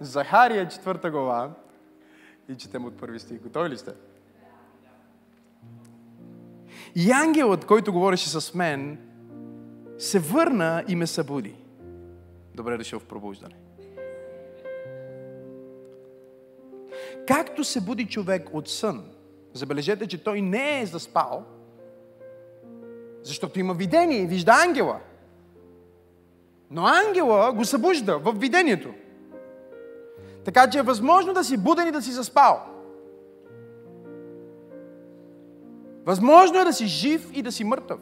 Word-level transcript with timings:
Захария, 0.00 0.68
четвърта 0.68 1.10
глава. 1.10 1.50
И 2.48 2.56
четем 2.56 2.84
от 2.84 2.98
първи 2.98 3.18
стих. 3.18 3.40
Готови 3.40 3.70
ли 3.70 3.78
сте? 3.78 3.92
И 6.94 7.10
ангелът, 7.10 7.64
който 7.64 7.92
говореше 7.92 8.28
с 8.28 8.54
мен, 8.54 8.98
се 9.98 10.18
върна 10.18 10.84
и 10.88 10.96
ме 10.96 11.06
събуди. 11.06 11.54
Добре 12.54 12.76
дошъл 12.76 12.98
в 13.00 13.04
пробуждане. 13.04 13.54
Както 17.26 17.64
се 17.64 17.80
буди 17.80 18.06
човек 18.06 18.48
от 18.52 18.68
сън, 18.68 19.04
забележете, 19.52 20.06
че 20.06 20.24
той 20.24 20.40
не 20.40 20.80
е 20.80 20.86
заспал, 20.86 21.44
защото 23.22 23.60
има 23.60 23.74
видение 23.74 24.18
и 24.18 24.26
вижда 24.26 24.52
ангела. 24.66 25.00
Но 26.70 26.86
ангела 26.86 27.52
го 27.52 27.64
събужда 27.64 28.18
в 28.18 28.32
видението. 28.32 28.94
Така 30.52 30.70
че 30.70 30.78
е 30.78 30.82
възможно 30.82 31.32
да 31.32 31.44
си 31.44 31.56
буден 31.56 31.88
и 31.88 31.92
да 31.92 32.02
си 32.02 32.12
заспал. 32.12 32.60
Възможно 36.04 36.60
е 36.60 36.64
да 36.64 36.72
си 36.72 36.86
жив 36.86 37.30
и 37.34 37.42
да 37.42 37.52
си 37.52 37.64
мъртъв. 37.64 38.00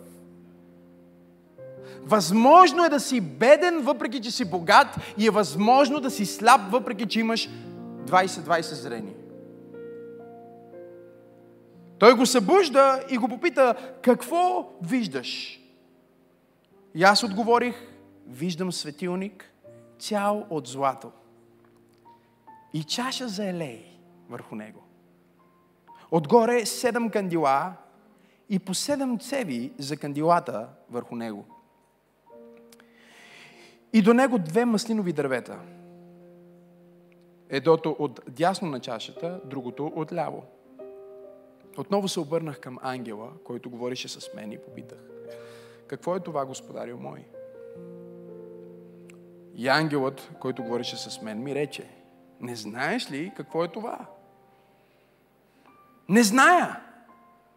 Възможно 2.03 2.85
е 2.85 2.89
да 2.89 3.01
си 3.01 3.21
беден, 3.21 3.81
въпреки 3.81 4.21
че 4.21 4.31
си 4.31 4.45
богат, 4.45 4.87
и 5.19 5.27
е 5.27 5.31
възможно 5.31 6.01
да 6.01 6.11
си 6.11 6.27
слаб, 6.27 6.61
въпреки 6.71 7.07
че 7.07 7.21
имаш 7.21 7.49
20-20 8.05 8.61
зрение. 8.61 9.17
Той 11.99 12.15
го 12.15 12.27
събужда 12.27 13.01
и 13.11 13.19
го 13.19 13.29
попита, 13.29 13.75
какво 14.03 14.73
виждаш? 14.83 15.61
И 16.95 17.05
аз 17.05 17.23
отговорих, 17.23 17.75
виждам 18.27 18.73
светилник, 18.73 19.51
цял 19.99 20.47
от 20.51 20.67
злато. 20.67 21.13
И 22.73 22.85
чаша 22.85 23.29
за 23.29 23.49
елей 23.49 24.01
върху 24.29 24.55
него. 24.55 24.83
Отгоре 26.11 26.67
седем 26.67 27.11
кандила 27.11 27.73
и 28.49 28.59
по 28.59 28.75
седем 28.75 29.19
цеви 29.19 29.73
за 29.79 29.97
кандилата 29.97 30.69
върху 30.91 31.17
него. 31.17 31.45
И 33.93 34.03
до 34.03 34.15
него 34.15 34.39
две 34.39 34.65
маслинови 34.65 35.13
дървета. 35.13 35.59
Едното 37.49 37.97
от 37.99 38.21
дясно 38.29 38.69
на 38.69 38.81
чашата, 38.81 39.41
другото 39.45 39.87
от 39.87 40.13
ляво. 40.13 40.43
Отново 41.79 42.09
се 42.09 42.21
обърнах 42.21 42.61
към 42.61 42.79
ангела, 42.83 43.31
който 43.45 43.71
говореше 43.71 44.09
с 44.09 44.35
мен 44.35 44.53
и 44.53 44.59
попитах. 44.59 44.99
Какво 45.87 46.17
е 46.17 46.21
това, 46.21 46.45
господарю 46.45 46.97
мой? 46.97 47.25
И 49.55 49.69
ангелът, 49.69 50.31
който 50.41 50.63
говореше 50.63 50.97
с 50.97 51.23
мен, 51.23 51.43
ми 51.43 51.55
рече, 51.55 51.89
не 52.41 52.57
знаеш 52.57 53.11
ли 53.11 53.33
какво 53.37 53.65
е 53.65 53.69
това? 53.69 54.07
Не 56.09 56.23
зная, 56.23 56.81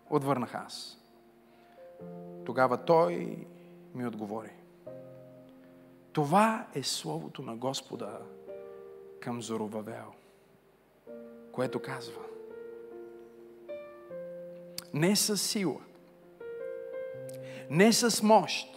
отвърнах 0.10 0.56
аз. 0.56 0.98
Тогава 2.46 2.78
той 2.78 3.38
ми 3.96 4.08
отговори. 4.08 4.52
Това 6.14 6.66
е 6.76 6.84
Словото 6.84 7.42
на 7.42 7.56
Господа 7.56 8.20
към 9.20 9.42
Зоровавел, 9.42 10.14
което 11.52 11.82
казва 11.82 12.22
не 14.94 15.16
с 15.16 15.38
сила, 15.38 15.80
не 17.70 17.94
с 17.94 18.24
мощ, 18.24 18.68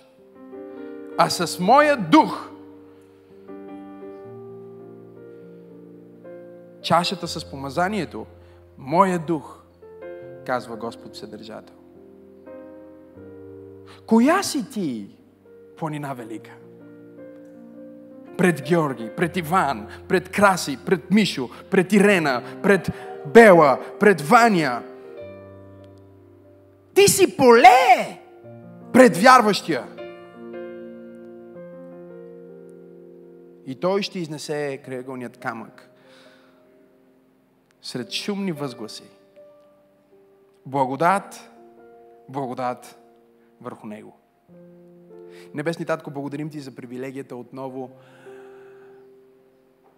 а 1.19 1.31
с 1.31 1.61
моя 1.61 1.97
дух. 1.97 2.51
Чашата 6.85 7.29
с 7.29 7.51
помазанието, 7.51 8.27
моя 8.79 9.19
дух, 9.19 9.63
казва 10.47 10.77
Господ 10.77 11.17
Съдържател. 11.17 11.77
Коя 14.07 14.43
си 14.43 14.71
ти, 14.71 15.09
планина 15.77 16.15
велика? 16.15 16.51
Пред 18.39 18.63
Георги, 18.63 19.11
пред 19.17 19.37
Иван, 19.37 19.87
пред 20.09 20.29
Краси, 20.29 20.79
пред 20.87 21.11
Мишо, 21.11 21.49
пред 21.71 21.93
Ирена, 21.93 22.43
пред 22.63 22.91
Бела, 23.27 23.81
пред 24.01 24.21
Ваня. 24.21 24.83
Ти 26.95 27.09
си 27.09 27.37
поле 27.37 28.21
пред 28.93 29.17
вярващия. 29.17 29.85
И 33.67 33.75
той 33.75 34.03
ще 34.03 34.19
изнесе 34.19 34.83
крайъгълният 34.85 35.37
камък 35.37 35.94
сред 37.85 38.11
шумни 38.11 38.53
възгласи. 38.53 39.05
Благодат, 40.67 41.51
благодат, 42.29 42.99
върху 43.61 43.87
него. 43.87 44.17
Небесни 45.55 45.85
Татко, 45.85 46.11
благодарим 46.11 46.51
Ти 46.51 46.61
за 46.61 46.75
привилегията 46.75 47.37
отново 47.37 47.91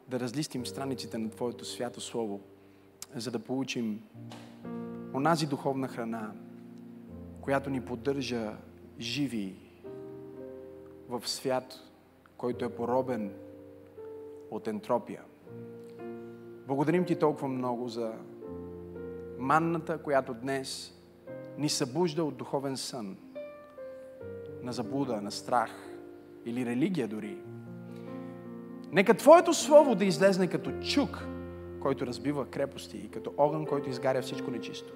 да 0.08 0.20
разлистим 0.20 0.66
страниците 0.66 1.19
на 1.19 1.30
Твоето 1.30 1.64
свято 1.64 2.00
Слово, 2.00 2.41
за 3.14 3.30
да 3.30 3.38
получим 3.38 4.03
онази 5.14 5.47
духовна 5.47 5.88
храна, 5.88 6.32
която 7.41 7.70
ни 7.70 7.84
поддържа 7.84 8.56
живи 9.00 9.56
в 11.08 11.28
свят, 11.28 11.74
който 12.36 12.64
е 12.64 12.74
поробен 12.74 13.34
от 14.50 14.68
ентропия. 14.68 15.22
Благодарим 16.66 17.04
Ти 17.04 17.15
толкова 17.15 17.49
много 17.49 17.88
за 17.88 18.12
манната, 19.38 19.99
която 19.99 20.34
днес 20.34 20.93
ни 21.59 21.69
събужда 21.69 22.25
от 22.25 22.37
духовен 22.37 22.77
сън– 22.77 23.16
на 24.66 24.72
заблуда, 24.72 25.22
на 25.22 25.31
страх 25.31 25.71
или 26.44 26.66
религия 26.66 27.09
дори. 27.09 27.38
Нека 28.93 29.15
Твоето 29.15 29.54
Слово 29.54 29.94
да 29.94 30.04
излезне 30.04 30.47
като 30.47 30.71
чук, 30.81 31.27
който 31.81 32.06
разбива 32.06 32.47
крепости 32.47 32.97
и 32.97 33.09
като 33.09 33.33
огън, 33.37 33.66
който 33.66 33.91
изгаря 33.91 34.22
всичко 34.22 34.50
нечисто. 34.50 34.93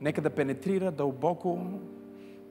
Нека 0.00 0.20
да 0.20 0.30
пенетрира 0.30 0.90
дълбоко 0.90 1.60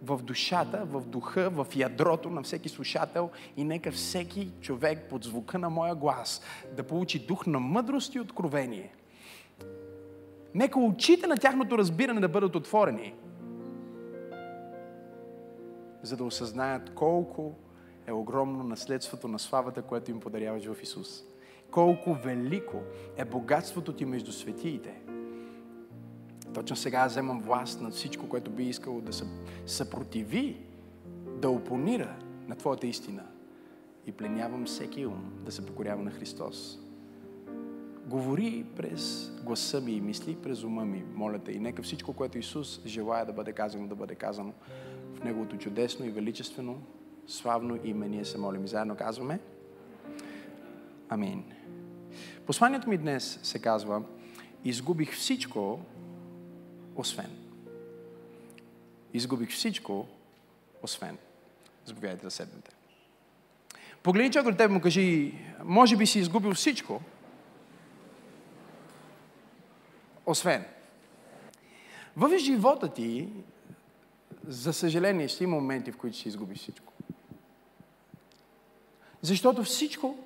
в 0.02 0.24
душата, 0.24 0.86
в 0.86 1.02
духа, 1.02 1.50
в 1.50 1.68
ядрото 1.76 2.30
на 2.30 2.44
всеки 2.44 2.70
слушател 2.70 3.30
и 3.58 3.64
нека 3.64 3.92
всеки 3.92 4.52
човек 4.62 5.10
под 5.10 5.24
звука 5.24 5.60
на 5.60 5.70
моя 5.70 5.96
глас 5.96 6.42
да 6.76 6.84
получи 6.84 7.20
дух 7.20 7.48
на 7.48 7.60
мъдрост 7.60 8.16
и 8.16 8.20
откровение. 8.20 8.94
Нека 10.54 10.80
очите 10.80 11.28
на 11.28 11.38
тяхното 11.38 11.78
разбиране 11.78 12.20
да 12.20 12.30
бъдат 12.30 12.56
отворени– 12.56 13.14
за 16.04 16.18
да 16.18 16.24
осъзнаят 16.24 16.94
колко 16.96 17.56
е 18.08 18.12
огромно 18.12 18.64
наследството 18.64 19.28
на 19.28 19.40
славата, 19.40 19.82
което 19.82 20.12
им 20.12 20.20
подаряваш 20.20 20.66
в 20.66 20.84
Исус. 20.84 21.24
Колко 21.72 22.14
велико 22.14 22.78
е 23.18 23.26
богатството 23.26 23.94
ти 23.94 24.06
между 24.06 24.32
светиите. 24.32 25.02
Точно 26.54 26.76
сега 26.76 27.08
вземам 27.08 27.42
власт 27.42 27.82
над 27.82 27.94
всичко, 27.94 28.30
което 28.30 28.52
би 28.52 28.64
искало 28.64 29.02
да 29.02 29.14
се 29.14 29.26
съпротиви, 29.66 30.58
да 31.42 31.50
опонира 31.50 32.16
на 32.48 32.56
Твоята 32.56 32.88
истина. 32.88 33.24
И 34.06 34.12
пленявам 34.12 34.66
всеки 34.66 35.06
ум 35.06 35.32
да 35.46 35.52
се 35.52 35.66
покорява 35.66 36.04
на 36.04 36.12
Христос. 36.12 36.80
Говори 38.06 38.66
през 38.76 39.32
гласа 39.44 39.82
ми 39.82 39.92
и 39.92 40.02
мисли 40.02 40.36
през 40.36 40.64
ума 40.64 40.86
ми, 40.86 41.04
моля 41.16 41.40
те. 41.40 41.52
И 41.52 41.60
нека 41.60 41.84
всичко, 41.84 42.14
което 42.14 42.38
Исус 42.38 42.82
желая 42.86 43.26
да 43.26 43.34
бъде 43.34 43.52
казано, 43.52 43.88
да 43.88 43.96
бъде 43.96 44.16
казано 44.16 44.54
в 45.16 45.24
Неговото 45.24 45.58
чудесно 45.58 46.06
и 46.06 46.10
величествено, 46.10 46.82
славно 47.28 47.80
име. 47.84 48.08
Ние 48.08 48.26
се 48.26 48.38
молим 48.38 48.66
и 48.66 48.68
заедно 48.68 48.96
казваме. 48.96 49.40
Амин. 51.10 51.44
Посланието 52.46 52.90
ми 52.90 52.98
днес 52.98 53.40
се 53.44 53.60
казва 53.60 54.04
Изгубих 54.64 55.14
всичко, 55.14 55.80
освен. 56.96 57.38
Изгубих 59.14 59.50
всичко, 59.50 60.08
освен. 60.84 61.18
Заповядайте 61.86 62.26
да 62.26 62.32
седнете. 62.32 62.72
Погледни 64.04 64.32
човек 64.32 64.48
от 64.48 64.58
теб 64.58 64.72
му 64.72 64.82
кажи, 64.82 65.34
може 65.64 65.98
би 65.98 66.08
си 66.08 66.20
изгубил 66.20 66.54
всичко, 66.54 67.02
освен. 70.26 70.66
В 72.18 72.38
живота 72.38 72.94
ти 72.94 73.30
за 74.48 74.74
съжаление, 74.74 75.28
ще 75.28 75.44
има 75.44 75.56
моменти, 75.56 75.92
в 75.92 75.98
които 75.98 76.18
ще 76.18 76.30
изгубиш 76.30 76.60
всичко. 76.60 76.94
Защото 79.22 79.64
всичко, 79.64 80.18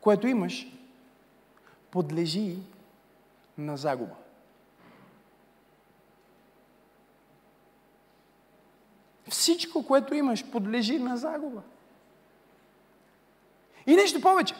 което 0.00 0.26
имаш, 0.26 0.66
подлежи 1.90 2.56
на 3.58 3.76
загуба. 3.76 4.14
Всичко, 9.30 9.86
което 9.86 10.14
имаш, 10.14 10.44
подлежи 10.50 10.98
на 10.98 11.16
загуба. 11.16 11.60
И 13.86 13.96
нещо 13.96 14.20
повече. 14.20 14.54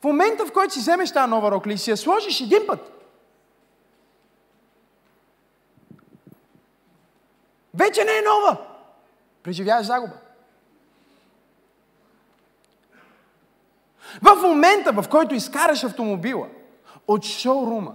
В 0.00 0.04
момента, 0.04 0.46
в 0.46 0.52
който 0.52 0.74
си 0.74 0.80
вземеш 0.80 1.12
тази 1.12 1.30
нова 1.30 1.50
рокля 1.50 1.72
и 1.72 1.78
си 1.78 1.90
я 1.90 1.96
сложиш 1.96 2.40
един 2.40 2.66
път, 2.66 2.92
вече 7.74 8.04
не 8.04 8.12
е 8.12 8.22
нова. 8.22 8.56
Преживяваш 9.42 9.86
загуба. 9.86 10.14
В 14.22 14.36
момента, 14.42 14.92
в 14.92 15.08
който 15.08 15.34
изкараш 15.34 15.84
автомобила 15.84 16.48
от 17.08 17.24
шоурума, 17.24 17.94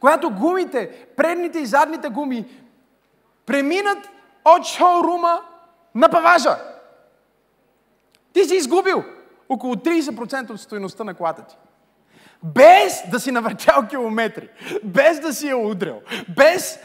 когато 0.00 0.30
гумите, 0.30 1.06
предните 1.16 1.58
и 1.58 1.66
задните 1.66 2.08
гуми 2.08 2.64
преминат 3.46 4.08
от 4.44 4.64
шоурума 4.64 5.40
на 5.94 6.08
паважа, 6.08 6.58
ти 8.32 8.44
си 8.44 8.56
изгубил 8.56 9.04
около 9.48 9.74
30% 9.74 10.50
от 10.50 10.60
стоеността 10.60 11.04
на 11.04 11.14
колата 11.14 11.46
ти. 11.46 11.56
Без 12.42 13.02
да 13.10 13.20
си 13.20 13.30
навъртял 13.30 13.86
километри, 13.88 14.48
без 14.84 15.20
да 15.20 15.34
си 15.34 15.48
я 15.48 15.56
удрял, 15.56 16.00
без 16.36 16.78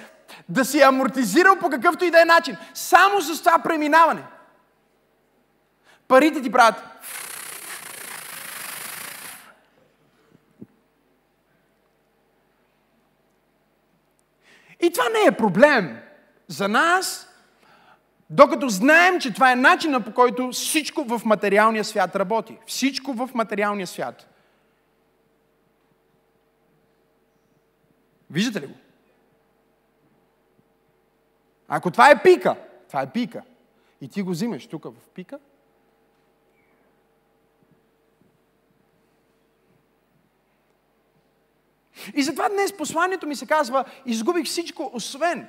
да 0.49 0.65
си 0.65 0.81
амортизирал 0.81 1.55
по 1.55 1.69
какъвто 1.69 2.05
и 2.05 2.11
да 2.11 2.21
е 2.21 2.25
начин. 2.25 2.57
Само 2.73 3.21
с 3.21 3.39
това 3.39 3.59
преминаване. 3.59 4.23
Парите 6.07 6.41
ти 6.41 6.51
правят 6.51 6.75
И 14.81 14.91
това 14.91 15.09
не 15.09 15.27
е 15.27 15.31
проблем 15.31 15.99
за 16.47 16.67
нас, 16.67 17.28
докато 18.29 18.69
знаем, 18.69 19.19
че 19.19 19.33
това 19.33 19.51
е 19.51 19.55
начина 19.55 20.01
по 20.01 20.13
който 20.13 20.49
всичко 20.51 21.03
в 21.03 21.21
материалния 21.25 21.83
свят 21.83 22.15
работи. 22.15 22.57
Всичко 22.65 23.13
в 23.13 23.29
материалния 23.33 23.87
свят. 23.87 24.27
Виждате 28.31 28.61
ли 28.61 28.67
го? 28.67 28.73
Ако 31.67 31.91
това 31.91 32.11
е 32.11 32.23
пика, 32.23 32.55
това 32.87 33.01
е 33.01 33.11
пика, 33.11 33.41
и 34.01 34.07
ти 34.07 34.21
го 34.21 34.31
взимаш 34.31 34.67
тук 34.67 34.83
в 34.83 35.09
пика, 35.13 35.39
И 42.15 42.23
затова 42.23 42.49
днес 42.49 42.77
посланието 42.77 43.27
ми 43.27 43.35
се 43.35 43.45
казва, 43.45 43.85
изгубих 44.05 44.45
всичко, 44.45 44.91
освен. 44.93 45.47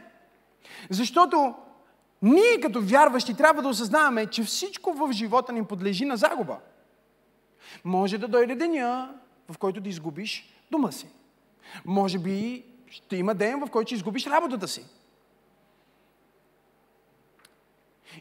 Защото 0.90 1.54
ние 2.22 2.60
като 2.62 2.80
вярващи 2.82 3.34
трябва 3.34 3.62
да 3.62 3.68
осъзнаваме, 3.68 4.26
че 4.26 4.42
всичко 4.42 4.92
в 4.92 5.12
живота 5.12 5.52
ни 5.52 5.64
подлежи 5.64 6.04
на 6.04 6.16
загуба. 6.16 6.56
Може 7.84 8.18
да 8.18 8.28
дойде 8.28 8.54
деня, 8.54 9.14
в 9.48 9.58
който 9.58 9.80
да 9.80 9.88
изгубиш 9.88 10.54
дома 10.70 10.92
си. 10.92 11.08
Може 11.84 12.18
би 12.18 12.64
ще 12.90 13.16
има 13.16 13.34
ден, 13.34 13.60
в 13.60 13.70
който 13.70 13.88
ще 13.88 13.94
изгубиш 13.94 14.26
работата 14.26 14.68
си. 14.68 14.84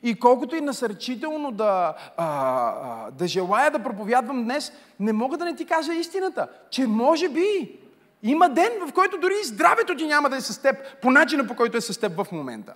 И 0.03 0.19
колкото 0.19 0.55
и 0.55 0.61
насърчително 0.61 1.51
да, 1.51 1.95
а, 2.17 2.25
а, 2.27 3.11
да 3.11 3.27
желая 3.27 3.71
да 3.71 3.83
проповядвам 3.83 4.43
днес, 4.43 4.71
не 4.99 5.13
мога 5.13 5.37
да 5.37 5.45
не 5.45 5.55
ти 5.55 5.65
кажа 5.65 5.93
истината, 5.93 6.47
че 6.69 6.87
може 6.87 7.29
би 7.29 7.79
има 8.23 8.49
ден, 8.49 8.71
в 8.87 8.93
който 8.93 9.17
дори 9.17 9.33
и 9.43 9.47
здравето 9.47 9.95
ти 9.95 10.05
няма 10.05 10.29
да 10.29 10.35
е 10.35 10.41
с 10.41 10.61
теб 10.61 11.01
по 11.01 11.11
начина, 11.11 11.47
по 11.47 11.55
който 11.55 11.77
е 11.77 11.81
с 11.81 11.99
теб 11.99 12.23
в 12.23 12.31
момента. 12.31 12.73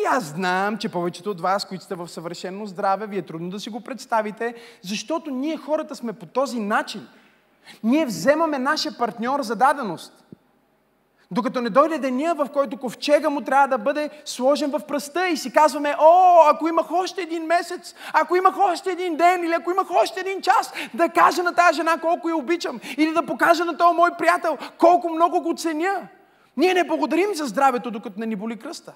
И 0.00 0.06
аз 0.06 0.24
знам, 0.24 0.78
че 0.78 0.88
повечето 0.88 1.30
от 1.30 1.40
вас, 1.40 1.64
които 1.64 1.84
сте 1.84 1.94
в 1.94 2.08
съвършено 2.08 2.66
здраве, 2.66 3.06
ви 3.06 3.18
е 3.18 3.22
трудно 3.22 3.50
да 3.50 3.60
си 3.60 3.70
го 3.70 3.80
представите, 3.80 4.54
защото 4.82 5.30
ние 5.30 5.56
хората 5.56 5.96
сме 5.96 6.12
по 6.12 6.26
този 6.26 6.60
начин. 6.60 7.08
Ние 7.82 8.06
вземаме 8.06 8.58
нашия 8.58 8.98
партньор 8.98 9.42
за 9.42 9.56
даденост. 9.56 10.24
Докато 11.30 11.60
не 11.60 11.70
дойде 11.70 11.98
деня, 11.98 12.34
в 12.34 12.48
който 12.52 12.76
ковчега 12.76 13.30
му 13.30 13.40
трябва 13.40 13.68
да 13.68 13.78
бъде 13.78 14.10
сложен 14.24 14.70
в 14.70 14.80
пръста 14.88 15.28
и 15.28 15.36
си 15.36 15.52
казваме, 15.52 15.96
о, 15.98 16.40
ако 16.50 16.68
имах 16.68 16.92
още 16.92 17.22
един 17.22 17.44
месец, 17.44 17.94
ако 18.12 18.36
имах 18.36 18.58
още 18.58 18.90
един 18.90 19.16
ден 19.16 19.44
или 19.44 19.52
ако 19.52 19.70
имах 19.70 19.90
още 19.90 20.20
един 20.20 20.42
час, 20.42 20.72
да 20.94 21.08
кажа 21.08 21.42
на 21.42 21.54
тази 21.54 21.76
жена 21.76 21.98
колко 22.00 22.28
я 22.28 22.36
обичам 22.36 22.80
или 22.96 23.12
да 23.12 23.26
покажа 23.26 23.64
на 23.64 23.76
този 23.76 23.96
мой 23.96 24.10
приятел 24.18 24.58
колко 24.78 25.08
много 25.08 25.40
го 25.40 25.54
ценя. 25.56 26.08
Ние 26.56 26.74
не 26.74 26.84
благодарим 26.84 27.34
за 27.34 27.44
здравето, 27.44 27.90
докато 27.90 28.20
не 28.20 28.26
ни 28.26 28.36
боли 28.36 28.58
кръста. 28.58 28.92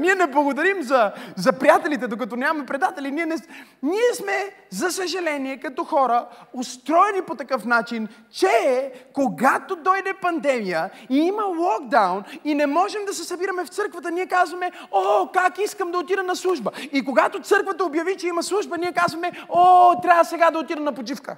Ние 0.00 0.14
не 0.14 0.26
благодарим 0.26 0.82
за, 0.82 1.12
за 1.36 1.52
приятелите, 1.52 2.06
докато 2.06 2.36
нямаме 2.36 2.66
предатели. 2.66 3.10
Ние, 3.10 3.26
не, 3.26 3.36
ние 3.82 4.14
сме, 4.14 4.50
за 4.70 4.90
съжаление, 4.90 5.60
като 5.60 5.84
хора, 5.84 6.26
устроени 6.52 7.22
по 7.26 7.34
такъв 7.34 7.64
начин, 7.64 8.08
че 8.32 8.92
когато 9.12 9.76
дойде 9.76 10.14
пандемия 10.14 10.90
и 11.10 11.18
има 11.18 11.42
локдаун 11.42 12.24
и 12.44 12.54
не 12.54 12.66
можем 12.66 13.04
да 13.04 13.14
се 13.14 13.24
събираме 13.24 13.64
в 13.64 13.68
църквата, 13.68 14.10
ние 14.10 14.26
казваме, 14.26 14.70
о, 14.90 15.28
как 15.34 15.58
искам 15.58 15.90
да 15.90 15.98
отида 15.98 16.22
на 16.22 16.36
служба. 16.36 16.70
И 16.92 17.04
когато 17.04 17.40
църквата 17.40 17.84
обяви, 17.84 18.16
че 18.16 18.26
има 18.26 18.42
служба, 18.42 18.78
ние 18.78 18.92
казваме, 18.92 19.32
о, 19.48 19.94
трябва 20.02 20.24
сега 20.24 20.50
да 20.50 20.58
отида 20.58 20.80
на 20.80 20.92
почивка. 20.92 21.36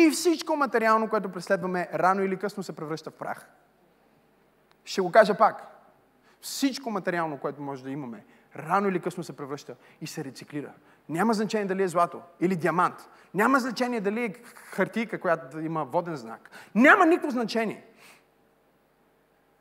И 0.00 0.10
всичко 0.10 0.56
материално, 0.56 1.08
което 1.08 1.32
преследваме, 1.32 1.88
рано 1.94 2.22
или 2.22 2.36
късно 2.36 2.62
се 2.62 2.76
превръща 2.76 3.10
в 3.10 3.14
прах. 3.14 3.48
Ще 4.84 5.00
го 5.00 5.12
кажа 5.12 5.36
пак. 5.38 5.66
Всичко 6.40 6.90
материално, 6.90 7.38
което 7.38 7.62
може 7.62 7.82
да 7.82 7.90
имаме, 7.90 8.24
рано 8.56 8.88
или 8.88 9.00
късно 9.00 9.24
се 9.24 9.36
превръща 9.36 9.76
и 10.00 10.06
се 10.06 10.24
рециклира. 10.24 10.72
Няма 11.08 11.34
значение 11.34 11.66
дали 11.66 11.82
е 11.82 11.88
злато 11.88 12.22
или 12.40 12.56
диамант. 12.56 13.08
Няма 13.34 13.60
значение 13.60 14.00
дали 14.00 14.24
е 14.24 14.34
хартийка, 14.54 15.20
която 15.20 15.60
има 15.60 15.84
воден 15.84 16.16
знак. 16.16 16.50
Няма 16.74 17.06
никакво 17.06 17.30
значение. 17.30 17.86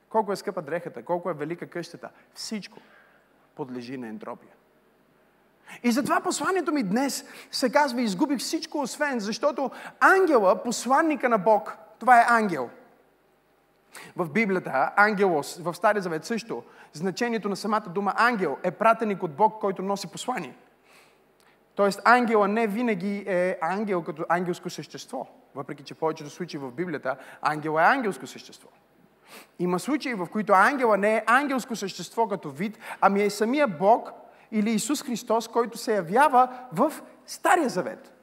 Колко 0.10 0.32
е 0.32 0.36
скъпа 0.36 0.62
дрехата, 0.62 1.06
колко 1.06 1.30
е 1.30 1.34
велика 1.34 1.70
къщата. 1.70 2.10
Всичко 2.34 2.80
подлежи 3.56 3.98
на 3.98 4.08
ентропия. 4.08 4.52
И 5.84 5.92
затова 5.92 6.22
посланието 6.22 6.72
ми 6.72 6.84
днес 6.84 7.26
се 7.52 7.72
казва 7.72 8.02
изгубих 8.02 8.40
всичко 8.40 8.82
освен, 8.82 9.20
защото 9.20 9.72
ангела, 10.00 10.64
посланника 10.64 11.30
на 11.30 11.38
Бог, 11.38 11.78
това 12.00 12.22
е 12.22 12.26
ангел. 12.28 12.70
В 14.16 14.30
Библията, 14.30 14.92
ангелос, 14.96 15.58
в 15.58 15.74
Стария 15.74 16.02
Завет 16.02 16.26
също, 16.26 16.64
значението 16.94 17.50
на 17.50 17.56
самата 17.56 17.86
дума 17.88 18.14
ангел 18.18 18.58
е 18.64 18.72
пратеник 18.72 19.24
от 19.24 19.36
Бог, 19.36 19.62
който 19.62 19.82
носи 19.82 20.08
послание. 20.08 20.56
Тоест 21.76 22.02
ангела 22.06 22.48
не 22.48 22.68
винаги 22.68 23.24
е 23.28 23.58
ангел 23.62 24.04
като 24.04 24.26
ангелско 24.30 24.70
същество. 24.70 25.28
Въпреки, 25.56 25.84
че 25.84 25.94
повечето 25.94 26.30
случаи 26.30 26.60
в 26.60 26.72
Библията 26.72 27.16
ангел 27.42 27.78
е 27.80 27.84
ангелско 27.84 28.28
същество. 28.28 28.68
Има 29.60 29.80
случаи, 29.80 30.14
в 30.14 30.28
които 30.32 30.54
ангела 30.54 30.98
не 30.98 31.16
е 31.16 31.24
ангелско 31.26 31.76
същество 31.76 32.28
като 32.28 32.50
вид, 32.50 32.80
ами 33.02 33.22
е 33.22 33.30
самия 33.30 33.68
Бог, 33.68 34.12
или 34.52 34.72
Исус 34.72 35.04
Христос, 35.04 35.48
който 35.48 35.78
се 35.78 35.96
явява 35.96 36.60
в 36.74 36.94
Стария 37.26 37.70
Завет. 37.70 38.14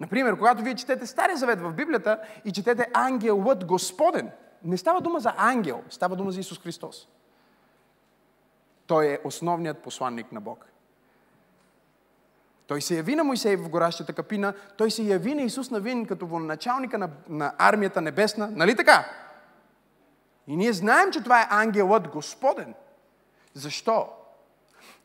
Например, 0.00 0.38
когато 0.38 0.62
вие 0.62 0.74
четете 0.74 1.06
Стария 1.06 1.36
Завет 1.36 1.60
в 1.60 1.72
Библията 1.72 2.18
и 2.44 2.52
четете 2.52 2.90
ангелът 2.94 3.64
Господен, 3.64 4.30
не 4.64 4.76
става 4.76 5.00
дума 5.00 5.20
за 5.20 5.32
ангел, 5.36 5.82
става 5.90 6.16
дума 6.16 6.32
за 6.32 6.40
Исус 6.40 6.58
Христос. 6.58 7.08
Той 8.86 9.06
е 9.06 9.18
основният 9.24 9.78
посланник 9.78 10.32
на 10.32 10.40
Бог. 10.40 10.66
Той 12.66 12.82
се 12.82 12.96
яви 12.96 13.14
на 13.14 13.24
Моисей 13.24 13.56
в 13.56 13.68
горащата 13.68 14.12
капина, 14.12 14.54
той 14.76 14.90
се 14.90 15.02
яви 15.02 15.34
на 15.34 15.42
Исус 15.42 15.70
Навин 15.70 16.06
като 16.06 16.26
военачалника 16.26 16.98
на, 16.98 17.10
на 17.28 17.52
армията 17.58 18.00
небесна. 18.00 18.48
Нали 18.50 18.76
така? 18.76 19.10
И 20.46 20.56
ние 20.56 20.72
знаем, 20.72 21.12
че 21.12 21.22
това 21.22 21.40
е 21.40 21.48
ангелът 21.50 22.08
Господен. 22.08 22.74
Защо? 23.54 24.08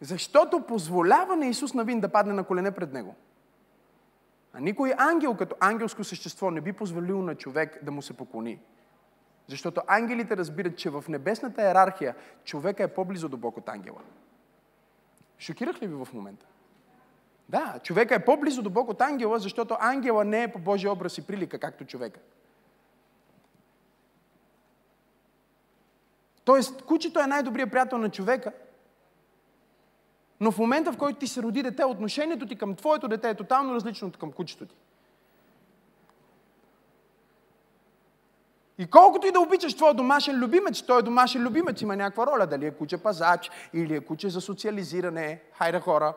Защото 0.01 0.61
позволява 0.61 1.35
на 1.35 1.45
Исус 1.45 1.73
Навин 1.73 1.99
да 1.99 2.09
падне 2.09 2.33
на 2.33 2.43
колене 2.43 2.71
пред 2.71 2.93
него. 2.93 3.15
А 4.53 4.59
никой 4.59 4.93
ангел 4.97 5.35
като 5.35 5.55
ангелско 5.59 6.03
същество 6.03 6.51
не 6.51 6.61
би 6.61 6.73
позволил 6.73 7.21
на 7.21 7.35
човек 7.35 7.83
да 7.83 7.91
му 7.91 8.01
се 8.01 8.13
поклони. 8.13 8.59
Защото 9.47 9.81
ангелите 9.87 10.37
разбират, 10.37 10.77
че 10.77 10.89
в 10.89 11.03
небесната 11.09 11.61
иерархия 11.61 12.15
човека 12.43 12.83
е 12.83 12.93
по-близо 12.93 13.29
до 13.29 13.37
Бог 13.37 13.57
от 13.57 13.69
ангела. 13.69 14.01
Шокирах 15.39 15.81
ли 15.81 15.87
ви 15.87 15.93
в 15.93 16.07
момента? 16.13 16.45
Да, 17.49 17.79
човека 17.83 18.15
е 18.15 18.25
по-близо 18.25 18.61
до 18.61 18.69
Бог 18.69 18.89
от 18.89 19.01
ангела, 19.01 19.39
защото 19.39 19.77
ангела 19.79 20.25
не 20.25 20.43
е 20.43 20.51
по 20.51 20.59
Божия 20.59 20.91
образ 20.91 21.17
и 21.17 21.27
прилика, 21.27 21.59
както 21.59 21.85
човека. 21.85 22.19
Тоест, 26.43 26.81
кучето 26.81 27.19
е 27.19 27.27
най-добрият 27.27 27.71
приятел 27.71 27.97
на 27.97 28.09
човека– 28.09 28.51
но 30.39 30.51
в 30.51 30.57
момента, 30.57 30.91
в 30.91 30.97
който 30.97 31.19
ти 31.19 31.27
се 31.27 31.41
роди 31.41 31.63
дете, 31.63 31.85
отношението 31.85 32.47
ти 32.47 32.55
към 32.55 32.75
твоето 32.75 33.07
дете 33.07 33.29
е 33.29 33.35
тотално 33.35 33.73
различно 33.73 34.07
от 34.07 34.17
към 34.17 34.31
кучето 34.31 34.65
ти. 34.65 34.75
И 38.77 38.87
колкото 38.87 39.27
и 39.27 39.31
да 39.31 39.39
обичаш 39.39 39.75
твоя 39.75 39.93
домашен 39.93 40.35
любимец, 40.35 40.81
той 40.81 40.99
е 40.99 41.01
домашен 41.01 41.43
любимец, 41.43 41.81
има 41.81 41.95
някаква 41.95 42.27
роля. 42.27 42.47
Дали 42.47 42.65
е 42.65 42.71
куче 42.71 42.97
пазач 42.97 43.51
или 43.73 43.95
е 43.95 43.99
куче 43.99 44.29
за 44.29 44.41
социализиране. 44.41 45.41
Хайде 45.53 45.79
хора. 45.79 46.13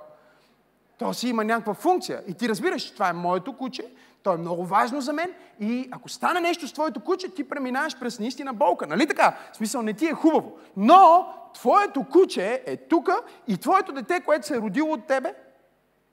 То 0.98 1.14
си 1.14 1.28
има 1.28 1.44
някаква 1.44 1.74
функция. 1.74 2.22
И 2.26 2.34
ти 2.34 2.48
разбираш, 2.48 2.90
това 2.90 3.08
е 3.08 3.12
моето 3.12 3.56
куче, 3.56 3.84
то 4.22 4.32
е 4.32 4.36
много 4.36 4.66
важно 4.66 5.00
за 5.00 5.12
мен 5.12 5.34
и 5.60 5.88
ако 5.90 6.08
стане 6.08 6.40
нещо 6.40 6.68
с 6.68 6.72
твоето 6.72 7.00
куче, 7.00 7.28
ти 7.28 7.48
преминаваш 7.48 7.98
през 7.98 8.18
наистина 8.18 8.54
болка. 8.54 8.86
Нали 8.86 9.06
така? 9.06 9.38
В 9.52 9.56
смисъл, 9.56 9.82
не 9.82 9.94
ти 9.94 10.06
е 10.06 10.12
хубаво. 10.12 10.58
Но 10.76 11.34
твоето 11.54 12.04
куче 12.10 12.62
е 12.66 12.76
тук 12.76 13.08
и 13.48 13.56
твоето 13.56 13.92
дете, 13.92 14.20
което 14.20 14.46
се 14.46 14.54
е 14.56 14.60
родило 14.60 14.92
от 14.92 15.06
тебе, 15.06 15.34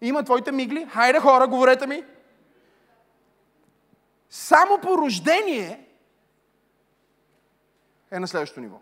има 0.01 0.23
твоите 0.23 0.51
мигли. 0.51 0.87
Хайде 0.89 1.19
хора, 1.19 1.47
говорете 1.47 1.87
ми. 1.87 2.03
Само 4.29 4.81
по 4.81 4.97
рождение 4.97 5.85
е 8.11 8.19
на 8.19 8.27
следващото 8.27 8.61
ниво. 8.61 8.77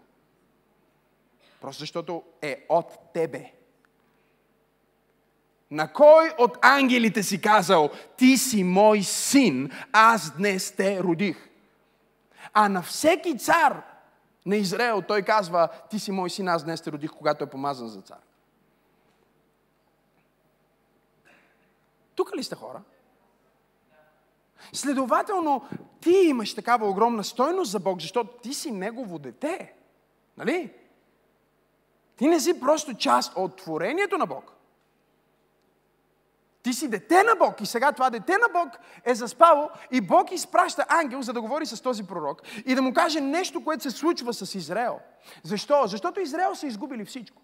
Просто 1.61 1.79
защото 1.79 2.23
е 2.41 2.65
от 2.69 3.13
тебе. 3.13 3.56
На 5.71 5.93
кой 5.93 6.31
от 6.37 6.57
ангелите 6.61 7.23
си 7.23 7.41
казал, 7.41 7.89
ти 8.17 8.37
си 8.37 8.63
мой 8.63 9.03
син, 9.03 9.71
аз 9.91 10.31
днес 10.37 10.71
те 10.71 11.03
родих? 11.03 11.49
А 12.53 12.69
на 12.69 12.81
всеки 12.81 13.37
цар 13.37 13.81
на 14.45 14.55
Израел 14.55 15.01
той 15.01 15.21
казва, 15.21 15.69
ти 15.89 15.99
си 15.99 16.11
мой 16.11 16.29
син, 16.29 16.47
аз 16.47 16.63
днес 16.63 16.81
те 16.81 16.91
родих, 16.91 17.11
когато 17.11 17.43
е 17.43 17.49
помазан 17.49 17.87
за 17.87 18.01
цар. 18.01 18.17
Тук 22.15 22.35
ли 22.35 22.43
сте 22.43 22.55
хора? 22.55 22.81
Следователно, 24.73 25.67
ти 26.01 26.11
имаш 26.11 26.53
такава 26.53 26.89
огромна 26.89 27.23
стойност 27.23 27.71
за 27.71 27.79
Бог, 27.79 28.01
защото 28.01 28.37
ти 28.37 28.53
си 28.53 28.71
Негово 28.71 29.19
дете. 29.19 29.73
Нали? 30.37 30.73
Ти 32.15 32.27
не 32.27 32.39
си 32.39 32.59
просто 32.59 32.93
част 32.93 33.33
от 33.35 33.57
творението 33.57 34.17
на 34.17 34.25
Бог. 34.25 34.56
Ти 36.67 36.73
си 36.73 36.87
дете 36.87 37.23
на 37.23 37.35
Бог 37.35 37.61
и 37.61 37.65
сега 37.65 37.91
това 37.91 38.09
дете 38.09 38.31
на 38.31 38.47
Бог 38.53 38.79
е 39.05 39.15
заспало 39.15 39.69
и 39.91 40.01
Бог 40.01 40.31
изпраща 40.31 40.85
ангел, 40.89 41.21
за 41.21 41.33
да 41.33 41.41
говори 41.41 41.65
с 41.65 41.81
този 41.81 42.03
пророк 42.03 42.41
и 42.65 42.75
да 42.75 42.81
му 42.81 42.93
каже 42.93 43.21
нещо, 43.21 43.63
което 43.63 43.83
се 43.83 43.91
случва 43.91 44.33
с 44.33 44.55
Израел. 44.55 44.99
Защо? 45.43 45.83
Защото 45.87 46.19
Израел 46.19 46.55
са 46.55 46.67
изгубили 46.67 47.05
всичко. 47.05 47.41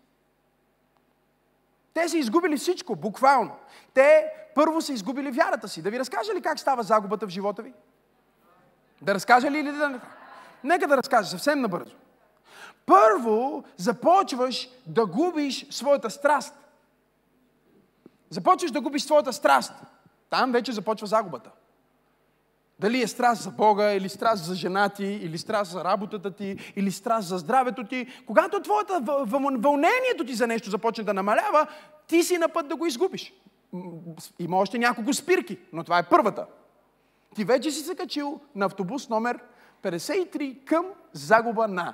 Те 1.93 2.09
са 2.09 2.17
изгубили 2.17 2.57
всичко, 2.57 2.95
буквално. 2.95 3.55
Те 3.93 4.25
първо 4.55 4.81
са 4.81 4.93
изгубили 4.93 5.31
вярата 5.31 5.67
си. 5.67 5.81
Да 5.81 5.89
ви 5.89 5.99
разкажа 5.99 6.33
ли 6.33 6.41
как 6.41 6.59
става 6.59 6.83
загубата 6.83 7.27
в 7.27 7.29
живота 7.29 7.61
ви? 7.61 7.73
Да 9.01 9.13
разкажа 9.13 9.51
ли 9.51 9.59
или 9.59 9.71
да... 9.71 9.99
Нека 10.63 10.87
да 10.87 10.97
разкажа 10.97 11.29
съвсем 11.29 11.61
набързо. 11.61 11.95
Първо 12.85 13.63
започваш 13.77 14.69
да 14.87 15.05
губиш 15.05 15.65
своята 15.69 16.09
страст. 16.09 16.55
Започваш 18.33 18.71
да 18.71 18.81
губиш 18.81 19.03
своята 19.03 19.33
страст. 19.33 19.73
Там 20.29 20.51
вече 20.51 20.71
започва 20.71 21.07
загубата. 21.07 21.51
Дали 22.79 23.01
е 23.01 23.07
страст 23.07 23.41
за 23.41 23.51
Бога, 23.51 23.91
или 23.91 24.09
страст 24.09 24.43
за 24.43 24.55
жена 24.55 24.89
ти, 24.89 25.05
или 25.05 25.37
страст 25.37 25.71
за 25.71 25.83
работата 25.83 26.31
ти, 26.31 26.73
или 26.75 26.91
страст 26.91 27.27
за 27.27 27.37
здравето 27.37 27.83
ти. 27.83 28.07
Когато 28.25 28.61
твоята 28.61 28.99
вълнението 29.57 30.25
ти 30.25 30.33
за 30.33 30.47
нещо 30.47 30.69
започне 30.69 31.03
да 31.03 31.13
намалява, 31.13 31.67
ти 32.07 32.23
си 32.23 32.37
на 32.37 32.49
път 32.49 32.67
да 32.67 32.75
го 32.75 32.85
изгубиш. 32.85 33.33
Има 34.39 34.57
още 34.57 34.79
няколко 34.79 35.13
спирки, 35.13 35.59
но 35.73 35.83
това 35.83 35.99
е 35.99 36.09
първата. 36.09 36.45
Ти 37.35 37.43
вече 37.43 37.71
си 37.71 37.83
се 37.83 37.95
качил 37.95 38.41
на 38.55 38.65
автобус 38.65 39.09
номер 39.09 39.39
53 39.83 40.65
към 40.65 40.85
загуба 41.11 41.67
на. 41.67 41.93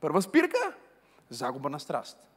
Първа 0.00 0.22
спирка– 0.22 0.72
загуба 1.30 1.70
на 1.70 1.80
страст. 1.80 2.31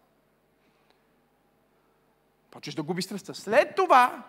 Почваш 2.55 2.75
да 2.75 2.83
губиш 2.83 3.05
страстта. 3.05 3.33
След 3.33 3.75
това 3.75 4.23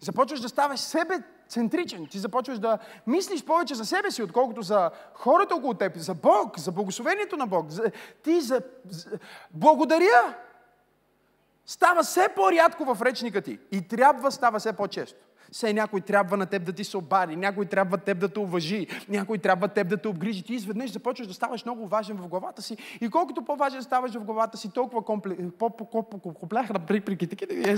започваш 0.00 0.40
да 0.40 0.48
ставаш 0.48 0.80
себе 0.80 1.22
центричен. 1.48 2.06
Ти 2.06 2.18
започваш 2.18 2.58
да 2.58 2.78
мислиш 3.06 3.44
повече 3.44 3.74
за 3.74 3.84
себе 3.84 4.10
си, 4.10 4.22
отколкото 4.22 4.62
за 4.62 4.90
хората 5.14 5.54
около 5.54 5.74
теб, 5.74 5.96
за 5.96 6.14
Бог, 6.14 6.58
за 6.58 6.72
благословението 6.72 7.36
на 7.36 7.46
Бог. 7.46 7.70
За, 7.70 7.90
ти 8.24 8.40
за, 8.40 8.62
за... 8.88 9.18
Благодаря! 9.50 10.34
Става 11.66 12.02
все 12.02 12.28
по-рядко 12.36 12.94
в 12.94 13.02
речника 13.02 13.42
ти. 13.42 13.58
И 13.72 13.88
трябва 13.88 14.32
става 14.32 14.58
все 14.58 14.72
по-често. 14.72 15.27
Все 15.52 15.72
някой 15.72 16.00
трябва 16.00 16.36
на 16.36 16.46
теб 16.46 16.64
да 16.64 16.72
ти 16.72 16.84
се 16.84 16.96
обади, 16.96 17.36
някой 17.36 17.66
трябва 17.66 17.98
теб 17.98 18.18
да 18.18 18.28
те 18.28 18.40
уважи, 18.40 18.86
някой 19.08 19.38
трябва 19.38 19.68
теб 19.68 19.88
да 19.88 19.96
те 19.96 20.08
обгрижи. 20.08 20.42
Ти 20.42 20.54
изведнъж 20.54 20.92
започваш 20.92 21.26
да 21.26 21.34
ставаш 21.34 21.64
много 21.64 21.88
важен 21.88 22.16
в 22.16 22.28
главата 22.28 22.62
си 22.62 22.76
и 23.00 23.10
колкото 23.10 23.42
по-важен 23.42 23.82
ставаш 23.82 24.14
в 24.14 24.24
главата 24.24 24.58
си, 24.58 24.70
толкова 24.70 25.04
комплексиран, 25.04 25.52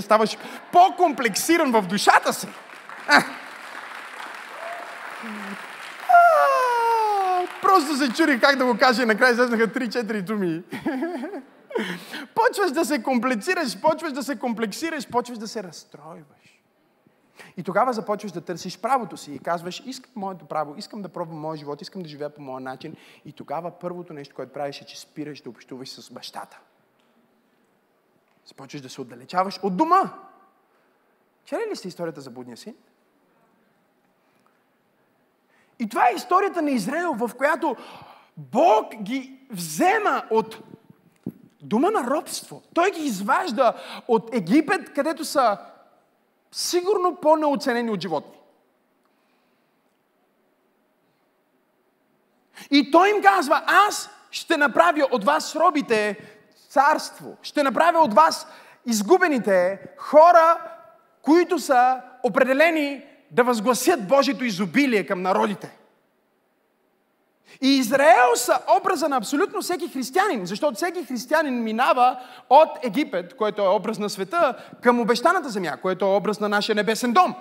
ставаш 0.01 0.37
по-комплексиран 0.71 1.71
в 1.71 1.81
душата 1.81 2.33
си. 2.33 2.47
Просто 7.61 7.95
се 7.95 8.13
чури 8.13 8.39
как 8.39 8.55
да 8.55 8.65
го 8.65 8.77
кажа 8.77 9.03
и 9.03 9.05
накрая 9.05 9.31
излезнаха 9.31 9.67
3-4 9.67 10.21
думи. 10.21 10.63
почваш 12.35 12.71
да 12.71 12.85
се 12.85 13.03
комплексираш, 13.03 13.81
почваш 13.81 14.11
да 14.11 14.23
се 14.23 14.35
комплексираш, 14.35 15.07
почваш 15.07 15.37
да 15.37 15.47
се 15.47 15.63
разстройваш. 15.63 16.50
И 17.57 17.63
тогава 17.63 17.93
започваш 17.93 18.31
да 18.31 18.41
търсиш 18.41 18.79
правото 18.79 19.17
си 19.17 19.33
и 19.33 19.39
казваш, 19.39 19.83
искам 19.85 20.11
моето 20.15 20.45
право, 20.45 20.75
искам 20.77 21.01
да 21.01 21.09
пробвам 21.09 21.39
моя 21.39 21.57
живот, 21.57 21.81
искам 21.81 22.01
да 22.01 22.09
живея 22.09 22.29
по 22.29 22.41
моя 22.41 22.59
начин. 22.59 22.95
И 23.25 23.31
тогава 23.31 23.71
първото 23.71 24.13
нещо, 24.13 24.35
което 24.35 24.53
правиш 24.53 24.81
е, 24.81 24.85
че 24.85 24.99
спираш 24.99 25.41
да 25.41 25.49
общуваш 25.49 25.89
с 25.89 26.11
бащата. 26.11 26.59
Започваш 28.45 28.81
да 28.81 28.89
се 28.89 29.01
отдалечаваш 29.01 29.59
от 29.63 29.77
дома. 29.77 30.13
Чели 31.45 31.61
ли 31.71 31.75
сте 31.75 31.87
историята 31.87 32.21
за 32.21 32.29
будния 32.29 32.57
син? 32.57 32.75
И 35.79 35.89
това 35.89 36.09
е 36.09 36.13
историята 36.15 36.61
на 36.61 36.71
Израел, 36.71 37.13
в 37.13 37.31
която 37.37 37.75
Бог 38.37 38.95
ги 38.95 39.39
взема 39.49 40.23
от 40.29 40.57
дума 41.61 41.91
на 41.91 42.03
робство. 42.03 42.61
Той 42.73 42.91
ги 42.91 43.01
изважда 43.01 43.73
от 44.07 44.35
Египет, 44.35 44.93
където 44.93 45.25
са 45.25 45.57
сигурно 46.51 47.15
по-неоценени 47.15 47.91
от 47.91 48.01
животни. 48.01 48.37
И 52.71 52.91
той 52.91 53.09
им 53.09 53.21
казва, 53.21 53.63
аз 53.65 54.09
ще 54.31 54.57
направя 54.57 55.07
от 55.11 55.23
вас 55.23 55.55
робите 55.55 56.17
царство. 56.69 57.37
Ще 57.41 57.63
направя 57.63 57.99
от 57.99 58.13
вас 58.13 58.47
изгубените 58.85 59.79
хора, 59.97 60.61
които 61.21 61.59
са 61.59 62.01
определени 62.23 63.03
да 63.31 63.43
възгласят 63.43 64.07
Божието 64.07 64.43
изобилие 64.43 65.05
към 65.05 65.21
народите. 65.21 65.77
И 67.61 67.77
Израел 67.77 68.35
са 68.35 68.59
образа 68.79 69.09
на 69.09 69.17
абсолютно 69.17 69.61
всеки 69.61 69.87
християнин, 69.87 70.45
защото 70.45 70.75
всеки 70.75 71.05
християнин 71.05 71.63
минава 71.63 72.19
от 72.49 72.69
Египет, 72.83 73.35
който 73.35 73.61
е 73.61 73.67
образ 73.67 73.99
на 73.99 74.09
света, 74.09 74.53
към 74.81 74.99
обещаната 74.99 75.49
земя, 75.49 75.77
което 75.81 76.05
е 76.05 76.15
образ 76.15 76.39
на 76.39 76.49
нашия 76.49 76.75
небесен 76.75 77.13
дом. 77.13 77.35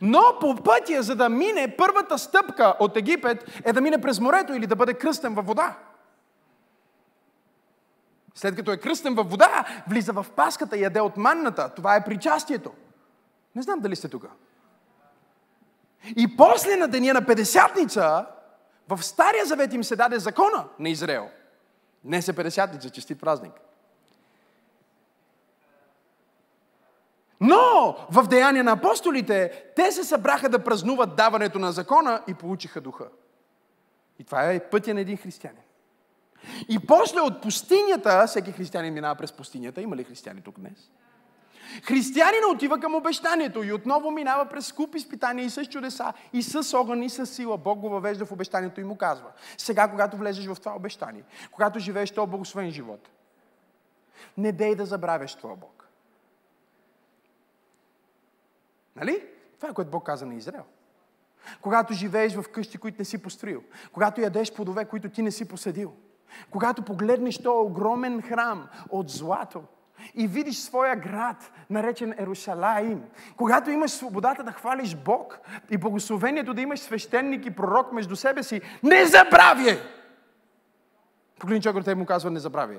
Но 0.00 0.22
по 0.40 0.56
пътя, 0.56 1.02
за 1.02 1.16
да 1.16 1.28
мине 1.28 1.74
първата 1.78 2.18
стъпка 2.18 2.74
от 2.80 2.96
Египет, 2.96 3.60
е 3.64 3.72
да 3.72 3.80
мине 3.80 4.00
през 4.00 4.20
морето 4.20 4.54
или 4.54 4.66
да 4.66 4.76
бъде 4.76 4.94
кръстен 4.94 5.34
във 5.34 5.46
вода. 5.46 5.76
След 8.34 8.56
като 8.56 8.72
е 8.72 8.76
кръстен 8.76 9.14
във 9.14 9.30
вода, 9.30 9.64
влиза 9.88 10.12
в 10.12 10.26
паската 10.36 10.76
и 10.76 10.82
яде 10.82 11.00
от 11.00 11.16
манната. 11.16 11.68
Това 11.76 11.96
е 11.96 12.04
причастието. 12.04 12.72
Не 13.54 13.62
знам 13.62 13.80
дали 13.80 13.96
сте 13.96 14.08
тук. 14.08 14.26
И 16.16 16.36
после 16.36 16.76
на 16.76 16.88
деня 16.88 17.12
на 17.12 17.26
Педесятница, 17.26 18.26
в 18.88 19.02
Стария 19.02 19.44
завет 19.44 19.72
им 19.72 19.84
се 19.84 19.96
даде 19.96 20.18
закона 20.18 20.68
на 20.78 20.88
Израел. 20.88 21.28
Днес 22.04 22.28
е 22.28 22.32
50-ница, 22.32 22.90
честит 22.90 23.20
празник. 23.20 23.52
Но 27.40 27.96
в 28.10 28.28
Деяния 28.28 28.64
на 28.64 28.72
апостолите 28.72 29.64
те 29.76 29.92
се 29.92 30.04
събраха 30.04 30.48
да 30.48 30.64
празнуват 30.64 31.16
даването 31.16 31.58
на 31.58 31.72
закона 31.72 32.22
и 32.28 32.34
получиха 32.34 32.80
духа. 32.80 33.08
И 34.18 34.24
това 34.24 34.52
е 34.52 34.70
пътя 34.70 34.94
на 34.94 35.00
един 35.00 35.16
християнин. 35.16 35.62
И 36.68 36.78
после 36.86 37.20
от 37.20 37.42
пустинята, 37.42 38.26
всеки 38.26 38.52
християнин 38.52 38.94
минава 38.94 39.14
през 39.14 39.32
пустинята. 39.32 39.82
Има 39.82 39.96
ли 39.96 40.04
християни 40.04 40.40
тук 40.40 40.60
днес? 40.60 40.90
Християнина 41.82 42.46
отива 42.52 42.80
към 42.80 42.94
обещанието 42.94 43.62
и 43.62 43.72
отново 43.72 44.10
минава 44.10 44.46
през 44.46 44.66
скуп 44.66 44.94
изпитания 44.94 45.44
и 45.44 45.50
с 45.50 45.64
чудеса, 45.64 46.12
и 46.32 46.42
с 46.42 46.78
огън, 46.78 47.02
и 47.02 47.10
с 47.10 47.26
сила. 47.26 47.58
Бог 47.58 47.78
го 47.78 47.88
въвежда 47.88 48.26
в 48.26 48.32
обещанието 48.32 48.80
и 48.80 48.84
му 48.84 48.96
казва. 48.96 49.30
Сега, 49.58 49.88
когато 49.88 50.16
влезеш 50.16 50.46
в 50.46 50.56
това 50.60 50.76
обещание, 50.76 51.22
когато 51.52 51.78
живееш 51.78 52.10
този 52.10 52.30
благословен 52.30 52.70
живот, 52.70 53.10
не 54.36 54.52
дей 54.52 54.74
да 54.74 54.86
забравяш 54.86 55.34
това 55.34 55.56
Бог. 55.56 55.88
Нали? 58.96 59.26
Това 59.56 59.68
е 59.68 59.74
което 59.74 59.90
Бог 59.90 60.06
каза 60.06 60.26
на 60.26 60.34
Израел. 60.34 60.64
Когато 61.60 61.92
живееш 61.92 62.34
в 62.34 62.44
къщи, 62.52 62.78
които 62.78 62.96
не 62.98 63.04
си 63.04 63.22
построил. 63.22 63.62
Когато 63.92 64.20
ядеш 64.20 64.52
плодове, 64.52 64.84
които 64.84 65.08
ти 65.08 65.22
не 65.22 65.30
си 65.30 65.48
посадил. 65.48 65.94
Когато 66.50 66.82
погледнеш 66.82 67.38
този 67.38 67.70
огромен 67.70 68.22
храм 68.22 68.68
от 68.90 69.10
злато 69.10 69.64
и 70.14 70.26
видиш 70.26 70.58
своя 70.58 70.96
град, 70.96 71.52
наречен 71.70 72.14
Ерушалаим. 72.18 73.02
Когато 73.36 73.70
имаш 73.70 73.90
свободата 73.90 74.44
да 74.44 74.52
хвалиш 74.52 74.96
Бог 74.96 75.38
и 75.70 75.76
благословението 75.76 76.54
да 76.54 76.60
имаш 76.60 76.80
свещеник 76.80 77.46
и 77.46 77.50
пророк 77.50 77.92
между 77.92 78.16
себе 78.16 78.42
си, 78.42 78.60
не 78.82 79.06
забравяй! 79.06 79.78
Погледни 81.38 81.62
човек, 81.62 81.84
те 81.84 81.94
му 81.94 82.06
казва, 82.06 82.30
не 82.30 82.40
забравяй. 82.40 82.78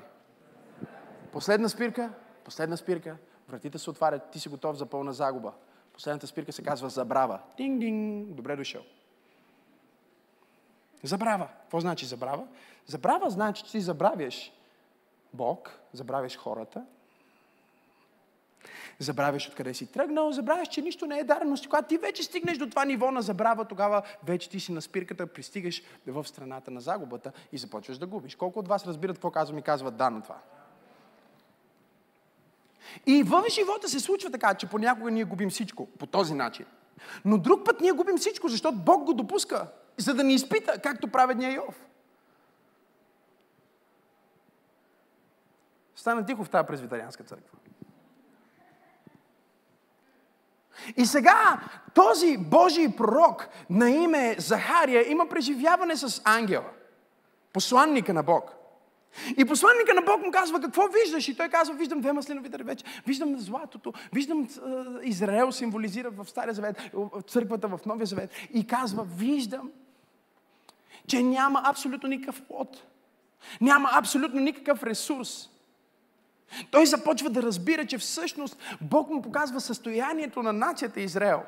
Последна 1.32 1.68
спирка, 1.68 2.10
последна 2.44 2.76
спирка, 2.76 3.16
вратите 3.48 3.78
се 3.78 3.90
отварят, 3.90 4.30
ти 4.30 4.40
си 4.40 4.48
готов 4.48 4.76
за 4.76 4.86
пълна 4.86 5.12
загуба. 5.12 5.52
Последната 5.92 6.26
спирка 6.26 6.52
се 6.52 6.62
казва 6.62 6.88
забрава. 6.88 7.40
Динг-динг, 7.58 8.34
добре 8.34 8.56
дошъл. 8.56 8.82
Забрава. 11.02 11.48
Какво 11.60 11.80
значи 11.80 12.06
забрава? 12.06 12.46
Забрава 12.86 13.30
значи, 13.30 13.62
че 13.62 13.72
ти 13.72 13.80
забравяш 13.80 14.52
Бог, 15.34 15.80
забравяш 15.92 16.36
хората, 16.36 16.84
забравяш 18.98 19.48
откъде 19.48 19.74
си 19.74 19.86
тръгнал, 19.86 20.32
забравяш, 20.32 20.68
че 20.68 20.82
нищо 20.82 21.06
не 21.06 21.18
е 21.18 21.24
дарено. 21.24 21.56
Когато 21.64 21.88
ти 21.88 21.98
вече 21.98 22.22
стигнеш 22.22 22.58
до 22.58 22.70
това 22.70 22.84
ниво 22.84 23.10
на 23.10 23.22
забрава, 23.22 23.64
тогава 23.64 24.02
вече 24.24 24.50
ти 24.50 24.60
си 24.60 24.72
на 24.72 24.82
спирката, 24.82 25.26
пристигаш 25.26 25.82
в 26.06 26.28
страната 26.28 26.70
на 26.70 26.80
загубата 26.80 27.32
и 27.52 27.58
започваш 27.58 27.98
да 27.98 28.06
губиш. 28.06 28.34
Колко 28.34 28.58
от 28.58 28.68
вас 28.68 28.86
разбират 28.86 29.16
какво 29.16 29.30
казвам 29.30 29.58
и 29.58 29.62
казват 29.62 29.96
да 29.96 30.10
на 30.10 30.22
това? 30.22 30.38
И 33.06 33.22
в 33.22 33.44
живота 33.50 33.88
се 33.88 34.00
случва 34.00 34.30
така, 34.30 34.54
че 34.54 34.66
понякога 34.66 35.10
ние 35.10 35.24
губим 35.24 35.50
всичко 35.50 35.86
по 35.86 36.06
този 36.06 36.34
начин. 36.34 36.66
Но 37.24 37.38
друг 37.38 37.64
път 37.64 37.80
ние 37.80 37.92
губим 37.92 38.16
всичко, 38.16 38.48
защото 38.48 38.78
Бог 38.78 39.04
го 39.04 39.14
допуска, 39.14 39.66
за 39.96 40.14
да 40.14 40.24
ни 40.24 40.34
изпита, 40.34 40.80
както 40.82 41.08
праведния 41.08 41.54
Йов. 41.54 41.86
Стана 45.96 46.26
тихо 46.26 46.44
в 46.44 46.50
тази 46.50 46.66
презвитарианска 46.66 47.24
църква. 47.24 47.58
И 50.96 51.06
сега 51.06 51.60
този 51.94 52.36
Божий 52.36 52.88
пророк 52.96 53.48
на 53.70 53.90
име 53.90 54.36
Захария 54.38 55.10
има 55.10 55.28
преживяване 55.28 55.96
с 55.96 56.22
ангела, 56.24 56.70
посланника 57.52 58.14
на 58.14 58.22
Бог. 58.22 58.52
И 59.36 59.44
посланника 59.44 59.94
на 59.94 60.02
Бог 60.02 60.24
му 60.24 60.30
казва, 60.30 60.60
какво 60.60 60.82
виждаш? 60.88 61.28
И 61.28 61.36
той 61.36 61.48
казва, 61.48 61.74
виждам 61.74 62.00
две 62.00 62.12
маслинови 62.12 62.48
дървеча, 62.48 62.86
виждам 63.06 63.38
златото, 63.38 63.92
виждам 64.12 64.48
Израел 65.02 65.52
символизира 65.52 66.10
в 66.10 66.28
Стария 66.28 66.54
завет, 66.54 66.76
църквата 67.28 67.68
в 67.68 67.80
Новия 67.86 68.06
завет. 68.06 68.30
И 68.54 68.66
казва, 68.66 69.06
виждам, 69.16 69.70
че 71.06 71.22
няма 71.22 71.62
абсолютно 71.64 72.08
никакъв 72.08 72.42
плод. 72.42 72.82
Няма 73.60 73.90
абсолютно 73.92 74.40
никакъв 74.40 74.82
ресурс. 74.82 75.50
Той 76.70 76.86
започва 76.86 77.30
да 77.30 77.42
разбира, 77.42 77.86
че 77.86 77.98
всъщност 77.98 78.56
Бог 78.80 79.10
му 79.10 79.22
показва 79.22 79.60
състоянието 79.60 80.42
на 80.42 80.52
нацията 80.52 81.00
Израел, 81.00 81.42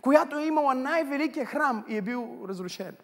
която 0.00 0.38
е 0.38 0.46
имала 0.46 0.74
най-великия 0.74 1.46
храм 1.46 1.84
и 1.88 1.96
е 1.96 2.02
бил 2.02 2.44
разрушен. 2.48 2.96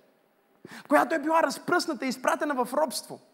Която 0.89 1.15
е 1.15 1.19
била 1.19 1.43
разпръсната 1.43 2.07
и 2.07 2.09
изпратена 2.09 2.65
в 2.65 2.75
робство– 2.75 3.21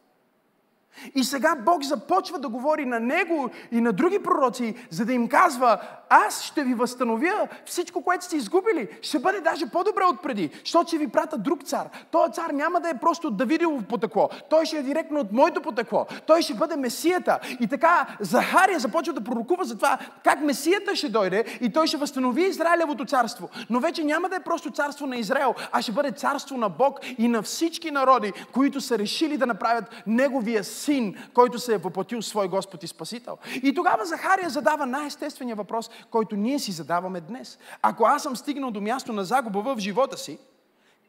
и 1.14 1.24
сега 1.24 1.54
Бог 1.54 1.84
започва 1.84 2.38
да 2.38 2.48
говори 2.48 2.84
на 2.84 3.00
него 3.00 3.50
и 3.70 3.80
на 3.80 3.92
други 3.92 4.22
пророци, 4.22 4.74
за 4.90 5.04
да 5.04 5.12
им 5.12 5.28
казва, 5.28 5.80
аз 6.12 6.42
ще 6.42 6.64
ви 6.64 6.74
възстановя 6.74 7.48
всичко, 7.64 8.02
което 8.02 8.24
сте 8.24 8.36
изгубили. 8.36 8.88
Ще 9.02 9.18
бъде 9.18 9.40
даже 9.40 9.66
по-добре 9.66 10.04
от 10.04 10.22
преди, 10.22 10.50
защото 10.64 10.88
ще 10.88 10.98
ви 10.98 11.08
прата 11.08 11.38
друг 11.38 11.62
цар. 11.64 11.88
Той 12.10 12.28
цар 12.32 12.50
няма 12.50 12.80
да 12.80 12.88
е 12.88 12.98
просто 12.98 13.28
от 13.28 13.36
Давидово 13.36 13.82
потекло. 13.82 14.28
Той 14.50 14.66
ще 14.66 14.76
е 14.78 14.82
директно 14.82 15.20
от 15.20 15.32
моето 15.32 15.60
потекло. 15.60 16.06
Той 16.26 16.42
ще 16.42 16.54
бъде 16.54 16.76
Месията. 16.76 17.38
И 17.60 17.68
така 17.68 18.06
Захария 18.20 18.78
започва 18.78 19.12
да 19.12 19.20
пророкува 19.20 19.64
за 19.64 19.76
това 19.76 19.98
как 20.24 20.40
Месията 20.40 20.96
ще 20.96 21.08
дойде 21.08 21.44
и 21.60 21.72
той 21.72 21.86
ще 21.86 21.96
възстанови 21.96 22.42
Израилевото 22.42 23.04
царство. 23.04 23.48
Но 23.70 23.80
вече 23.80 24.04
няма 24.04 24.28
да 24.28 24.36
е 24.36 24.40
просто 24.40 24.70
царство 24.70 25.06
на 25.06 25.16
Израел, 25.16 25.54
а 25.72 25.82
ще 25.82 25.92
бъде 25.92 26.10
царство 26.10 26.56
на 26.56 26.68
Бог 26.68 27.00
и 27.18 27.28
на 27.28 27.42
всички 27.42 27.90
народи, 27.90 28.32
които 28.52 28.80
са 28.80 28.98
решили 28.98 29.36
да 29.36 29.46
направят 29.46 29.84
неговия 30.06 30.64
син, 30.64 31.14
който 31.34 31.58
се 31.58 31.74
е 31.74 31.78
въплатил 31.78 32.22
свой 32.22 32.48
Господ 32.48 32.82
и 32.82 32.86
Спасител. 32.86 33.38
И 33.62 33.74
тогава 33.74 34.04
Захария 34.04 34.50
задава 34.50 34.86
най-естествения 34.86 35.56
въпрос, 35.56 35.90
който 36.10 36.36
ние 36.36 36.58
си 36.58 36.72
задаваме 36.72 37.20
днес. 37.20 37.58
Ако 37.82 38.04
аз 38.04 38.22
съм 38.22 38.36
стигнал 38.36 38.70
до 38.70 38.80
място 38.80 39.12
на 39.12 39.24
загуба 39.24 39.62
в 39.62 39.78
живота 39.78 40.18
си, 40.18 40.38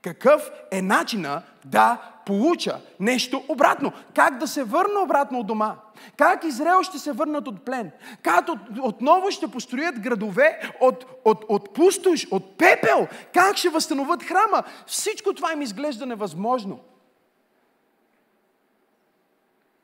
какъв 0.01 0.51
е 0.71 0.81
начина 0.81 1.41
да 1.65 2.11
получа 2.25 2.81
нещо 2.99 3.43
обратно? 3.47 3.91
Как 4.15 4.37
да 4.37 4.47
се 4.47 4.63
върна 4.63 4.99
обратно 4.99 5.39
от 5.39 5.47
дома? 5.47 5.75
Как 6.17 6.43
Израел 6.43 6.83
ще 6.83 6.99
се 6.99 7.11
върнат 7.11 7.47
от 7.47 7.65
плен? 7.65 7.91
Как 8.21 8.49
от, 8.49 8.59
отново 8.81 9.31
ще 9.31 9.47
построят 9.47 9.99
градове 9.99 10.71
от, 10.81 11.05
от, 11.25 11.45
от 11.49 11.73
пустош, 11.73 12.27
от 12.31 12.57
пепел? 12.57 13.07
Как 13.33 13.57
ще 13.57 13.69
възстановят 13.69 14.23
храма? 14.23 14.63
Всичко 14.87 15.33
това 15.33 15.53
им 15.53 15.61
изглежда 15.61 16.05
невъзможно. 16.05 16.79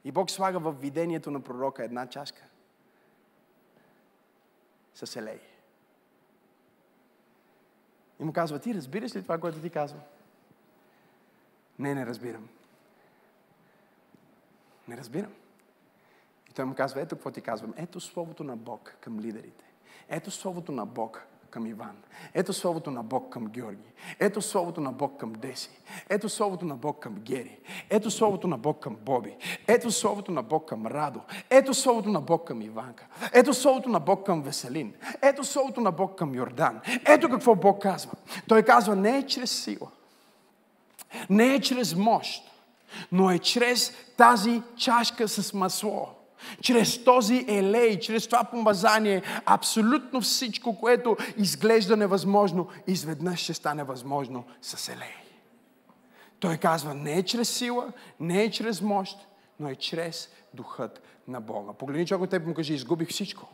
И 0.06 0.12
Бог 0.12 0.32
слага 0.32 0.60
в 0.60 0.72
видението 0.72 1.32
на 1.32 1.39
пророка 1.39 1.84
една 1.84 2.08
чашка 2.08 2.48
с 4.95 5.15
елей. 5.15 5.39
И 8.19 8.23
му 8.23 8.34
казва, 8.34 8.60
ти 8.60 8.73
разбираш 8.73 9.15
ли 9.15 9.23
това, 9.23 9.38
което 9.38 9.62
ти 9.62 9.69
казва? 9.69 9.99
Не, 11.80 11.95
не 11.95 12.06
разбирам. 12.06 12.49
Не 14.88 14.97
разбирам. 14.97 15.34
И 16.49 16.54
той 16.54 16.65
му 16.65 16.75
казва, 16.75 17.02
ето 17.02 17.15
какво 17.15 17.32
ти 17.32 17.41
казвам. 17.41 17.73
Ето 17.78 17.99
Словото 17.99 18.43
на 18.43 18.58
Бог 18.58 18.95
към 19.02 19.19
лидерите. 19.19 19.65
Ето 20.10 20.32
Словото 20.32 20.71
на 20.71 20.86
Бог 20.86 21.28
към 21.49 21.65
Иван. 21.65 21.95
Ето 22.33 22.53
Словото 22.53 22.91
на 22.91 23.03
Бог 23.03 23.33
към 23.33 23.47
Георги. 23.47 23.91
Ето 24.19 24.41
Словото 24.41 24.81
на 24.81 24.91
Бог 24.91 25.19
към 25.19 25.33
Деси. 25.33 25.69
Ето 26.09 26.29
Словото 26.29 26.65
на 26.65 26.75
Бог 26.75 26.99
към 26.99 27.15
Гери. 27.15 27.59
Ето 27.89 28.12
Словото 28.12 28.47
на 28.47 28.57
Бог 28.57 28.79
към 28.79 28.95
Боби. 28.95 29.35
Ето 29.67 29.91
Словото 29.91 30.31
на 30.31 30.43
Бог 30.43 30.69
към 30.69 30.88
Радо. 30.88 31.21
Ето 31.49 31.73
Словото 31.73 32.09
на 32.09 32.21
Бог 32.21 32.47
към 32.47 32.62
Иванка. 32.62 33.07
Ето 33.33 33.53
Словото 33.53 33.89
на 33.89 33.99
Бог 33.99 34.25
към 34.25 34.41
Веселин. 34.41 34.93
Ето 35.21 35.43
Словото 35.43 35.81
на 35.81 35.91
Бог 35.91 36.15
към 36.15 36.35
Йордан. 36.35 36.81
Ето 37.05 37.29
какво 37.29 37.55
Бог 37.55 37.81
казва. 37.81 38.12
Той 38.47 38.63
казва, 38.63 38.95
не 38.95 39.17
е 39.17 39.25
чрез 39.25 39.63
сила. 39.63 39.88
Не 41.29 41.53
е 41.53 41.62
чрез 41.62 41.95
мощ. 41.95 42.43
Но 43.12 43.31
е 43.31 43.39
чрез 43.39 43.93
тази 44.17 44.62
чашка 44.77 45.27
с 45.27 45.53
масло 45.53 46.18
чрез 46.62 47.04
този 47.04 47.45
елей, 47.47 47.99
чрез 47.99 48.28
това 48.28 48.43
помазание, 48.43 49.21
абсолютно 49.45 50.21
всичко, 50.21 50.80
което 50.80 51.17
изглежда 51.38 51.97
невъзможно, 51.97 52.67
изведнъж 52.88 53.39
ще 53.39 53.54
стане 53.54 53.84
възможно 53.84 54.43
с 54.62 54.89
елей. 54.89 55.15
Той 56.39 56.58
казва, 56.58 56.93
не 56.93 57.13
е 57.13 57.23
чрез 57.23 57.49
сила, 57.49 57.91
не 58.19 58.43
е 58.43 58.52
чрез 58.52 58.82
мощ, 58.82 59.28
но 59.60 59.69
е 59.69 59.75
чрез 59.75 60.30
духът 60.54 61.02
на 61.28 61.41
Бога. 61.41 61.73
Погледни 61.73 62.06
човек 62.06 62.30
теб 62.30 62.47
му 62.47 62.54
кажи, 62.54 62.73
изгубих 62.73 63.10
всичко. 63.10 63.49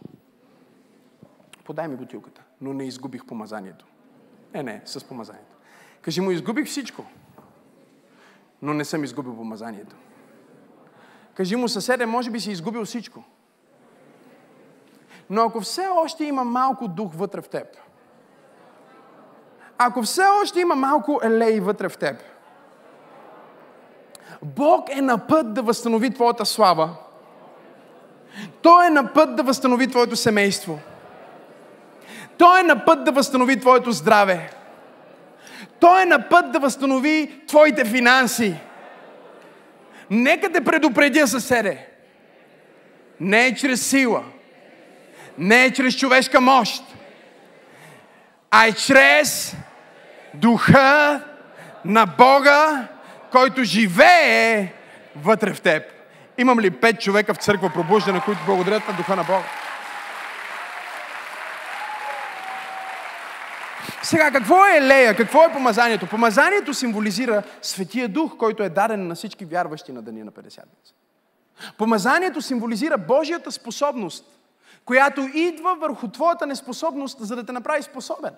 Подай 1.64 1.88
ми 1.88 1.96
бутилката, 1.96 2.42
но 2.62 2.74
не 2.74 2.86
изгубих 2.86 3.26
помазанието. 3.26 3.86
Не, 4.54 4.64
не, 4.64 4.82
с 4.86 5.04
помазанието. 5.04 5.56
Кажи 6.02 6.22
му, 6.22 6.32
изгубих 6.32 6.68
всичко, 6.68 7.06
но 8.62 8.74
не 8.74 8.86
съм 8.86 9.04
изгубил 9.04 9.36
помазанието. 9.36 9.96
Кажи 11.36 11.56
му 11.56 11.68
съседе, 11.68 12.06
може 12.06 12.32
би 12.32 12.40
си 12.40 12.52
изгубил 12.52 12.86
всичко. 12.86 13.24
Но 15.30 15.42
ако 15.42 15.62
все 15.62 15.88
още 15.88 16.26
има 16.26 16.44
малко 16.44 16.88
дух 16.88 17.12
вътре 17.16 17.42
в 17.42 17.50
теб, 17.50 17.68
ако 19.78 20.02
все 20.02 20.24
още 20.44 20.60
има 20.60 20.76
малко 20.76 21.20
елей 21.24 21.60
вътре 21.60 21.90
в 21.90 21.98
теб, 21.98 22.24
Бог 24.42 24.90
е 24.90 25.02
на 25.02 25.28
път 25.28 25.54
да 25.54 25.62
възстанови 25.62 26.14
твоята 26.14 26.46
слава. 26.46 26.90
Той 28.62 28.88
е 28.88 28.90
на 28.90 29.14
път 29.14 29.36
да 29.36 29.44
възстанови 29.44 29.88
твоето 29.88 30.16
семейство. 30.16 30.80
Той 32.38 32.60
е 32.60 32.64
на 32.64 32.86
път 32.86 33.04
да 33.04 33.12
възстанови 33.12 33.60
твоето 33.60 33.92
здраве. 33.92 34.52
Той 35.80 36.02
е 36.02 36.06
на 36.06 36.30
път 36.30 36.52
да 36.52 36.60
възстанови 36.60 37.42
твоите 37.48 37.86
финанси. 37.86 38.60
Нека 40.10 40.52
те 40.52 40.64
предупредя 40.64 41.28
съседе. 41.28 41.88
Не 43.20 43.46
е 43.46 43.56
чрез 43.56 43.88
сила. 43.88 44.24
Не 45.38 45.66
е 45.66 45.72
чрез 45.72 45.98
човешка 45.98 46.42
мощ. 46.42 46.84
А 48.52 48.68
е 48.68 48.72
чрез 48.72 49.56
духа 50.34 51.22
на 51.86 52.06
Бога, 52.06 52.88
който 53.32 53.64
живее 53.64 54.68
вътре 55.16 55.54
в 55.54 55.62
теб. 55.62 55.84
Имам 56.38 56.60
ли 56.60 56.72
пет 56.72 57.02
човека 57.02 57.34
в 57.34 57.38
църква 57.38 57.70
пробуждане, 57.74 58.22
които 58.26 58.42
благодарят 58.46 58.88
на 58.88 58.94
духа 58.94 59.16
на 59.16 59.24
Бога? 59.24 59.65
Сега, 64.06 64.32
какво 64.32 64.66
е 64.66 64.78
елея? 64.78 65.16
Какво 65.16 65.44
е 65.44 65.52
помазанието? 65.52 66.08
Помазанието 66.08 66.74
символизира 66.74 67.44
Светия 67.62 68.10
Дух, 68.10 68.38
който 68.38 68.64
е 68.64 68.70
даден 68.70 69.08
на 69.08 69.16
всички 69.16 69.46
вярващи 69.46 69.92
на 69.92 70.02
Деня 70.02 70.26
на 70.26 70.32
50 70.32 70.60
Помазанието 71.78 72.42
символизира 72.42 72.98
Божията 72.98 73.52
способност, 73.52 74.26
която 74.86 75.22
идва 75.22 75.76
върху 75.76 76.08
твоята 76.08 76.46
неспособност, 76.46 77.18
за 77.20 77.36
да 77.36 77.46
те 77.46 77.52
направи 77.52 77.84
способен. 77.84 78.34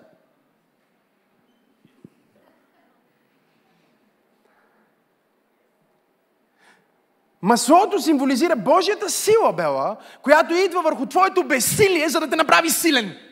Маслото 7.42 8.02
символизира 8.02 8.56
Божията 8.56 9.10
сила, 9.10 9.52
Бела, 9.52 9.96
която 10.22 10.54
идва 10.54 10.82
върху 10.82 11.06
твоето 11.06 11.44
безсилие, 11.44 12.08
за 12.08 12.20
да 12.20 12.30
те 12.30 12.36
направи 12.36 12.70
силен. 12.70 13.27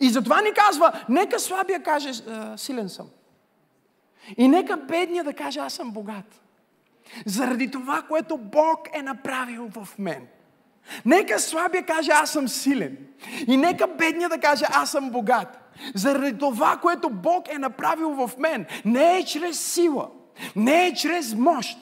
И 0.00 0.10
затова 0.10 0.40
ни 0.40 0.52
казва, 0.52 0.92
нека 1.08 1.40
слабия 1.40 1.82
каже, 1.82 2.10
силен 2.56 2.88
съм. 2.88 3.06
И 4.36 4.48
нека 4.48 4.76
бедния 4.76 5.24
да 5.24 5.32
каже, 5.32 5.60
аз 5.60 5.72
съм 5.72 5.90
богат. 5.90 6.40
Заради 7.26 7.70
това, 7.70 8.02
което 8.02 8.38
Бог 8.38 8.88
е 8.92 9.02
направил 9.02 9.68
в 9.74 9.88
мен. 9.98 10.26
Нека 11.04 11.38
слабия 11.38 11.86
каже, 11.86 12.10
аз 12.10 12.30
съм 12.30 12.48
силен. 12.48 12.96
И 13.46 13.56
нека 13.56 13.86
бедния 13.86 14.28
да 14.28 14.38
каже, 14.38 14.64
аз 14.68 14.90
съм 14.90 15.10
богат. 15.10 15.58
Заради 15.94 16.38
това, 16.38 16.76
което 16.76 17.10
Бог 17.10 17.48
е 17.48 17.58
направил 17.58 18.10
в 18.10 18.30
мен. 18.38 18.66
Не 18.84 19.18
е 19.18 19.24
чрез 19.24 19.60
сила 19.60 20.08
не 20.56 20.86
е 20.86 20.94
чрез 20.94 21.34
мощ, 21.34 21.78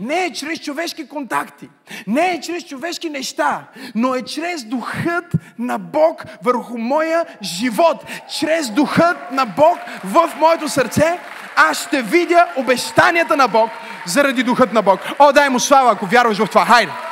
не 0.00 0.24
е 0.24 0.32
чрез 0.32 0.60
човешки 0.60 1.08
контакти, 1.08 1.68
не 2.06 2.30
е 2.30 2.40
чрез 2.40 2.64
човешки 2.64 3.10
неща, 3.10 3.64
но 3.94 4.14
е 4.14 4.22
чрез 4.22 4.64
духът 4.64 5.24
на 5.58 5.78
Бог 5.78 6.24
върху 6.42 6.78
моя 6.78 7.24
живот. 7.42 8.04
Чрез 8.38 8.70
духът 8.70 9.32
на 9.32 9.44
Бог 9.46 9.78
в 10.04 10.30
моето 10.38 10.68
сърце 10.68 11.18
аз 11.56 11.86
ще 11.86 12.02
видя 12.02 12.46
обещанията 12.56 13.36
на 13.36 13.48
Бог 13.48 13.70
заради 14.06 14.42
духът 14.42 14.72
на 14.72 14.82
Бог. 14.82 15.00
О, 15.18 15.32
дай 15.32 15.48
му 15.48 15.60
слава, 15.60 15.92
ако 15.92 16.06
вярваш 16.06 16.38
в 16.38 16.46
това. 16.46 16.64
Хайде! 16.64 17.09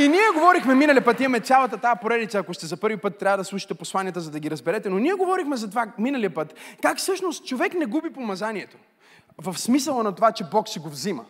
И 0.00 0.08
ние 0.08 0.30
говорихме 0.34 0.74
миналия 0.74 1.04
път, 1.04 1.20
имаме 1.20 1.40
цялата 1.40 1.78
тази 1.78 2.00
поредица, 2.00 2.38
ако 2.38 2.54
сте 2.54 2.66
за 2.66 2.76
първи 2.76 2.96
път, 2.96 3.18
трябва 3.18 3.38
да 3.38 3.44
слушате 3.44 3.74
посланията, 3.74 4.20
за 4.20 4.30
да 4.30 4.40
ги 4.40 4.50
разберете, 4.50 4.88
но 4.88 4.98
ние 4.98 5.12
говорихме 5.12 5.56
за 5.56 5.70
това 5.70 5.92
миналия 5.98 6.34
път, 6.34 6.54
как 6.82 6.98
всъщност 6.98 7.46
човек 7.46 7.74
не 7.74 7.86
губи 7.86 8.10
помазанието. 8.10 8.76
В 9.38 9.58
смисъла 9.58 10.02
на 10.02 10.14
това, 10.14 10.32
че 10.32 10.44
Бог 10.44 10.68
си 10.68 10.78
го 10.78 10.88
взима. 10.88 11.24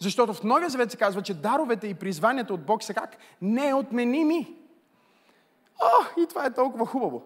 Защото 0.00 0.34
в 0.34 0.42
Новия 0.42 0.68
Завет 0.68 0.90
се 0.90 0.96
казва, 0.96 1.22
че 1.22 1.34
даровете 1.34 1.86
и 1.86 1.94
призванията 1.94 2.54
от 2.54 2.64
Бог 2.64 2.82
са 2.82 2.94
как? 2.94 3.16
Неотменими. 3.42 4.54
О, 5.82 6.22
и 6.22 6.26
това 6.26 6.46
е 6.46 6.54
толкова 6.54 6.86
хубаво. 6.86 7.22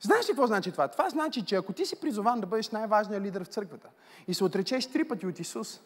Знаеш 0.00 0.24
ли 0.24 0.28
какво 0.28 0.46
значи 0.46 0.72
това? 0.72 0.88
Това 0.88 1.08
значи, 1.08 1.44
че 1.44 1.56
ако 1.56 1.72
ти 1.72 1.86
си 1.86 2.00
призован 2.00 2.40
да 2.40 2.46
бъдеш 2.46 2.68
най-важният 2.68 3.22
лидер 3.22 3.44
в 3.44 3.48
църквата 3.48 3.88
и 4.28 4.34
се 4.34 4.44
отречеш 4.44 4.86
три 4.86 5.04
пъти 5.04 5.26
от 5.26 5.40
Исус, 5.40 5.80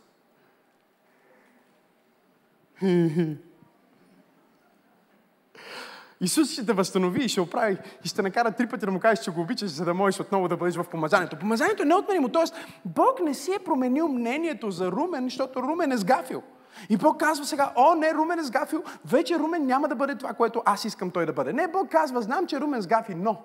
Исус 6.25 6.53
ще 6.53 6.67
те 6.67 6.73
възстанови 6.73 7.25
и 7.25 7.29
ще 7.29 7.41
оправи 7.41 7.77
и 8.05 8.09
ще 8.09 8.23
накара 8.23 8.51
три 8.51 8.67
пъти 8.67 8.87
да 8.87 8.93
му 8.93 9.01
кажеш, 9.01 9.25
че 9.25 9.31
го 9.31 9.41
обичаш, 9.41 9.71
за 9.71 9.85
да 9.85 9.95
можеш 9.95 10.21
отново 10.21 10.49
да 10.49 10.57
бъдеш 10.57 10.77
в 10.77 10.85
помазанието. 10.85 11.37
Помазанието 11.37 11.83
е 11.83 11.87
неотменимо. 11.87 12.29
Тоест, 12.29 12.55
Бог 12.85 13.21
не 13.21 13.35
си 13.35 13.53
е 13.53 13.65
променил 13.65 14.09
мнението 14.09 14.71
за 14.71 14.91
Румен, 14.91 15.25
защото 15.25 15.63
Румен 15.63 15.93
е 15.93 15.97
сгафил. 15.97 16.43
И 16.89 16.97
Бог 16.97 17.21
казва 17.21 17.45
сега, 17.45 17.73
о, 17.77 17.95
не, 17.95 18.15
Румен 18.15 18.39
е 18.39 18.43
сгафил, 18.43 18.83
вече 19.05 19.39
Румен 19.39 19.67
няма 19.67 19.89
да 19.89 19.95
бъде 19.95 20.15
това, 20.15 20.33
което 20.33 20.63
аз 20.65 20.85
искам 20.85 21.11
той 21.11 21.27
да 21.27 21.33
бъде. 21.33 21.53
Не, 21.53 21.69
Бог 21.69 21.89
казва, 21.89 22.23
знам, 22.23 22.47
че 22.47 22.61
Румен 22.61 22.81
сгафи, 22.81 23.15
но 23.15 23.37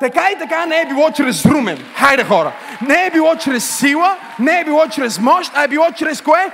така 0.00 0.30
и 0.30 0.38
така 0.38 0.66
не 0.66 0.80
е 0.80 0.86
било 0.86 1.10
чрез 1.10 1.46
Румен. 1.46 1.78
Хайде 1.94 2.24
хора! 2.24 2.52
Не 2.88 3.06
е 3.06 3.10
било 3.10 3.36
чрез 3.36 3.78
сила, 3.78 4.16
не 4.38 4.60
е 4.60 4.64
било 4.64 4.86
чрез 4.86 5.18
мощ, 5.18 5.52
а 5.54 5.64
е 5.64 5.68
било 5.68 5.86
чрез 5.96 6.22
кое? 6.22 6.52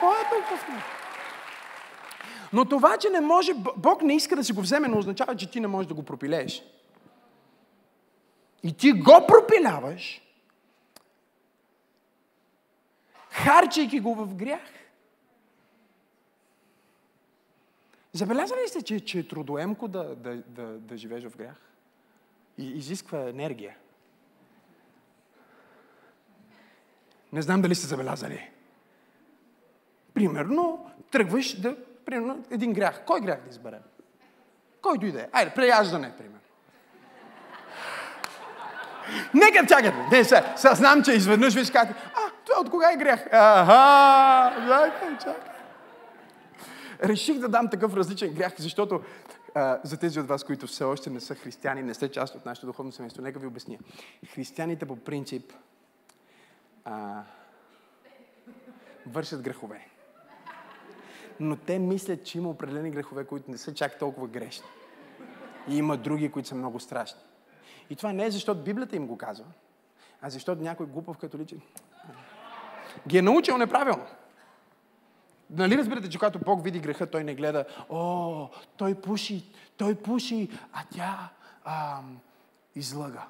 Кое 0.00 0.16
е 0.22 0.28
но 2.52 2.64
това, 2.64 2.96
че 2.98 3.08
не 3.08 3.20
може, 3.20 3.52
Бог 3.76 4.02
не 4.02 4.16
иска 4.16 4.36
да 4.36 4.44
си 4.44 4.52
го 4.52 4.60
вземе, 4.60 4.88
не 4.88 4.96
означава, 4.96 5.36
че 5.36 5.50
ти 5.50 5.60
не 5.60 5.66
можеш 5.66 5.88
да 5.88 5.94
го 5.94 6.02
пропилееш. 6.02 6.62
И 8.62 8.72
ти 8.72 8.92
го 8.92 9.26
пропиляваш, 9.28 10.22
харчайки 13.30 14.00
го 14.00 14.14
в 14.14 14.34
грях. 14.34 14.60
Забелязали 18.12 18.60
ли 18.60 18.68
сте, 18.68 18.82
че, 18.82 19.00
че 19.00 19.18
е 19.18 19.28
трудоемко 19.28 19.88
да, 19.88 20.14
да, 20.16 20.42
да, 20.46 20.62
да 20.78 20.96
живееш 20.96 21.24
в 21.24 21.36
грях? 21.36 21.56
И 22.58 22.70
изисква 22.70 23.28
енергия. 23.28 23.76
Не 27.32 27.42
знам 27.42 27.62
дали 27.62 27.74
сте 27.74 27.86
забелязали. 27.86 28.50
Примерно, 30.14 30.90
тръгваш 31.10 31.60
да 31.60 31.76
Примерно, 32.08 32.44
един 32.50 32.72
грях. 32.72 33.02
Кой 33.06 33.20
грях 33.20 33.40
да 33.40 33.50
изберем? 33.50 33.80
Кой 34.82 34.98
дойде? 34.98 35.28
Айде, 35.32 35.50
преяждане, 35.54 36.12
примерно. 36.16 36.38
Нека 39.34 39.66
чакайте. 39.66 40.16
Не, 40.16 40.24
сега, 40.24 40.54
сега 40.56 40.74
знам, 40.74 41.02
че 41.02 41.12
изведнъж 41.12 41.54
виж 41.54 41.70
как. 41.70 41.88
А, 41.90 42.20
това 42.46 42.60
от 42.60 42.70
кога 42.70 42.92
е 42.92 42.96
грях? 42.96 43.26
Аха, 43.32 44.56
чакай, 44.68 45.18
чакай. 45.18 45.52
Реших 47.04 47.38
да 47.38 47.48
дам 47.48 47.70
такъв 47.70 47.94
различен 47.94 48.34
грях, 48.34 48.52
защото 48.58 49.02
а, 49.54 49.78
за 49.84 49.96
тези 49.96 50.20
от 50.20 50.28
вас, 50.28 50.44
които 50.44 50.66
все 50.66 50.84
още 50.84 51.10
не 51.10 51.20
са 51.20 51.34
християни, 51.34 51.82
не 51.82 51.94
сте 51.94 52.10
част 52.10 52.34
от 52.34 52.46
нашето 52.46 52.66
духовно 52.66 52.92
семейство, 52.92 53.22
нека 53.22 53.38
ви 53.38 53.46
обясня. 53.46 53.78
Християните 54.34 54.86
по 54.86 54.96
принцип 54.96 55.52
а, 56.84 57.22
вършат 59.06 59.42
грехове 59.42 59.88
но 61.40 61.56
те 61.56 61.78
мислят, 61.78 62.24
че 62.24 62.38
има 62.38 62.48
определени 62.48 62.90
грехове, 62.90 63.24
които 63.24 63.50
не 63.50 63.58
са 63.58 63.74
чак 63.74 63.98
толкова 63.98 64.28
грешни. 64.28 64.66
И 65.68 65.76
има 65.76 65.96
други, 65.96 66.30
които 66.30 66.48
са 66.48 66.54
много 66.54 66.80
страшни. 66.80 67.20
И 67.90 67.96
това 67.96 68.12
не 68.12 68.26
е 68.26 68.30
защото 68.30 68.62
Библията 68.62 68.96
им 68.96 69.06
го 69.06 69.18
казва, 69.18 69.46
а 70.22 70.30
защото 70.30 70.62
някой 70.62 70.86
глупав 70.86 71.18
католичен 71.18 71.60
ги 73.06 73.18
е 73.18 73.22
научил 73.22 73.58
неправилно. 73.58 74.06
Нали 75.50 75.78
разбирате, 75.78 76.08
че 76.08 76.18
когато 76.18 76.38
Бог 76.38 76.64
види 76.64 76.80
греха, 76.80 77.10
той 77.10 77.24
не 77.24 77.34
гледа, 77.34 77.64
о, 77.88 78.48
той 78.76 78.94
пуши, 78.94 79.52
той 79.76 79.94
пуши, 79.94 80.50
а 80.72 80.84
тя 80.94 81.28
а, 81.64 82.00
излъга. 82.74 83.26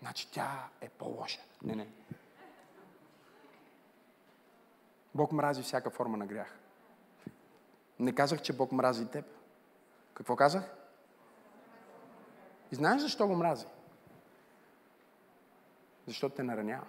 Значи 0.00 0.30
тя 0.30 0.68
е 0.80 0.88
по-лоша. 0.88 1.40
Не, 1.62 1.74
не. 1.74 1.88
Бог 5.14 5.32
мрази 5.32 5.62
всяка 5.62 5.90
форма 5.90 6.16
на 6.16 6.26
грях. 6.26 6.58
Не 8.02 8.14
казах, 8.14 8.42
че 8.42 8.52
Бог 8.52 8.72
мрази 8.72 9.06
теб. 9.06 9.24
Какво 10.14 10.36
казах? 10.36 10.74
И 12.72 12.74
знаеш 12.74 13.02
защо 13.02 13.26
го 13.26 13.36
мрази? 13.36 13.66
Защото 16.06 16.34
те 16.34 16.42
наранява. 16.42 16.86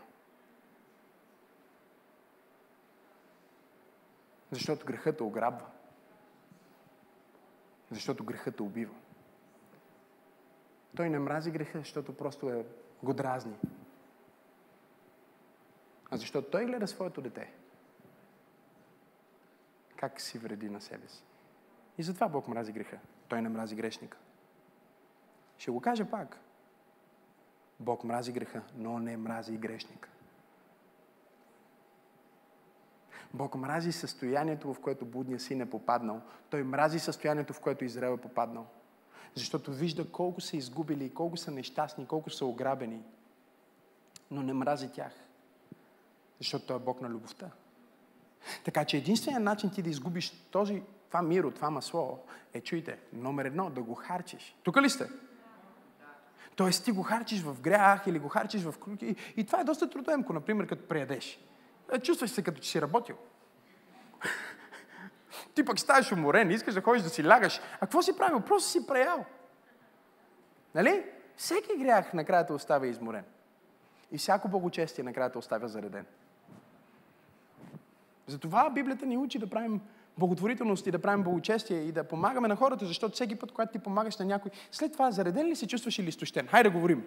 Защото 4.51 4.85
грехът 4.85 5.17
те 5.17 5.23
ограбва. 5.23 5.65
Защото 7.91 8.23
грехът 8.23 8.55
те 8.55 8.63
убива. 8.63 8.95
Той 10.95 11.09
не 11.09 11.19
мрази 11.19 11.51
греха, 11.51 11.79
защото 11.79 12.17
просто 12.17 12.49
е, 12.49 12.65
го 13.03 13.13
дразни. 13.13 13.57
А 16.11 16.17
защото 16.17 16.49
той 16.49 16.65
гледа 16.65 16.87
своето 16.87 17.21
дете 17.21 17.62
как 20.09 20.21
си 20.21 20.37
вреди 20.37 20.69
на 20.69 20.81
себе 20.81 21.07
си. 21.07 21.23
И 21.97 22.03
затова 22.03 22.27
Бог 22.27 22.47
мрази 22.47 22.71
греха. 22.71 22.97
Той 23.27 23.41
не 23.41 23.49
мрази 23.49 23.75
грешника. 23.75 24.17
Ще 25.57 25.71
го 25.71 25.81
кажа 25.81 26.05
пак. 26.05 26.39
Бог 27.79 28.03
мрази 28.03 28.31
греха, 28.31 28.61
но 28.75 28.99
не 28.99 29.17
мрази 29.17 29.53
и 29.53 29.57
грешника. 29.57 30.09
Бог 33.33 33.55
мрази 33.55 33.91
състоянието, 33.91 34.73
в 34.73 34.79
което 34.79 35.05
будния 35.05 35.39
син 35.39 35.61
е 35.61 35.69
попаднал. 35.69 36.21
Той 36.49 36.63
мрази 36.63 36.99
състоянието, 36.99 37.53
в 37.53 37.59
което 37.59 37.85
Израел 37.85 38.13
е 38.13 38.21
попаднал. 38.21 38.67
Защото 39.35 39.73
вижда 39.73 40.11
колко 40.11 40.41
са 40.41 40.57
изгубили, 40.57 41.13
колко 41.13 41.37
са 41.37 41.51
нещастни, 41.51 42.07
колко 42.07 42.29
са 42.29 42.45
ограбени. 42.45 43.03
Но 44.31 44.43
не 44.43 44.53
мрази 44.53 44.91
тях. 44.91 45.13
Защото 46.37 46.65
Той 46.65 46.75
е 46.75 46.79
Бог 46.79 47.01
на 47.01 47.09
любовта. 47.09 47.51
Така 48.63 48.85
че 48.85 48.97
единственият 48.97 49.43
начин 49.43 49.69
ти 49.69 49.81
да 49.81 49.89
изгубиш 49.89 50.31
този, 50.51 50.83
това 51.07 51.21
миро, 51.21 51.51
това 51.51 51.69
масло, 51.69 52.19
е, 52.53 52.61
чуйте, 52.61 52.97
номер 53.13 53.45
едно, 53.45 53.69
да 53.69 53.81
го 53.81 53.93
харчиш. 53.93 54.55
Тук 54.63 54.81
ли 54.81 54.89
сте? 54.89 55.09
Тоест 56.55 56.85
ти 56.85 56.91
го 56.91 57.03
харчиш 57.03 57.41
в 57.41 57.61
грях 57.61 58.07
или 58.07 58.19
го 58.19 58.29
харчиш 58.29 58.61
в 58.61 58.73
круги. 58.79 59.15
И 59.37 59.45
това 59.45 59.59
е 59.59 59.63
доста 59.63 59.89
трудоемко, 59.89 60.33
например, 60.33 60.67
като 60.67 60.87
преядеш. 60.87 61.39
Е, 61.93 61.99
чувстваш 61.99 62.31
се 62.31 62.43
като 62.43 62.61
че 62.61 62.69
си 62.69 62.81
работил. 62.81 63.15
Ти 65.55 65.65
пък 65.65 65.79
ставаш 65.79 66.11
уморен, 66.11 66.51
искаш 66.51 66.73
да 66.73 66.81
ходиш 66.81 67.03
да 67.03 67.09
си 67.09 67.27
лягаш. 67.27 67.61
А 67.75 67.79
какво 67.79 68.01
си 68.01 68.17
правил? 68.17 68.39
Просто 68.39 68.69
си 68.69 68.87
преял. 68.87 69.25
Нали? 70.75 71.05
Всеки 71.35 71.77
грях 71.77 72.13
накрая 72.13 72.45
те 72.45 72.53
оставя 72.53 72.87
изморен. 72.87 73.23
И 74.11 74.17
всяко 74.17 74.47
благочестие 74.47 75.03
накрая 75.03 75.31
те 75.31 75.37
оставя 75.37 75.67
зареден. 75.67 76.05
Затова 78.27 78.69
Библията 78.69 79.05
ни 79.05 79.17
учи 79.17 79.39
да 79.39 79.47
правим 79.47 79.81
благотворителност 80.17 80.87
и 80.87 80.91
да 80.91 80.99
правим 80.99 81.23
благочестие 81.23 81.77
и 81.77 81.91
да 81.91 82.03
помагаме 82.03 82.47
на 82.47 82.55
хората, 82.55 82.85
защото 82.85 83.13
всеки 83.13 83.35
път, 83.35 83.51
когато 83.51 83.71
ти 83.71 83.79
помагаш 83.79 84.17
на 84.17 84.25
някой, 84.25 84.51
след 84.71 84.93
това 84.93 85.11
зареден 85.11 85.47
ли 85.47 85.55
се 85.55 85.67
чувстваш 85.67 85.99
или 85.99 86.09
изтощен? 86.09 86.47
Хайде 86.47 86.69
да 86.69 86.75
говорим. 86.75 87.03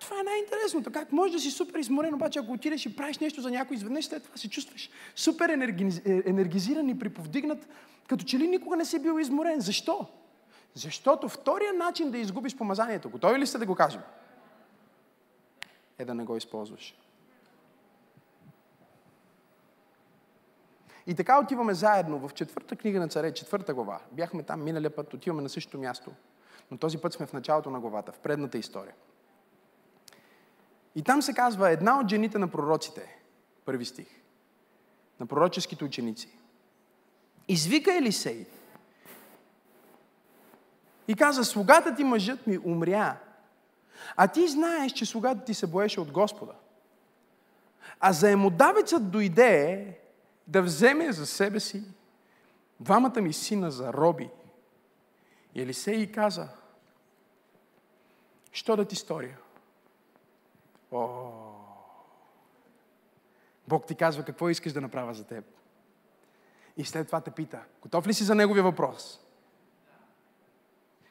Това 0.00 0.20
е 0.20 0.22
най-интересното. 0.22 0.92
Как 0.92 1.12
може 1.12 1.32
да 1.32 1.38
си 1.38 1.50
супер 1.50 1.78
изморен, 1.78 2.14
обаче 2.14 2.38
ако 2.38 2.52
отидеш 2.52 2.86
и 2.86 2.96
правиш 2.96 3.18
нещо 3.18 3.40
за 3.40 3.50
някой, 3.50 3.76
изведнъж 3.76 4.04
след 4.04 4.22
това 4.22 4.36
се 4.36 4.50
чувстваш 4.50 4.90
супер 5.16 5.48
енерги... 5.48 6.02
енергизиран 6.04 6.88
и 6.88 6.98
приповдигнат, 6.98 7.68
като 8.08 8.24
че 8.24 8.38
ли 8.38 8.48
никога 8.48 8.76
не 8.76 8.84
си 8.84 9.02
бил 9.02 9.18
изморен. 9.20 9.60
Защо? 9.60 10.06
Защото 10.74 11.28
втория 11.28 11.72
начин 11.72 12.10
да 12.10 12.18
изгубиш 12.18 12.56
помазанието, 12.56 13.10
готови 13.10 13.38
ли 13.38 13.46
сте 13.46 13.58
да 13.58 13.66
го 13.66 13.74
кажем? 13.74 14.00
Е 15.98 16.04
да 16.04 16.14
не 16.14 16.24
го 16.24 16.36
използваш. 16.36 16.94
И 21.06 21.14
така 21.14 21.40
отиваме 21.40 21.74
заедно 21.74 22.28
в 22.28 22.34
четвърта 22.34 22.76
книга 22.76 23.00
на 23.00 23.08
царе, 23.08 23.34
четвърта 23.34 23.74
глава. 23.74 24.00
Бяхме 24.12 24.42
там 24.42 24.64
миналия 24.64 24.96
път, 24.96 25.14
отиваме 25.14 25.42
на 25.42 25.48
същото 25.48 25.78
място. 25.78 26.10
Но 26.70 26.76
този 26.78 26.98
път 26.98 27.12
сме 27.12 27.26
в 27.26 27.32
началото 27.32 27.70
на 27.70 27.80
главата, 27.80 28.12
в 28.12 28.18
предната 28.18 28.58
история. 28.58 28.94
И 30.94 31.02
там 31.02 31.22
се 31.22 31.34
казва 31.34 31.70
една 31.70 32.00
от 32.00 32.08
жените 32.08 32.38
на 32.38 32.48
пророците, 32.48 33.18
първи 33.64 33.84
стих, 33.84 34.08
на 35.20 35.26
пророческите 35.26 35.84
ученици. 35.84 36.38
Извика 37.48 37.96
Елисей 37.96 38.46
и 41.08 41.14
каза, 41.14 41.44
слугата 41.44 41.94
ти 41.94 42.04
мъжът 42.04 42.46
ми 42.46 42.58
умря, 42.58 43.16
а 44.16 44.28
ти 44.28 44.48
знаеш, 44.48 44.92
че 44.92 45.06
слугата 45.06 45.44
ти 45.44 45.54
се 45.54 45.66
боеше 45.66 46.00
от 46.00 46.12
Господа. 46.12 46.52
А 48.00 48.12
заемодавецът 48.12 49.10
дойде 49.10 49.99
да 50.50 50.62
вземе 50.62 51.12
за 51.12 51.26
себе 51.26 51.60
си 51.60 51.84
двамата 52.80 53.20
ми 53.20 53.32
сина 53.32 53.70
за 53.70 53.92
роби. 53.92 54.30
И 55.54 55.62
Елисей 55.62 56.12
каза, 56.12 56.48
що 58.52 58.76
да 58.76 58.84
ти 58.84 58.96
сторя? 58.96 59.36
О, 60.92 61.30
Бог 63.68 63.86
ти 63.86 63.94
казва 63.94 64.24
какво 64.24 64.48
искаш 64.48 64.72
да 64.72 64.80
направя 64.80 65.14
за 65.14 65.26
теб. 65.26 65.44
И 66.76 66.84
след 66.84 67.06
това 67.06 67.20
те 67.20 67.30
пита, 67.30 67.64
готов 67.82 68.06
ли 68.06 68.14
си 68.14 68.24
за 68.24 68.34
неговия 68.34 68.64
въпрос? 68.64 69.20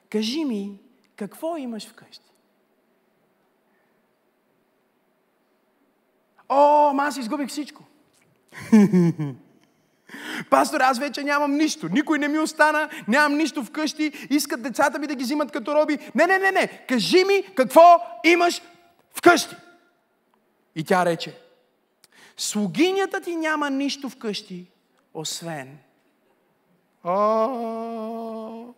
Кажи 0.09 0.45
ми, 0.45 0.81
какво 1.15 1.57
имаш 1.57 1.89
вкъщи? 1.89 2.31
О, 6.49 6.93
аз 6.97 7.17
изгубих 7.17 7.49
всичко. 7.49 7.88
Пастор, 10.49 10.81
аз 10.81 10.99
вече 10.99 11.23
нямам 11.23 11.57
нищо. 11.57 11.89
Никой 11.91 12.19
не 12.19 12.27
ми 12.27 12.39
остана, 12.39 12.89
нямам 13.07 13.37
нищо 13.37 13.63
вкъщи, 13.63 14.27
искат 14.29 14.61
децата 14.61 14.99
ми 14.99 15.07
да 15.07 15.15
ги 15.15 15.23
взимат 15.23 15.51
като 15.51 15.75
роби. 15.75 15.97
Не, 16.15 16.27
не, 16.27 16.37
не, 16.37 16.51
не. 16.51 16.85
Кажи 16.87 17.23
ми 17.23 17.43
какво 17.55 18.01
имаш 18.23 18.61
вкъщи. 19.17 19.55
И 20.75 20.83
тя 20.83 21.05
рече, 21.05 21.39
слугинята 22.37 23.21
ти 23.21 23.35
няма 23.35 23.69
нищо 23.69 24.09
вкъщи, 24.09 24.71
освен 25.13 25.77
О, 27.03 28.73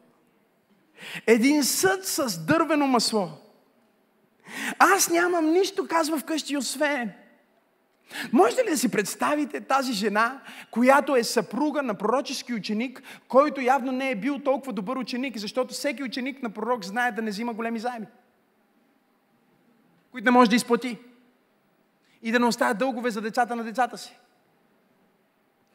един 1.27 1.63
съд 1.63 2.07
с 2.07 2.39
дървено 2.45 2.87
масло. 2.87 3.29
Аз 4.79 5.09
нямам 5.09 5.51
нищо, 5.51 5.87
казва 5.87 6.17
вкъщи, 6.17 6.57
освен 6.57 7.11
Можете 8.33 8.63
ли 8.63 8.69
да 8.69 8.77
си 8.77 8.91
представите 8.91 9.61
тази 9.61 9.93
жена, 9.93 10.41
която 10.71 11.15
е 11.15 11.23
съпруга 11.23 11.81
на 11.81 11.93
пророчески 11.93 12.53
ученик, 12.53 13.03
който 13.27 13.61
явно 13.61 13.91
не 13.91 14.11
е 14.11 14.15
бил 14.15 14.39
толкова 14.39 14.73
добър 14.73 14.97
ученик, 14.97 15.37
защото 15.37 15.73
всеки 15.73 16.03
ученик 16.03 16.43
на 16.43 16.49
пророк 16.49 16.85
знае 16.85 17.11
да 17.11 17.21
не 17.21 17.31
взима 17.31 17.53
големи 17.53 17.79
заеми, 17.79 18.07
които 20.11 20.25
не 20.25 20.31
може 20.31 20.49
да 20.49 20.55
изплати 20.55 20.97
и 22.21 22.31
да 22.31 22.39
не 22.39 22.45
оставя 22.45 22.73
дългове 22.73 23.11
за 23.11 23.21
децата 23.21 23.55
на 23.55 23.63
децата 23.63 23.97
си. 23.97 24.17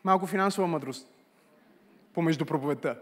Малко 0.05 0.27
финансова 0.27 0.67
мъдрост 0.67 1.09
помежду 2.15 2.47
проповедта. 2.47 2.99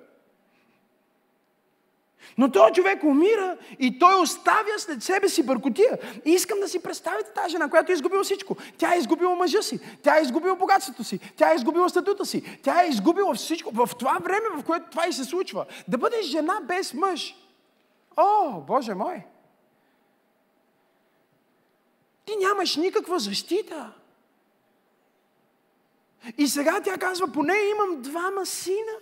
Но 2.38 2.52
този 2.52 2.72
човек 2.72 3.04
умира 3.04 3.56
и 3.78 3.98
той 3.98 4.20
оставя 4.20 4.78
след 4.78 5.02
себе 5.02 5.28
си 5.28 5.42
бъркотия. 5.42 5.98
И 6.24 6.30
искам 6.30 6.60
да 6.60 6.68
си 6.68 6.82
представите 6.82 7.30
тази 7.30 7.50
жена, 7.50 7.70
която 7.70 7.92
е 7.92 7.94
изгубила 7.94 8.22
всичко. 8.22 8.56
Тя 8.78 8.94
е 8.94 8.98
изгубила 8.98 9.34
мъжа 9.36 9.62
си, 9.62 9.80
тя 10.02 10.18
е 10.18 10.22
изгубила 10.22 10.56
богатството 10.56 11.04
си, 11.04 11.18
тя 11.36 11.52
е 11.52 11.54
изгубила 11.54 11.88
статута 11.88 12.26
си, 12.26 12.58
тя 12.62 12.82
е 12.82 12.88
изгубила 12.88 13.34
всичко. 13.34 13.70
В 13.74 13.90
това 13.98 14.18
време, 14.22 14.46
в 14.56 14.64
което 14.64 14.90
това 14.90 15.06
и 15.06 15.12
се 15.12 15.24
случва, 15.24 15.66
да 15.88 15.98
бъдеш 15.98 16.26
жена 16.26 16.60
без 16.62 16.94
мъж. 16.94 17.36
О, 18.16 18.60
Боже 18.60 18.94
мой! 18.94 19.22
Ти 22.24 22.36
нямаш 22.36 22.76
никаква 22.76 23.18
защита. 23.18 23.92
И 26.38 26.48
сега 26.48 26.80
тя 26.80 26.98
казва, 26.98 27.32
поне 27.32 27.54
имам 27.54 28.02
двама 28.02 28.46
сина. 28.46 28.92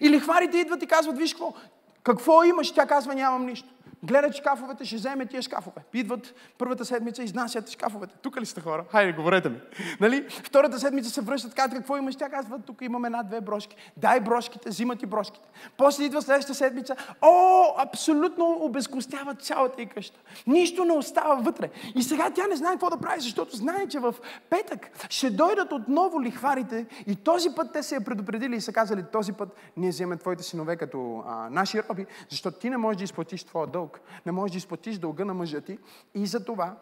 И 0.00 0.10
лихварите 0.10 0.58
идват 0.58 0.82
и 0.82 0.86
казват, 0.86 1.18
виж 1.18 1.32
какво, 1.32 1.54
какво 2.02 2.44
имаш? 2.44 2.72
Тя 2.72 2.86
казва, 2.86 3.14
нямам 3.14 3.46
нищо. 3.46 3.68
Гледат 4.02 4.34
шкафовете, 4.34 4.84
ще 4.84 4.96
вземе 4.96 5.26
тия 5.26 5.42
шкафове. 5.42 5.80
Идват 5.94 6.34
първата 6.58 6.84
седмица, 6.84 7.22
изнасят 7.22 7.70
шкафовете. 7.70 8.14
Тук 8.22 8.40
ли 8.40 8.46
сте 8.46 8.60
хора? 8.60 8.84
Хайде, 8.90 9.12
говорете 9.12 9.48
ми. 9.48 9.60
Нали? 10.00 10.26
Втората 10.28 10.78
седмица 10.78 11.10
се 11.10 11.20
връщат, 11.20 11.54
казват, 11.54 11.78
какво 11.78 11.96
имаш? 11.96 12.16
Тя 12.16 12.28
казва, 12.28 12.58
тук 12.58 12.82
имаме 12.82 13.08
една-две 13.08 13.40
брошки. 13.40 13.76
Дай 13.96 14.20
брошките, 14.20 14.68
взимат 14.68 15.02
и 15.02 15.06
брошките. 15.06 15.48
После 15.76 16.04
идва 16.04 16.22
следващата 16.22 16.54
седмица. 16.54 16.96
О, 17.22 17.64
абсолютно 17.78 18.58
обезкостяват 18.60 19.42
цялата 19.42 19.82
и 19.82 19.86
къща. 19.86 20.20
Нищо 20.46 20.84
не 20.84 20.92
остава 20.92 21.34
вътре. 21.34 21.70
И 21.94 22.02
сега 22.02 22.30
тя 22.30 22.46
не 22.46 22.56
знае 22.56 22.72
какво 22.72 22.90
да 22.90 22.96
прави, 22.96 23.20
защото 23.20 23.56
знае, 23.56 23.88
че 23.88 23.98
в 23.98 24.14
петък 24.50 24.90
ще 25.10 25.30
дойдат 25.30 25.72
отново 25.72 26.22
лихварите 26.22 26.86
и 27.06 27.16
този 27.16 27.50
път 27.54 27.72
те 27.72 27.82
се 27.82 27.94
я 27.94 28.00
предупредили 28.00 28.56
и 28.56 28.60
са 28.60 28.72
казали, 28.72 29.04
този 29.12 29.32
път 29.32 29.48
ние 29.76 29.90
вземем 29.90 30.18
твоите 30.18 30.42
синове 30.42 30.76
като 30.76 31.24
а, 31.26 31.50
наши 31.50 31.82
роби, 31.82 32.06
защото 32.30 32.58
ти 32.58 32.70
не 32.70 32.76
можеш 32.76 32.98
да 32.98 33.04
изплатиш 33.04 33.44
твоя 33.44 33.66
дълг 33.66 33.87
дълг. 33.88 34.00
Не 34.26 34.32
можеш 34.32 34.52
да 34.52 34.58
изплатиш 34.58 34.98
дълга 34.98 35.24
на 35.24 35.34
мъжа 35.34 35.60
ти. 35.60 35.78
И 36.14 36.26
за 36.26 36.44
това 36.44 36.76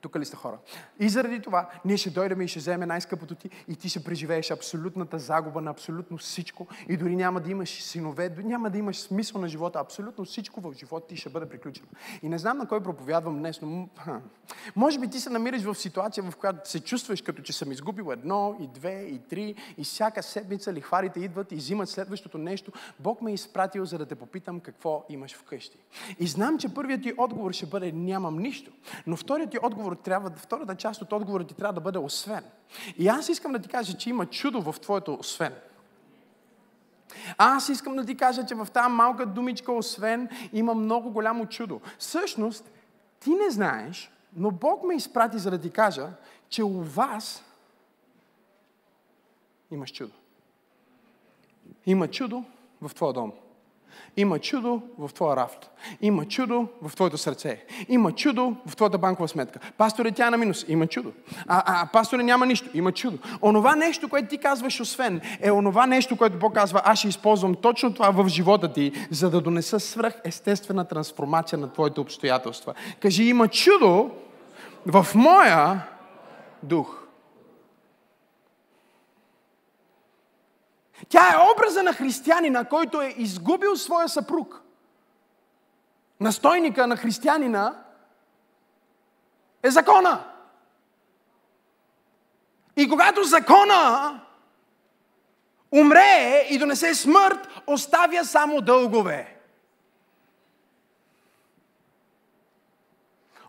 тук 0.00 0.16
ли 0.16 0.24
сте 0.24 0.36
хора? 0.36 0.58
И 1.00 1.08
заради 1.08 1.40
това 1.40 1.70
ние 1.84 1.96
ще 1.96 2.10
дойдем 2.10 2.40
и 2.40 2.48
ще 2.48 2.58
вземем 2.58 2.88
най-скъпото 2.88 3.34
ти 3.34 3.50
и 3.68 3.76
ти 3.76 3.88
ще 3.88 4.04
преживееш 4.04 4.50
абсолютната 4.50 5.18
загуба 5.18 5.60
на 5.60 5.70
абсолютно 5.70 6.18
всичко 6.18 6.66
и 6.88 6.96
дори 6.96 7.16
няма 7.16 7.40
да 7.40 7.50
имаш 7.50 7.82
синове, 7.82 8.36
няма 8.38 8.70
да 8.70 8.78
имаш 8.78 9.00
смисъл 9.00 9.40
на 9.40 9.48
живота. 9.48 9.78
Абсолютно 9.78 10.24
всичко 10.24 10.60
в 10.60 10.72
живота 10.72 11.06
ти 11.06 11.16
ще 11.16 11.28
бъде 11.28 11.48
приключено. 11.48 11.88
И 12.22 12.28
не 12.28 12.38
знам 12.38 12.58
на 12.58 12.68
кой 12.68 12.82
проповядвам 12.82 13.38
днес, 13.38 13.62
но 13.62 13.88
може 14.76 14.98
би 14.98 15.10
ти 15.10 15.20
се 15.20 15.30
намираш 15.30 15.62
в 15.62 15.74
ситуация, 15.74 16.30
в 16.30 16.36
която 16.36 16.70
се 16.70 16.80
чувстваш 16.80 17.22
като 17.22 17.42
че 17.42 17.52
съм 17.52 17.72
изгубил 17.72 18.12
едно 18.12 18.56
и 18.60 18.68
две 18.68 19.02
и 19.02 19.18
три 19.18 19.54
и 19.78 19.84
всяка 19.84 20.22
седмица 20.22 20.72
лихварите 20.72 21.20
идват 21.20 21.52
и 21.52 21.56
взимат 21.56 21.88
следващото 21.88 22.38
нещо. 22.38 22.72
Бог 23.00 23.22
ме 23.22 23.30
е 23.30 23.34
изпратил, 23.34 23.84
за 23.84 23.98
да 23.98 24.06
те 24.06 24.14
попитам 24.14 24.60
какво 24.60 25.04
имаш 25.08 25.36
вкъщи. 25.36 25.78
И 26.18 26.26
знам, 26.26 26.58
че 26.58 26.74
първият 26.74 27.02
ти 27.02 27.12
отговор 27.18 27.52
ще 27.52 27.66
бъде 27.66 27.92
нямам 27.92 28.38
нищо. 28.38 28.72
Но 29.06 29.16
вторият 29.16 29.50
ти 29.50 29.58
отговор 29.62 29.89
отговор 29.90 30.04
трябва, 30.04 30.30
втората 30.30 30.74
част 30.74 31.02
от 31.02 31.12
отговора 31.12 31.44
ти 31.44 31.54
трябва 31.54 31.72
да 31.72 31.80
бъде 31.80 31.98
освен. 31.98 32.44
И 32.98 33.08
аз 33.08 33.28
искам 33.28 33.52
да 33.52 33.58
ти 33.58 33.68
кажа, 33.68 33.96
че 33.96 34.10
има 34.10 34.26
чудо 34.26 34.62
в 34.62 34.80
твоето 34.80 35.14
освен. 35.14 35.54
Аз 37.38 37.68
искам 37.68 37.96
да 37.96 38.04
ти 38.04 38.16
кажа, 38.16 38.46
че 38.46 38.54
в 38.54 38.68
тази 38.72 38.88
малка 38.88 39.26
думичка 39.26 39.72
освен 39.72 40.28
има 40.52 40.74
много 40.74 41.10
голямо 41.10 41.46
чудо. 41.46 41.80
Всъщност, 41.98 42.70
ти 43.20 43.30
не 43.30 43.50
знаеш, 43.50 44.10
но 44.36 44.50
Бог 44.50 44.84
ме 44.84 44.94
изпрати 44.94 45.38
за 45.38 45.50
да 45.50 45.58
ти 45.58 45.70
кажа, 45.70 46.08
че 46.48 46.64
у 46.64 46.82
вас 46.82 47.44
имаш 49.70 49.92
чудо. 49.92 50.12
Има 51.86 52.08
чудо 52.08 52.44
в 52.82 52.94
твоя 52.94 53.12
дом. 53.12 53.32
Има 54.16 54.38
чудо 54.38 54.82
в 54.98 55.10
твоя 55.14 55.36
рафт. 55.36 55.70
Има 56.00 56.24
чудо 56.24 56.68
в 56.82 56.94
твоето 56.96 57.18
сърце. 57.18 57.64
Има 57.88 58.12
чудо 58.12 58.56
в 58.66 58.76
твоята 58.76 58.98
банкова 58.98 59.28
сметка. 59.28 59.60
Пасторе, 59.78 60.12
тя 60.12 60.26
е 60.26 60.30
на 60.30 60.36
минус. 60.36 60.64
Има 60.68 60.86
чудо. 60.86 61.12
А, 61.46 61.82
а 61.82 61.86
пасторе, 61.86 62.22
няма 62.22 62.46
нищо. 62.46 62.68
Има 62.74 62.92
чудо. 62.92 63.18
Онова 63.42 63.76
нещо, 63.76 64.08
което 64.08 64.28
ти 64.28 64.38
казваш 64.38 64.80
освен, 64.80 65.20
е 65.40 65.50
онова 65.50 65.86
нещо, 65.86 66.16
което 66.16 66.38
Бог 66.38 66.54
казва, 66.54 66.82
аз 66.84 66.98
ще 66.98 67.08
използвам 67.08 67.54
точно 67.54 67.94
това 67.94 68.10
в 68.10 68.28
живота 68.28 68.72
ти, 68.72 68.92
за 69.10 69.30
да 69.30 69.40
донеса 69.40 69.80
свръх 69.80 70.14
естествена 70.24 70.84
трансформация 70.84 71.58
на 71.58 71.72
твоите 71.72 72.00
обстоятелства. 72.00 72.74
Кажи, 73.00 73.24
има 73.24 73.48
чудо 73.48 74.10
в 74.86 75.06
моя 75.14 75.86
дух. 76.62 77.00
Тя 81.08 81.32
е 81.32 81.52
образа 81.52 81.82
на 81.82 81.92
християнина, 81.92 82.64
който 82.64 83.02
е 83.02 83.14
изгубил 83.16 83.76
своя 83.76 84.08
съпруг. 84.08 84.62
Настойника 86.20 86.86
на 86.86 86.96
християнина 86.96 87.84
е 89.62 89.70
закона. 89.70 90.24
И 92.76 92.88
когато 92.88 93.24
закона 93.24 94.20
умре 95.72 96.46
и 96.50 96.58
донесе 96.58 96.94
смърт, 96.94 97.48
оставя 97.66 98.24
само 98.24 98.60
дългове. 98.60 99.36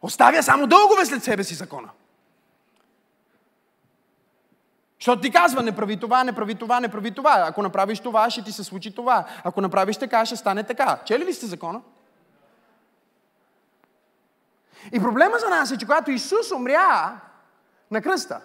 Оставя 0.01 0.43
само 0.43 0.67
дългове 0.67 1.05
след 1.05 1.23
себе 1.23 1.43
си 1.43 1.55
закона. 1.55 1.89
Защото 5.01 5.21
ти 5.21 5.31
казва, 5.31 5.63
не 5.63 5.71
прави 5.71 5.97
това, 5.97 6.23
не 6.23 6.33
прави 6.33 6.55
това, 6.55 6.79
не 6.79 6.89
прави 6.89 7.11
това. 7.11 7.45
Ако 7.47 7.61
направиш 7.61 7.99
това, 7.99 8.29
ще 8.29 8.43
ти 8.43 8.51
се 8.51 8.63
случи 8.63 8.95
това. 8.95 9.25
Ако 9.43 9.61
направиш 9.61 9.97
така, 9.97 10.25
ще 10.25 10.35
стане 10.35 10.63
така. 10.63 10.99
Чели 11.05 11.25
ли 11.25 11.33
сте 11.33 11.45
закона? 11.45 11.81
И 14.91 14.99
проблема 14.99 15.39
за 15.39 15.49
нас 15.49 15.71
е, 15.71 15.77
че 15.77 15.85
когато 15.85 16.11
Исус 16.11 16.51
умря 16.51 17.19
на 17.91 18.01
кръста, 18.01 18.41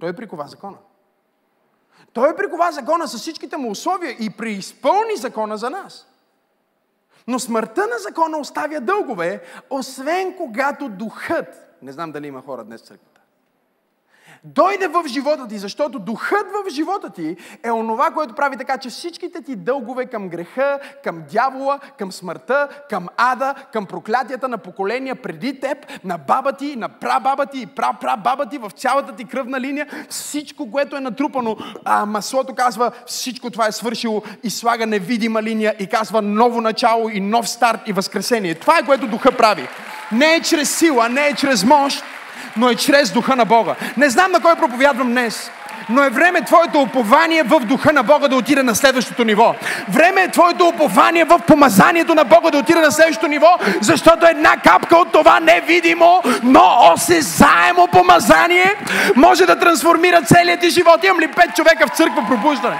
той 0.00 0.12
прикова 0.12 0.46
закона. 0.46 0.76
Той 2.12 2.36
прикова 2.36 2.72
закона 2.72 3.08
с 3.08 3.18
всичките 3.18 3.56
му 3.56 3.70
условия 3.70 4.16
и 4.20 4.30
преизпълни 4.30 5.16
закона 5.16 5.58
за 5.58 5.70
нас. 5.70 6.08
Но 7.26 7.38
смъртта 7.38 7.86
на 7.86 7.98
закона 7.98 8.38
оставя 8.38 8.80
дългове, 8.80 9.42
освен 9.70 10.36
когато 10.36 10.88
духът, 10.88 11.76
не 11.82 11.92
знам 11.92 12.12
дали 12.12 12.26
има 12.26 12.42
хора 12.42 12.64
днес 12.64 12.82
в 12.82 12.86
църква, 12.86 13.11
дойде 14.44 14.88
в 14.88 15.04
живота 15.06 15.48
ти, 15.48 15.58
защото 15.58 15.98
духът 15.98 16.46
в 16.52 16.70
живота 16.70 17.10
ти 17.10 17.36
е 17.64 17.70
онова, 17.70 18.10
което 18.10 18.34
прави 18.34 18.56
така, 18.56 18.78
че 18.78 18.88
всичките 18.88 19.42
ти 19.42 19.56
дългове 19.56 20.06
към 20.06 20.28
греха, 20.28 20.78
към 21.04 21.22
дявола, 21.32 21.78
към 21.98 22.12
смъртта, 22.12 22.68
към 22.90 23.08
ада, 23.16 23.54
към 23.72 23.86
проклятията 23.86 24.48
на 24.48 24.58
поколения 24.58 25.14
преди 25.14 25.60
теб, 25.60 25.78
на 26.04 26.18
баба 26.18 26.52
ти, 26.52 26.76
на 26.76 26.88
прабаба 26.88 27.46
ти 27.46 27.60
и 27.60 27.66
прапрабаба 27.66 28.46
ти, 28.46 28.58
в 28.58 28.70
цялата 28.70 29.16
ти 29.16 29.24
кръвна 29.24 29.60
линия, 29.60 29.86
всичко, 30.08 30.70
което 30.70 30.96
е 30.96 31.00
натрупано, 31.00 31.56
а 31.84 32.06
маслото 32.06 32.54
казва, 32.54 32.90
всичко 33.06 33.50
това 33.50 33.66
е 33.66 33.72
свършило 33.72 34.22
и 34.42 34.50
слага 34.50 34.86
невидима 34.86 35.42
линия 35.42 35.74
и 35.78 35.86
казва 35.86 36.22
ново 36.22 36.60
начало 36.60 37.08
и 37.08 37.20
нов 37.20 37.48
старт 37.48 37.80
и 37.86 37.92
възкресение. 37.92 38.54
Това 38.54 38.78
е 38.78 38.86
което 38.86 39.06
духа 39.06 39.32
прави. 39.36 39.68
Не 40.12 40.34
е 40.34 40.40
чрез 40.40 40.78
сила, 40.78 41.08
не 41.08 41.26
е 41.26 41.34
чрез 41.34 41.64
мощ, 41.64 42.04
но 42.56 42.70
е 42.70 42.74
чрез 42.74 43.10
духа 43.10 43.36
на 43.36 43.44
Бога. 43.44 43.74
Не 43.96 44.10
знам 44.10 44.32
на 44.32 44.40
кой 44.40 44.56
проповядвам 44.56 45.08
днес, 45.08 45.50
но 45.88 46.04
е 46.04 46.10
време 46.10 46.42
твоето 46.42 46.80
упование 46.80 47.42
в 47.42 47.60
духа 47.60 47.92
на 47.92 48.02
Бога 48.02 48.28
да 48.28 48.36
отиде 48.36 48.62
на 48.62 48.74
следващото 48.74 49.24
ниво. 49.24 49.54
Време 49.88 50.22
е 50.22 50.30
твоето 50.30 50.68
упование 50.68 51.24
в 51.24 51.38
помазанието 51.46 52.14
на 52.14 52.24
Бога 52.24 52.50
да 52.50 52.58
отиде 52.58 52.80
на 52.80 52.92
следващото 52.92 53.28
ниво, 53.28 53.58
защото 53.80 54.26
една 54.26 54.56
капка 54.56 54.96
от 54.96 55.12
това 55.12 55.40
невидимо, 55.40 56.22
но 56.42 56.92
осезаемо 56.94 57.86
помазание 57.92 58.74
може 59.16 59.46
да 59.46 59.58
трансформира 59.58 60.22
целият 60.22 60.60
ти 60.60 60.70
живот. 60.70 61.04
Имам 61.04 61.20
ли 61.20 61.28
пет 61.28 61.56
човека 61.56 61.86
в 61.86 61.96
църква 61.96 62.24
пробуждане? 62.28 62.76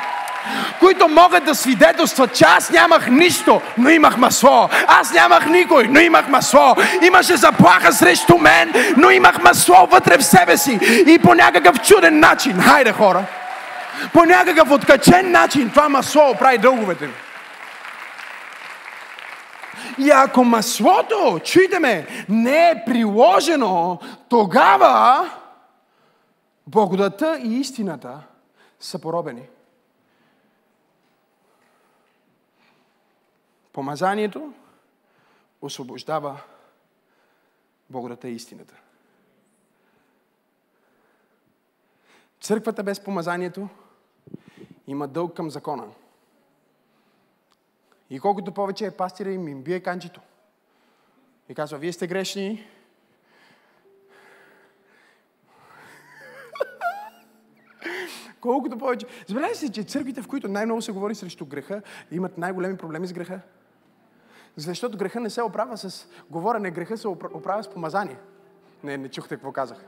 Които 0.81 1.09
могат 1.09 1.45
да 1.45 1.55
свидетелстват, 1.55 2.35
че 2.35 2.45
аз 2.45 2.71
нямах 2.71 3.11
нищо, 3.11 3.61
но 3.79 3.91
имах 3.91 4.17
масло. 4.17 4.69
Аз 4.87 5.13
нямах 5.13 5.47
никой, 5.47 5.89
но 5.89 6.01
имах 6.01 6.29
масло. 6.29 6.75
Имаше 7.07 7.37
заплаха 7.37 7.93
срещу 7.93 8.39
мен, 8.39 8.73
но 8.97 9.11
имах 9.11 9.43
масло 9.43 9.87
вътре 9.91 10.19
в 10.19 10.25
себе 10.25 10.57
си. 10.57 10.79
И 11.07 11.19
по 11.23 11.35
някакъв 11.35 11.81
чуден 11.81 12.21
начин, 12.21 12.61
хайде 12.61 12.93
хора, 12.93 13.25
по 14.13 14.25
някакъв 14.25 14.71
откачен 14.71 15.31
начин 15.31 15.71
това 15.71 15.89
масло 15.89 16.35
прави 16.39 16.59
дълговете 16.59 17.07
ми. 17.07 17.13
И 19.99 20.11
ако 20.11 20.45
маслото, 20.45 21.41
чуйте 21.45 21.79
ме, 21.79 22.07
не 22.29 22.71
е 22.71 22.83
приложено, 22.87 23.99
тогава 24.29 25.31
благодата 26.67 27.39
и 27.45 27.61
истината 27.61 28.19
са 28.81 28.99
поробени. 28.99 29.43
Помазанието 33.73 34.53
освобождава 35.63 36.41
Богата 37.91 38.29
и 38.29 38.35
истината. 38.35 38.75
Църквата 42.41 42.83
без 42.83 43.01
помазанието 43.01 43.69
има 44.87 45.09
дълг 45.09 45.37
към 45.37 45.51
закона. 45.51 45.89
И 48.11 48.21
колкото 48.21 48.55
повече 48.55 48.87
е 48.87 48.97
пастира 48.97 49.31
им, 49.31 49.49
им 49.49 49.63
бие 49.63 49.81
канчето. 49.81 50.21
И 51.49 51.55
казва, 51.55 51.79
вие 51.79 51.93
сте 51.93 52.07
грешни. 52.07 52.67
колкото 58.43 58.79
повече. 58.79 59.07
Забелязайте 59.27 59.59
си, 59.59 59.73
че 59.73 59.83
църквите, 59.83 60.23
в 60.23 60.29
които 60.29 60.49
най-много 60.49 60.83
се 60.83 60.93
говори 60.93 61.15
срещу 61.15 61.47
греха, 61.47 61.83
имат 62.11 62.39
най-големи 62.39 62.77
проблеми 62.77 63.07
с 63.07 63.13
греха. 63.13 63.41
Защото 64.57 64.99
греха 64.99 65.21
не 65.21 65.31
се 65.31 65.43
оправя 65.43 65.77
с 65.77 66.09
говорене, 66.31 66.71
греха 66.71 66.97
се 66.97 67.09
оправя 67.09 67.63
с 67.63 67.71
помазание. 67.71 68.19
Не, 68.85 68.97
не 68.97 69.09
чухте 69.09 69.35
какво 69.35 69.53
казах. 69.53 69.85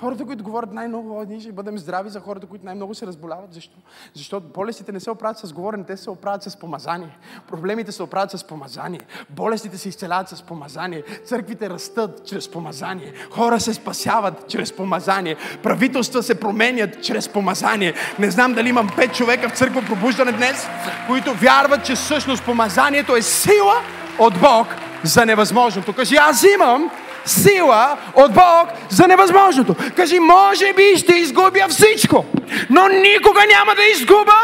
Хората, 0.00 0.24
които 0.24 0.44
говорят 0.44 0.72
най-много, 0.72 1.24
ние 1.28 1.40
ще 1.40 1.52
бъдем 1.52 1.78
здрави 1.78 2.10
за 2.10 2.20
хората, 2.20 2.46
които 2.46 2.64
най-много 2.64 2.94
се 2.94 3.06
разболяват. 3.06 3.52
Защо? 3.52 3.76
Защото 4.14 4.46
болестите 4.54 4.92
не 4.92 5.00
се 5.00 5.10
оправят 5.10 5.38
с 5.38 5.52
говорене, 5.52 5.84
те 5.84 5.96
се 5.96 6.10
оправят 6.10 6.42
с 6.42 6.56
помазание. 6.56 7.18
Проблемите 7.48 7.92
се 7.92 8.02
оправят 8.02 8.30
с 8.30 8.44
помазание. 8.44 9.00
Болестите 9.30 9.78
се 9.78 9.88
изцеляват 9.88 10.28
с 10.28 10.42
помазание. 10.42 11.02
Църквите 11.24 11.70
растат 11.70 12.26
чрез 12.26 12.50
помазание. 12.50 13.12
Хора 13.30 13.60
се 13.60 13.74
спасяват 13.74 14.48
чрез 14.48 14.72
помазание. 14.72 15.36
Правителства 15.62 16.22
се 16.22 16.40
променят 16.40 17.02
чрез 17.02 17.28
помазание. 17.28 17.94
Не 18.18 18.30
знам 18.30 18.54
дали 18.54 18.68
имам 18.68 18.88
пет 18.96 19.14
човека 19.14 19.48
в 19.48 19.58
църква 19.58 19.82
пробуждане 19.82 20.32
днес, 20.32 20.66
които 21.06 21.34
вярват, 21.34 21.84
че 21.84 21.94
всъщност 21.94 22.44
помазанието 22.44 23.16
е 23.16 23.22
сила 23.22 23.74
от 24.18 24.40
Бог 24.40 24.66
за 25.04 25.26
невъзможното. 25.26 25.92
Кажи, 25.92 26.16
аз 26.16 26.44
имам 26.54 26.90
сила 27.26 27.96
от 28.14 28.34
Бог 28.34 28.68
за 28.90 29.08
невъзможното. 29.08 29.74
Кажи, 29.96 30.18
може 30.18 30.72
би 30.72 30.96
ще 30.96 31.14
изгубя 31.14 31.68
всичко, 31.68 32.24
но 32.70 32.88
никога 32.88 33.40
няма 33.50 33.74
да 33.74 33.84
изгуба 33.84 34.40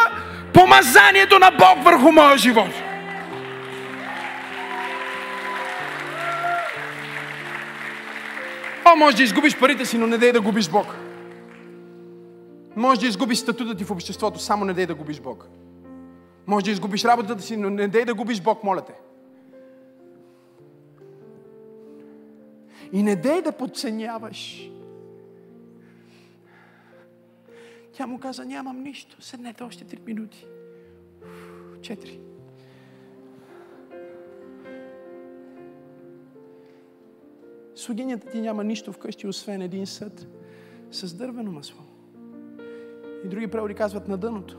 помазанието 0.54 1.38
на 1.38 1.50
Бог 1.50 1.84
върху 1.84 2.12
моя 2.12 2.38
живот. 2.38 2.70
О, 8.84 8.96
може 8.96 9.16
да 9.16 9.22
изгубиш 9.22 9.56
парите 9.56 9.84
си, 9.84 9.98
но 9.98 10.06
не 10.06 10.18
дай 10.18 10.32
да 10.32 10.40
губиш 10.40 10.68
Бог. 10.68 10.86
Може 12.76 13.00
да 13.00 13.06
изгубиш 13.06 13.38
статута 13.38 13.74
ти 13.74 13.84
в 13.84 13.90
обществото, 13.90 14.38
само 14.38 14.64
не 14.64 14.72
дай 14.72 14.86
да 14.86 14.94
губиш 14.94 15.20
Бог. 15.20 15.48
Може 16.46 16.64
да 16.64 16.70
изгубиш 16.70 17.04
работата 17.04 17.42
си, 17.42 17.56
но 17.56 17.70
не 17.70 17.88
дай 17.88 18.04
да 18.04 18.14
губиш 18.14 18.40
Бог, 18.40 18.64
моля 18.64 18.80
те. 18.80 18.92
И 22.92 23.02
не 23.02 23.16
дей 23.16 23.42
да 23.42 23.52
подценяваш. 23.52 24.70
Тя 27.92 28.06
му 28.06 28.18
каза, 28.18 28.44
нямам 28.44 28.82
нищо. 28.82 29.22
Седнете 29.22 29.64
още 29.64 29.84
три 29.84 30.00
минути. 30.06 30.46
Четири. 31.82 32.20
Слугинята 37.74 38.26
ти 38.26 38.40
няма 38.40 38.64
нищо 38.64 38.92
вкъщи, 38.92 39.26
освен 39.26 39.62
един 39.62 39.86
съд 39.86 40.26
с 40.90 41.14
дървено 41.14 41.52
масло. 41.52 41.82
И 43.24 43.28
други 43.28 43.46
преводи 43.46 43.74
казват 43.74 44.08
на 44.08 44.18
дъното. 44.18 44.58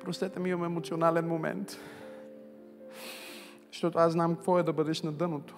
Простете 0.00 0.40
ми, 0.40 0.50
имам 0.50 0.64
емоционален 0.64 1.28
момент. 1.28 1.78
Защото 3.80 3.98
аз 3.98 4.12
знам 4.12 4.36
какво 4.36 4.58
е 4.58 4.62
да 4.62 4.72
бъдеш 4.72 5.02
на 5.02 5.12
дъното. 5.12 5.56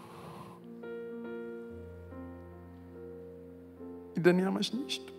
И 4.17 4.21
да 4.21 4.33
нямаш 4.33 4.73
нищо. 4.73 5.13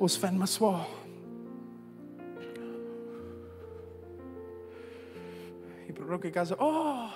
Освен 0.00 0.34
масло. 0.34 0.74
И 5.88 5.92
пророк 5.94 6.24
и 6.24 6.32
каза, 6.32 6.56
о, 6.60 7.08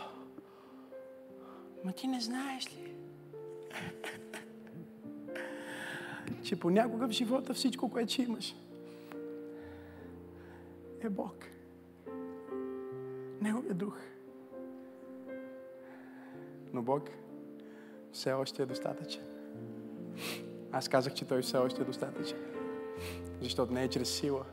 ма 1.85 1.93
ти 1.93 2.07
не 2.07 2.21
знаеш 2.21 2.67
ли? 2.67 2.95
че 6.45 6.61
понякога 6.61 7.09
в 7.09 7.11
живота 7.11 7.55
всичко, 7.55 7.91
което 7.91 8.23
имаш, 8.23 8.55
е 11.05 11.09
Бог. 11.09 11.35
Неговия 13.41 13.75
дух. 13.75 13.99
Но 16.73 16.83
Бог 16.83 17.11
все 18.13 18.33
още 18.33 18.63
е 18.63 18.67
достатъчен. 18.67 19.23
Аз 20.73 20.89
казах, 20.89 21.15
че 21.15 21.25
Той 21.25 21.43
все 21.43 21.59
още 21.59 21.83
е 21.83 21.85
достатъчен. 21.85 22.39
Защото 23.41 23.73
не 23.73 23.85
е 23.85 23.89
чрез 23.89 24.19
сила, 24.19 24.45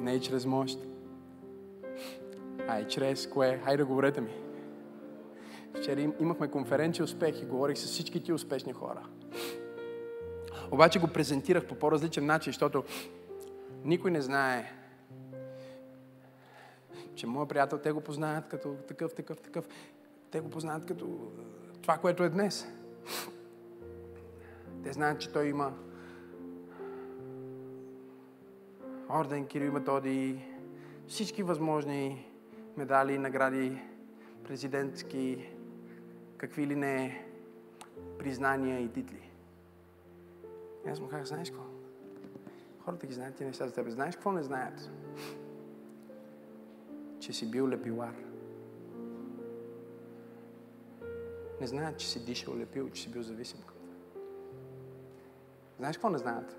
не 0.00 0.14
е 0.14 0.20
чрез 0.20 0.46
мощ, 0.46 0.78
а 2.68 2.78
е 2.78 2.88
чрез 2.88 3.26
кое? 3.26 3.60
Хайде 3.64 3.82
говорете 3.82 4.20
ми. 4.20 4.34
Вчера 5.76 6.00
имахме 6.00 6.50
конференция 6.50 7.04
успех 7.04 7.42
и 7.42 7.46
говорих 7.46 7.78
с 7.78 7.84
всички 7.84 8.22
ти 8.22 8.32
успешни 8.32 8.72
хора. 8.72 9.06
Обаче 10.70 10.98
го 10.98 11.08
презентирах 11.08 11.66
по 11.66 11.74
по-различен 11.74 12.26
начин, 12.26 12.52
защото 12.52 12.84
никой 13.84 14.10
не 14.10 14.20
знае, 14.20 14.72
че 17.14 17.26
моят 17.26 17.48
приятел, 17.48 17.78
те 17.78 17.92
го 17.92 18.00
познават 18.00 18.48
като 18.48 18.74
такъв, 18.88 19.14
такъв, 19.14 19.40
такъв. 19.40 19.68
Те 20.30 20.40
го 20.40 20.50
познават 20.50 20.86
като 20.86 21.32
това, 21.82 21.98
което 21.98 22.22
е 22.22 22.28
днес. 22.28 22.66
Те 24.82 24.92
знаят, 24.92 25.20
че 25.20 25.32
той 25.32 25.48
има 25.48 25.72
орден 29.10 29.46
Кирил 29.46 29.72
Методи, 29.72 30.44
всички 31.06 31.42
възможни 31.42 32.30
медали, 32.76 33.18
награди, 33.18 33.82
президентски, 34.44 35.48
какви 36.36 36.66
ли 36.66 36.76
не 36.76 37.26
признания 38.18 38.80
и 38.80 38.88
титли. 38.88 39.30
И 40.86 40.90
аз 40.90 41.00
му 41.00 41.08
казах, 41.08 41.26
знаеш 41.26 41.50
какво? 41.50 41.64
Хората 42.84 43.06
ги 43.06 43.14
знаят 43.14 43.34
ти 43.34 43.44
неща 43.44 43.66
за 43.66 43.74
тебе. 43.74 43.90
Знаеш 43.90 44.14
какво 44.14 44.32
не 44.32 44.42
знаят? 44.42 44.90
Че 47.24 47.32
си 47.32 47.50
бил 47.50 47.68
лепилар. 47.68 48.14
Не 51.60 51.66
знаят, 51.66 51.98
че 51.98 52.08
си 52.08 52.24
дишал 52.24 52.56
лепил, 52.56 52.90
че 52.90 53.02
си 53.02 53.10
бил 53.10 53.22
зависим. 53.22 53.60
Знаеш 55.78 55.96
какво 55.96 56.10
не 56.10 56.18
знаят? 56.18 56.56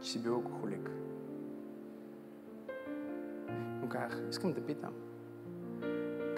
Че 0.00 0.10
си 0.10 0.22
бил 0.22 0.34
алкохолик. 0.34 0.90
Му 3.80 3.88
казах, 3.88 4.28
искам 4.30 4.52
да 4.52 4.66
питам. 4.66 4.94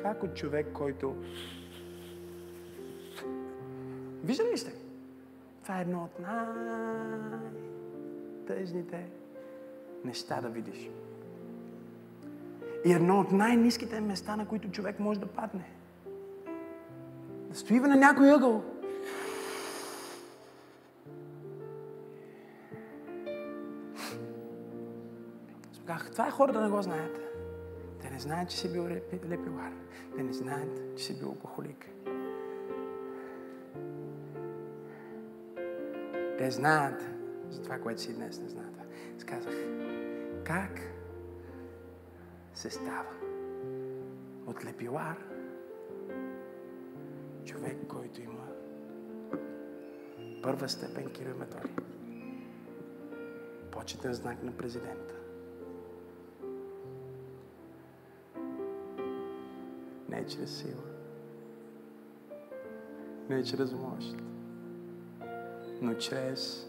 Как 0.02 0.22
от 0.22 0.34
човек, 0.34 0.66
който... 0.72 1.16
Виждали 4.24 4.52
ли 4.52 4.58
сте? 4.58 4.74
Това 5.62 5.78
е 5.78 5.82
едно 5.82 6.04
от 6.04 6.20
най-тъжните 8.46 9.10
неща 10.04 10.40
да 10.40 10.48
видиш. 10.48 10.90
И 12.84 12.92
едно 12.92 13.20
от 13.20 13.32
най-низките 13.32 14.00
места, 14.00 14.36
на 14.36 14.48
които 14.48 14.70
човек 14.70 15.00
може 15.00 15.20
да 15.20 15.26
падне. 15.26 15.64
Да 17.48 17.56
стои 17.56 17.80
на 17.80 17.96
някой 17.96 18.30
ъгъл. 18.30 18.64
Казах, 25.86 26.10
това 26.12 26.26
е 26.26 26.30
хора 26.30 26.52
да 26.52 26.60
не 26.60 26.70
го 26.70 26.82
знаят. 26.82 27.18
Те 28.02 28.10
не 28.10 28.18
знаят, 28.18 28.50
че 28.50 28.56
си 28.56 28.72
бил 28.72 28.88
лепилар. 29.28 29.72
Те 30.16 30.22
не 30.22 30.32
знаят, 30.32 30.96
че 30.96 31.04
си 31.04 31.18
бил 31.18 31.28
алкохолик. 31.28 31.86
Те 36.38 36.50
знаят 36.50 37.02
за 37.50 37.62
това, 37.62 37.78
което 37.78 38.00
си 38.00 38.14
днес 38.14 38.40
не 38.40 38.48
знаят. 38.48 38.74
Сказах, 39.18 39.54
как 40.44 40.93
се 42.64 42.70
става 42.70 43.10
от 44.46 44.64
лепилар 44.64 45.16
човек, 47.44 47.76
който 47.88 48.20
има 48.20 48.46
първа 50.42 50.68
степен 50.68 51.10
Кирил. 51.10 51.34
Почетен 53.70 54.12
знак 54.12 54.42
на 54.42 54.52
президента. 54.52 55.14
Не 60.08 60.18
е 60.18 60.26
чрез 60.26 60.58
сила. 60.58 60.82
Не 63.28 63.38
е 63.38 63.44
чрез 63.44 63.72
мощ 63.72 64.16
но 65.82 65.94
чрез 65.94 66.68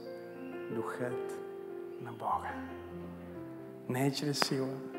Духът 0.75 1.39
на 2.01 2.11
Бога. 2.11 2.53
Не 3.89 4.07
е 4.07 4.11
чрез 4.11 4.39
сила, 4.39 4.94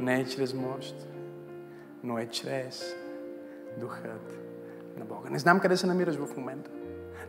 не 0.00 0.20
е 0.20 0.26
чрез 0.26 0.54
мощ, 0.54 0.94
но 2.02 2.18
е 2.18 2.26
чрез 2.26 2.94
Духът 3.80 4.38
на 4.98 5.04
Бога. 5.04 5.30
Не 5.30 5.38
знам 5.38 5.60
къде 5.60 5.76
се 5.76 5.86
намираш 5.86 6.16
в 6.16 6.36
момента. 6.36 6.70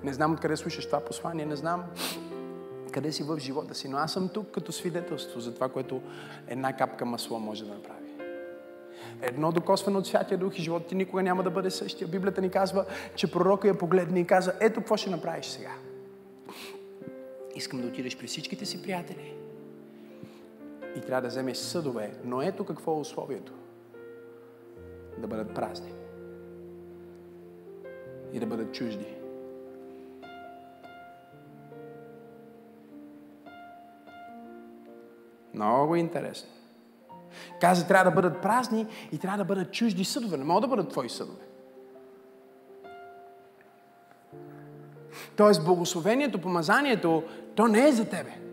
Не 0.04 0.14
знам 0.14 0.34
откъде 0.34 0.58
слушаш 0.58 0.86
това 0.86 1.00
послание. 1.00 1.46
Не 1.46 1.56
знам 1.56 1.84
къде 2.92 3.12
си 3.12 3.24
в 3.24 3.40
живота 3.40 3.76
си. 3.76 3.90
Но 3.90 3.98
аз 3.98 4.14
съм 4.14 4.30
тук 4.30 4.52
като 4.52 4.72
свидетелство 4.72 5.40
за 5.40 5.54
това, 5.54 5.70
което 5.70 6.02
една 6.48 6.78
капка 6.78 7.06
масло 7.06 7.40
може 7.40 7.66
да 7.66 7.74
направи. 7.74 8.08
Едно 9.22 9.52
докосване 9.52 9.98
от 9.98 10.08
Святия 10.08 10.38
Дух 10.38 10.60
и 10.60 10.62
живота 10.62 10.88
ти 10.88 10.96
никога 10.96 11.24
няма 11.24 11.44
да 11.44 11.52
бъде 11.52 11.72
същия. 11.72 12.08
Библията 12.08 12.42
ни 12.42 12.50
казва, 12.50 12.86
че 13.16 13.32
пророка 13.32 13.68
я 13.68 13.78
погледне 13.78 14.20
и 14.20 14.28
каза, 14.28 14.54
ето 14.60 14.80
какво 14.80 14.98
ще 14.98 15.10
направиш 15.10 15.46
сега. 15.46 15.72
Искам 17.56 17.82
да 17.82 17.88
отидеш 17.88 18.18
при 18.18 18.28
всичките 18.28 18.66
си 18.66 18.84
приятели 18.84 19.34
трябва 21.08 21.22
да 21.22 21.28
вземеш 21.28 21.58
съдове. 21.58 22.14
Но 22.24 22.42
ето 22.42 22.66
какво 22.66 22.92
е 22.92 23.00
условието. 23.00 23.54
Да 25.18 25.28
бъдат 25.28 25.56
празни. 25.56 25.94
И 28.34 28.40
да 28.40 28.46
бъдат 28.46 28.74
чужди. 28.74 29.16
Много 35.54 35.96
интересно. 35.96 36.50
Каза, 37.62 37.88
трябва 37.88 38.12
да 38.12 38.16
бъдат 38.16 38.42
празни 38.42 38.88
и 39.12 39.18
трябва 39.18 39.38
да 39.38 39.46
бъдат 39.46 39.72
чужди 39.72 40.06
съдове. 40.06 40.38
Не 40.38 40.44
могат 40.44 40.62
да 40.62 40.68
бъдат 40.68 40.90
твои 40.90 41.10
съдове. 41.10 41.44
Тоест, 45.36 45.66
благословението, 45.66 46.42
помазанието, 46.42 47.24
то 47.56 47.68
не 47.68 47.88
е 47.88 47.92
за 47.92 48.10
тебе. 48.10 48.47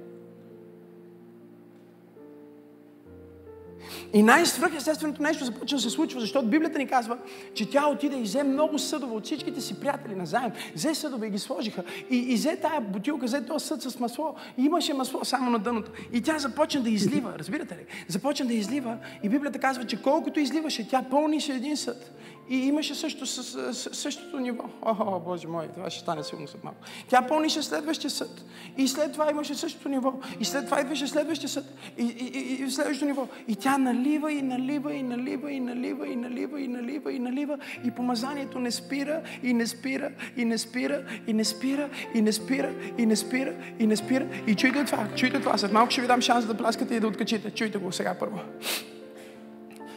И 4.14 4.22
най-свръхестественото 4.22 5.22
нещо 5.22 5.44
започва 5.44 5.76
да 5.76 5.82
се 5.82 5.90
случва, 5.90 6.20
защото 6.20 6.46
Библията 6.46 6.78
ни 6.78 6.86
казва, 6.86 7.18
че 7.54 7.70
тя 7.70 7.86
отиде 7.86 8.16
и 8.16 8.22
взе 8.22 8.42
много 8.42 8.78
съдове 8.78 9.14
от 9.14 9.24
всичките 9.24 9.60
си 9.60 9.80
приятели 9.80 10.14
на 10.14 10.26
заем. 10.26 10.52
Взе 10.74 10.94
съдове 10.94 11.26
и 11.26 11.30
ги 11.30 11.38
сложиха. 11.38 11.82
И, 12.10 12.16
и 12.16 12.34
взе 12.34 12.56
тая 12.56 12.80
бутилка, 12.80 13.26
взе 13.26 13.46
този 13.46 13.66
съд 13.66 13.82
с 13.82 14.00
масло. 14.00 14.34
И 14.58 14.64
имаше 14.64 14.94
масло 14.94 15.24
само 15.24 15.50
на 15.50 15.58
дъното. 15.58 15.90
И 16.12 16.22
тя 16.22 16.38
започна 16.38 16.80
да 16.80 16.90
излива. 16.90 17.32
Разбирате 17.38 17.74
ли? 17.74 17.86
Започна 18.08 18.46
да 18.46 18.54
излива. 18.54 18.96
И 19.22 19.28
Библията 19.28 19.58
казва, 19.58 19.84
че 19.84 20.02
колкото 20.02 20.40
изливаше, 20.40 20.88
тя 20.88 21.02
пълнише 21.10 21.52
един 21.52 21.76
съд. 21.76 22.12
И 22.48 22.56
имаше 22.56 22.94
също, 22.94 23.26
същото 23.74 24.38
ниво. 24.38 24.64
О, 24.82 25.20
Боже 25.20 25.48
мой, 25.48 25.68
това 25.74 25.90
ще 25.90 26.00
стане 26.00 26.24
силно 26.24 26.48
след 26.48 26.64
малко. 26.64 26.78
Тя 27.08 27.22
пълнише 27.22 27.62
следващия 27.62 28.10
съд. 28.10 28.44
И 28.76 28.88
след 28.88 29.12
това 29.12 29.30
имаше 29.30 29.54
същото 29.54 29.88
ниво. 29.88 30.12
И 30.40 30.44
след 30.44 30.64
това 30.64 30.80
идваше 30.80 31.06
следващия 31.06 31.48
съд. 31.48 31.64
И, 31.98 32.02
и, 32.02 32.38
и, 32.38 32.64
и 32.64 32.70
следващото 32.70 33.06
ниво. 33.06 33.28
И 33.48 33.56
тя 33.56 33.78
налива 33.78 34.32
и 34.32 34.42
налива 34.42 34.94
и 34.94 35.02
налива 35.02 35.52
и 35.52 35.60
налива 35.60 36.08
и 36.08 36.16
налива 36.16 36.60
и 36.60 36.68
налива 36.68 37.12
и 37.12 37.18
налива. 37.18 37.58
И 37.84 37.90
помазанието 37.90 38.58
не 38.58 38.70
спира 38.70 39.22
и 39.42 39.54
не 39.54 39.66
спира 39.66 40.10
и 40.36 40.44
не 40.44 40.58
спира 40.58 41.04
и 41.26 41.32
не 41.32 41.44
спира 41.44 41.88
и 42.14 42.20
не 42.20 42.32
спира 42.32 42.72
и 42.98 43.06
не 43.06 43.16
спира 43.16 43.54
и 43.78 43.86
не 43.86 43.96
спира. 43.96 44.26
И 44.46 44.54
чуйте 44.54 44.84
това, 44.84 45.08
чуйте 45.16 45.40
това. 45.40 45.58
След 45.58 45.72
малко 45.72 45.90
ще 45.90 46.00
ви 46.00 46.06
дам 46.06 46.20
шанс 46.20 46.46
да 46.46 46.56
пляскате 46.56 46.94
и 46.94 47.00
да 47.00 47.06
откачите. 47.06 47.50
Чуйте 47.50 47.78
го 47.78 47.92
сега 47.92 48.14
първо. 48.18 48.38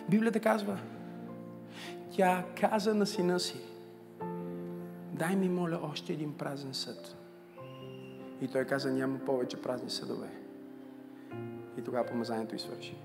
Библията 0.09 0.39
казва, 0.39 0.77
тя 2.17 2.45
каза 2.59 2.95
на 2.95 3.05
сина 3.05 3.39
си, 3.39 3.61
дай 5.13 5.35
ми, 5.35 5.49
моля, 5.49 5.79
още 5.83 6.13
един 6.13 6.37
празен 6.37 6.73
съд. 6.73 7.15
И 8.41 8.47
той 8.47 8.65
каза, 8.65 8.91
няма 8.91 9.19
повече 9.19 9.61
празни 9.61 9.89
съдове. 9.89 10.27
И 11.77 11.83
тогава 11.83 12.05
помазанието 12.05 12.55
и 12.55 12.59
свърши. 12.59 12.97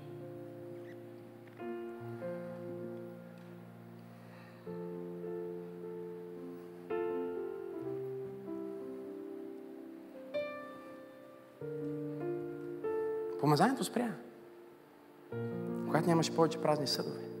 Помазанието 13.39 13.83
спря. 13.83 14.11
Когато 15.85 16.07
нямаше 16.07 16.35
повече 16.35 16.61
празни 16.61 16.87
съдове. 16.87 17.32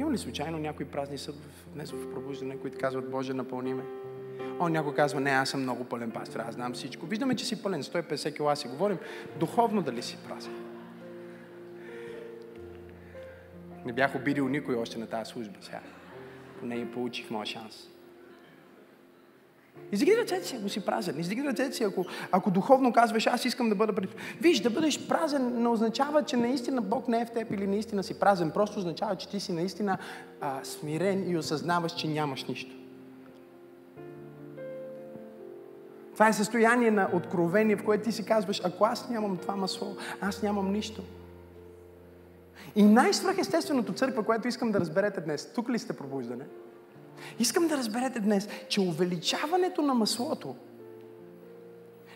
Има 0.00 0.12
ли 0.12 0.18
случайно 0.18 0.58
някой 0.58 0.86
празни 0.86 1.18
съд 1.18 1.34
днес 1.74 1.90
в 1.90 2.10
пробуждане, 2.10 2.56
които 2.56 2.78
казват, 2.78 3.10
Боже, 3.10 3.34
напълни 3.34 3.74
ме? 3.74 3.82
О, 4.58 4.68
някой 4.68 4.94
казва, 4.94 5.20
не, 5.20 5.30
аз 5.30 5.48
съм 5.48 5.62
много 5.62 5.84
пълен 5.84 6.10
пастор, 6.10 6.40
аз 6.40 6.54
знам 6.54 6.72
всичко. 6.72 7.06
Виждаме, 7.06 7.36
че 7.36 7.44
си 7.44 7.62
пълен, 7.62 7.82
150 7.82 8.36
кила 8.36 8.56
си 8.56 8.68
говорим. 8.68 8.98
Духовно 9.40 9.82
дали 9.82 10.02
си 10.02 10.18
празен? 10.28 10.54
Не 13.84 13.92
бях 13.92 14.14
обидил 14.14 14.48
никой 14.48 14.74
още 14.74 14.98
на 14.98 15.06
тази 15.06 15.30
служба 15.30 15.58
сега. 15.60 15.80
Поне 16.60 16.74
и 16.74 16.90
получих 16.90 17.30
моя 17.30 17.46
шанс. 17.46 17.88
Издиги 19.92 20.16
ръцете 20.16 20.46
си, 20.46 20.56
ако 20.56 20.68
си 20.68 20.80
празен. 20.80 21.20
Издиги 21.20 21.44
ръцете 21.44 21.76
си, 21.76 21.84
ако, 21.84 22.04
ако 22.32 22.50
духовно 22.50 22.92
казваш, 22.92 23.26
аз 23.26 23.44
искам 23.44 23.68
да 23.68 23.74
бъда 23.74 23.92
пред... 23.92 24.10
Виж, 24.40 24.60
да 24.60 24.70
бъдеш 24.70 25.08
празен 25.08 25.62
не 25.62 25.68
означава, 25.68 26.22
че 26.22 26.36
наистина 26.36 26.80
Бог 26.80 27.08
не 27.08 27.20
е 27.20 27.26
в 27.26 27.30
теб 27.30 27.52
или 27.52 27.66
наистина 27.66 28.02
си 28.02 28.20
празен. 28.20 28.50
Просто 28.50 28.78
означава, 28.78 29.16
че 29.16 29.28
ти 29.28 29.40
си 29.40 29.52
наистина 29.52 29.98
а, 30.40 30.60
смирен 30.64 31.30
и 31.30 31.36
осъзнаваш, 31.36 31.92
че 31.92 32.08
нямаш 32.08 32.44
нищо. 32.44 32.76
Това 36.12 36.28
е 36.28 36.32
състояние 36.32 36.90
на 36.90 37.08
откровение, 37.12 37.76
в 37.76 37.84
което 37.84 38.04
ти 38.04 38.12
си 38.12 38.24
казваш, 38.24 38.60
ако 38.64 38.84
аз 38.84 39.08
нямам 39.08 39.36
това 39.36 39.56
масло, 39.56 39.96
аз 40.20 40.42
нямам 40.42 40.72
нищо. 40.72 41.02
И 42.76 42.82
най-свръхестественото 42.82 43.92
църква, 43.92 44.22
което 44.22 44.48
искам 44.48 44.72
да 44.72 44.80
разберете 44.80 45.20
днес, 45.20 45.52
тук 45.54 45.70
ли 45.70 45.78
сте 45.78 45.92
пробуждане? 45.92 46.44
Искам 47.38 47.68
да 47.68 47.76
разберете 47.76 48.20
днес, 48.20 48.48
че 48.68 48.80
увеличаването 48.80 49.82
на 49.82 49.94
маслото 49.94 50.54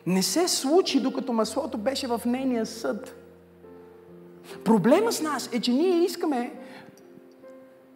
не 0.06 0.22
се 0.22 0.48
случи, 0.48 1.00
докато 1.00 1.32
маслото 1.32 1.78
беше 1.78 2.06
в 2.06 2.20
нейния 2.26 2.66
съд. 2.66 3.16
Проблема 4.64 5.12
с 5.12 5.20
нас 5.20 5.50
е, 5.52 5.60
че 5.60 5.72
ние 5.72 6.04
искаме 6.04 6.52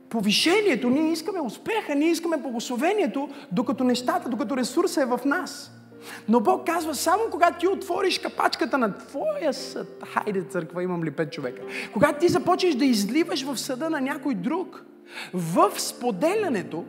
повишението, 0.09 0.91
ние 0.91 1.13
искаме 1.13 1.41
успеха, 1.41 1.95
ние 1.95 2.11
искаме 2.11 2.37
благословението, 2.37 3.29
докато 3.53 3.85
нещата, 3.85 4.29
докато 4.29 4.57
ресурса 4.57 5.03
е 5.03 5.07
в 5.07 5.21
нас. 5.25 5.78
Но 6.29 6.41
Бог 6.41 6.67
казва, 6.67 6.95
само 6.95 7.23
когато 7.31 7.59
ти 7.59 7.69
отвориш 7.69 8.19
капачката 8.19 8.79
на 8.79 8.99
твоя 8.99 9.53
съд, 9.53 10.05
хайде 10.07 10.43
църква, 10.43 10.83
имам 10.83 11.05
ли 11.05 11.11
пет 11.11 11.33
човека, 11.33 11.63
когато 11.93 12.19
ти 12.19 12.29
започнеш 12.29 12.75
да 12.75 12.85
изливаш 12.85 13.43
в 13.43 13.57
съда 13.57 13.91
на 13.91 14.01
някой 14.01 14.35
друг, 14.35 14.85
в 15.35 15.73
споделянето 15.77 16.85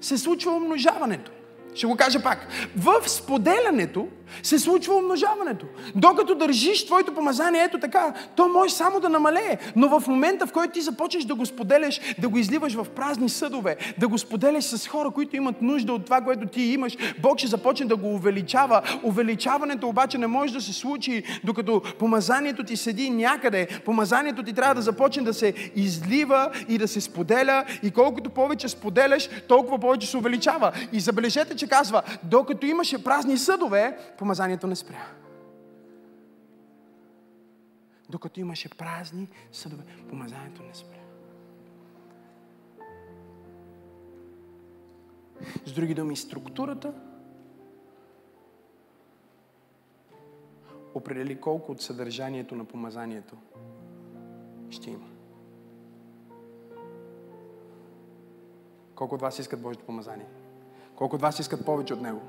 се 0.00 0.18
случва 0.18 0.52
умножаването. 0.52 1.30
Ще 1.78 1.86
го 1.86 1.96
кажа 1.96 2.22
пак. 2.22 2.46
В 2.76 3.08
споделянето 3.08 4.08
се 4.42 4.58
случва 4.58 4.94
умножаването. 4.94 5.66
Докато 5.94 6.34
държиш 6.34 6.86
твоето 6.86 7.14
помазание, 7.14 7.62
ето 7.62 7.80
така, 7.80 8.14
то 8.36 8.48
може 8.48 8.74
само 8.74 9.00
да 9.00 9.08
намалее. 9.08 9.58
Но 9.76 10.00
в 10.00 10.08
момента, 10.08 10.46
в 10.46 10.52
който 10.52 10.72
ти 10.72 10.80
започнеш 10.80 11.24
да 11.24 11.34
го 11.34 11.46
споделяш, 11.46 12.00
да 12.18 12.28
го 12.28 12.38
изливаш 12.38 12.74
в 12.74 12.86
празни 12.96 13.28
съдове, 13.28 13.76
да 13.98 14.08
го 14.08 14.18
споделяш 14.18 14.64
с 14.64 14.88
хора, 14.88 15.10
които 15.10 15.36
имат 15.36 15.62
нужда 15.62 15.92
от 15.92 16.04
това, 16.04 16.20
което 16.20 16.46
ти 16.46 16.62
имаш, 16.62 16.96
Бог 17.18 17.38
ще 17.38 17.46
започне 17.46 17.86
да 17.86 17.96
го 17.96 18.14
увеличава. 18.14 18.82
Увеличаването 19.02 19.88
обаче 19.88 20.18
не 20.18 20.26
може 20.26 20.52
да 20.52 20.60
се 20.60 20.72
случи, 20.72 21.22
докато 21.44 21.82
помазанието 21.98 22.64
ти 22.64 22.76
седи 22.76 23.10
някъде. 23.10 23.68
Помазанието 23.84 24.42
ти 24.42 24.52
трябва 24.52 24.74
да 24.74 24.82
започне 24.82 25.22
да 25.22 25.34
се 25.34 25.54
излива 25.76 26.50
и 26.68 26.78
да 26.78 26.88
се 26.88 27.00
споделя. 27.00 27.64
И 27.82 27.90
колкото 27.90 28.30
повече 28.30 28.68
споделяш, 28.68 29.28
толкова 29.48 29.78
повече 29.78 30.06
се 30.06 30.16
увеличава. 30.16 30.72
И 30.92 31.00
забележете, 31.00 31.56
че 31.56 31.67
казва, 31.68 32.02
докато 32.22 32.66
имаше 32.66 33.04
празни 33.04 33.38
съдове, 33.38 34.14
помазанието 34.18 34.66
не 34.66 34.76
спря. 34.76 35.06
Докато 38.08 38.40
имаше 38.40 38.68
празни 38.68 39.28
съдове, 39.52 39.84
помазанието 40.08 40.62
не 40.62 40.74
спря. 40.74 40.98
С 45.66 45.72
други 45.72 45.94
думи, 45.94 46.16
структурата 46.16 46.94
определи 50.94 51.40
колко 51.40 51.72
от 51.72 51.82
съдържанието 51.82 52.56
на 52.56 52.64
помазанието 52.64 53.36
ще 54.70 54.90
има. 54.90 55.08
Колко 58.94 59.14
от 59.14 59.20
вас 59.20 59.38
искат 59.38 59.62
Божието 59.62 59.86
помазание? 59.86 60.26
Колко 60.98 61.16
от 61.16 61.22
вас 61.22 61.38
искат 61.38 61.64
повече 61.64 61.94
от 61.94 62.00
него? 62.00 62.22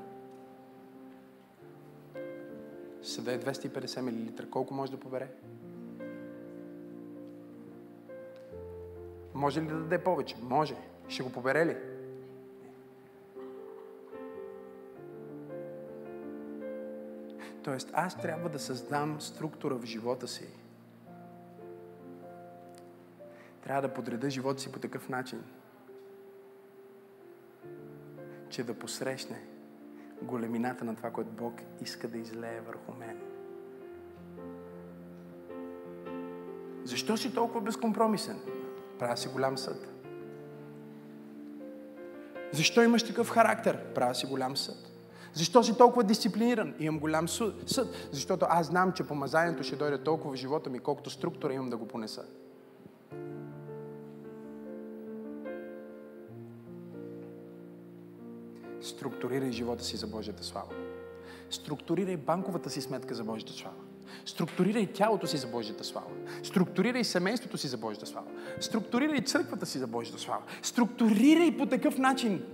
Съда 3.02 3.32
е 3.32 3.40
250 3.40 4.00
мл. 4.00 4.50
Колко 4.50 4.74
може 4.74 4.90
да 4.90 5.00
побере? 5.00 5.30
Може 9.34 9.62
ли 9.62 9.66
да 9.66 9.74
даде 9.74 10.04
повече? 10.04 10.36
Може. 10.42 10.76
Ще 11.08 11.22
го 11.22 11.32
побере 11.32 11.66
ли? 11.66 11.76
Тоест, 17.62 17.90
аз 17.92 18.20
трябва 18.20 18.48
да 18.48 18.58
създам 18.58 19.20
структура 19.20 19.74
в 19.74 19.84
живота 19.84 20.28
си. 20.28 20.48
Трябва 23.64 23.82
да 23.88 23.94
подреда 23.94 24.30
живота 24.30 24.60
си 24.60 24.72
по 24.72 24.78
такъв 24.78 25.08
начин, 25.08 25.44
че 28.50 28.64
да 28.64 28.74
посрещне 28.74 29.40
големината 30.22 30.84
на 30.84 30.96
това, 30.96 31.10
което 31.10 31.30
Бог 31.30 31.54
иска 31.82 32.08
да 32.08 32.18
излее 32.18 32.60
върху 32.60 32.92
мен. 32.98 33.20
Защо 36.84 37.16
си 37.16 37.34
толкова 37.34 37.60
безкомпромисен? 37.60 38.40
Правя 38.98 39.16
си 39.16 39.28
голям 39.28 39.58
съд. 39.58 39.88
Защо 42.52 42.82
имаш 42.82 43.02
такъв 43.02 43.30
характер? 43.30 43.84
Правя 43.94 44.14
си 44.14 44.26
голям 44.26 44.56
съд. 44.56 44.76
Защо 45.32 45.62
си 45.62 45.78
толкова 45.78 46.04
дисциплиниран? 46.04 46.74
Имам 46.78 47.00
голям 47.00 47.28
съд. 47.28 47.54
Защото 48.12 48.46
аз 48.48 48.66
знам, 48.66 48.92
че 48.92 49.06
помазанието 49.06 49.62
ще 49.62 49.76
дойде 49.76 50.02
толкова 50.02 50.34
в 50.34 50.36
живота 50.36 50.70
ми, 50.70 50.78
колкото 50.78 51.10
структура 51.10 51.54
имам 51.54 51.70
да 51.70 51.76
го 51.76 51.88
понеса. 51.88 52.24
Структурирай 59.00 59.52
живота 59.52 59.84
си 59.84 59.96
за 59.96 60.06
Божията 60.06 60.44
слава. 60.44 60.68
Структурирай 61.50 62.16
банковата 62.16 62.70
си 62.70 62.80
сметка 62.80 63.14
за 63.14 63.24
Божията 63.24 63.52
слава. 63.52 63.76
Структурирай 64.26 64.92
тялото 64.92 65.26
си 65.26 65.36
за 65.36 65.46
Божията 65.46 65.84
слава. 65.84 66.10
Структурирай 66.42 67.04
семейството 67.04 67.58
си 67.58 67.68
за 67.68 67.78
Божията 67.78 68.06
слава. 68.06 68.26
Структурирай 68.60 69.20
църквата 69.20 69.66
си 69.66 69.78
за 69.78 69.86
Божията 69.86 70.18
слава. 70.18 70.42
Структурирай 70.62 71.56
по 71.56 71.66
такъв 71.66 71.98
начин, 71.98 72.44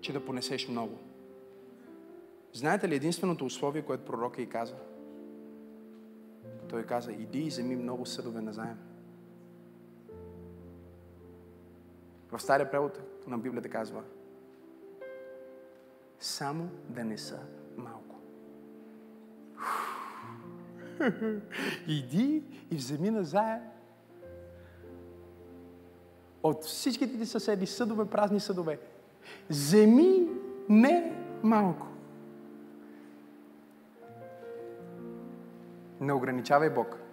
че 0.00 0.12
да 0.12 0.24
понесеш 0.24 0.68
много. 0.68 0.98
Знаете 2.52 2.88
ли 2.88 2.94
единственото 2.94 3.44
условие, 3.44 3.82
което 3.82 4.04
пророка 4.04 4.42
и 4.42 4.48
каза? 4.48 4.74
Той 6.68 6.82
каза, 6.82 7.12
иди 7.12 7.38
и 7.38 7.48
вземи 7.48 7.76
много 7.76 8.06
съдове 8.06 8.40
на 8.40 8.52
заем. 8.52 8.78
В 12.32 12.42
стария 12.42 12.70
превод 12.70 13.13
на 13.26 13.38
Библията 13.38 13.68
казва 13.68 14.02
само 16.20 16.68
да 16.88 17.04
не 17.04 17.18
са 17.18 17.38
малко. 17.76 18.16
Иди 21.88 22.42
и 22.70 22.76
вземи 22.76 23.10
назаем 23.10 23.62
от 26.42 26.64
всичките 26.64 27.18
ти 27.18 27.26
съседи 27.26 27.66
съдове, 27.66 28.04
празни 28.04 28.40
съдове. 28.40 28.78
Земи 29.48 30.28
не 30.68 31.12
малко. 31.42 31.86
Не 36.00 36.12
ограничавай 36.12 36.70
Бог. 36.70 37.03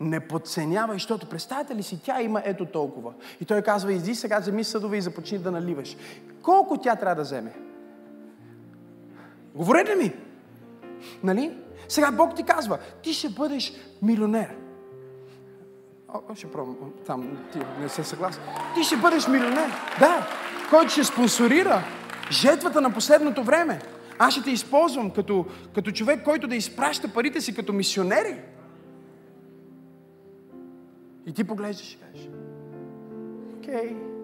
Не 0.00 0.20
подценявай, 0.20 0.94
защото 0.94 1.26
представете 1.26 1.74
ли 1.74 1.82
си, 1.82 2.00
тя 2.02 2.22
има 2.22 2.42
ето 2.44 2.66
толкова. 2.66 3.12
И 3.40 3.44
той 3.44 3.62
казва, 3.62 3.92
иди 3.92 4.14
сега, 4.14 4.38
вземи 4.38 4.64
съдове 4.64 4.96
и 4.96 5.00
започни 5.00 5.38
да 5.38 5.50
наливаш. 5.50 5.96
Колко 6.42 6.78
тя 6.78 6.96
трябва 6.96 7.14
да 7.14 7.22
вземе? 7.22 7.52
Говорете 9.54 9.94
ми! 9.94 10.12
Нали? 11.22 11.58
Сега 11.88 12.10
Бог 12.10 12.34
ти 12.36 12.42
казва, 12.42 12.78
ти 13.02 13.12
ще 13.12 13.28
бъдеш 13.28 13.72
милионер. 14.02 14.56
О, 16.08 16.34
ще 16.34 16.50
пробвам. 16.50 16.92
Там 17.06 17.38
ти 17.52 17.58
не 17.80 17.88
се 17.88 18.04
съгласен. 18.04 18.42
Ти 18.74 18.84
ще 18.84 18.96
бъдеш 18.96 19.28
милионер. 19.28 19.70
Да. 19.98 20.26
Който 20.70 20.90
ще 20.90 21.04
спонсорира 21.04 21.82
жетвата 22.30 22.80
на 22.80 22.94
последното 22.94 23.44
време. 23.44 23.80
Аз 24.18 24.34
ще 24.34 24.42
те 24.42 24.50
използвам 24.50 25.10
като, 25.10 25.46
като 25.74 25.90
човек, 25.90 26.24
който 26.24 26.46
да 26.46 26.56
изпраща 26.56 27.08
парите 27.08 27.40
си 27.40 27.54
като 27.54 27.72
мисионери. 27.72 28.36
И 31.30 31.32
ти 31.32 31.44
поглеждаш 31.44 31.92
и 31.92 31.96
кажеш, 31.96 32.28
окей. 33.58 33.74
Okay. 33.74 34.19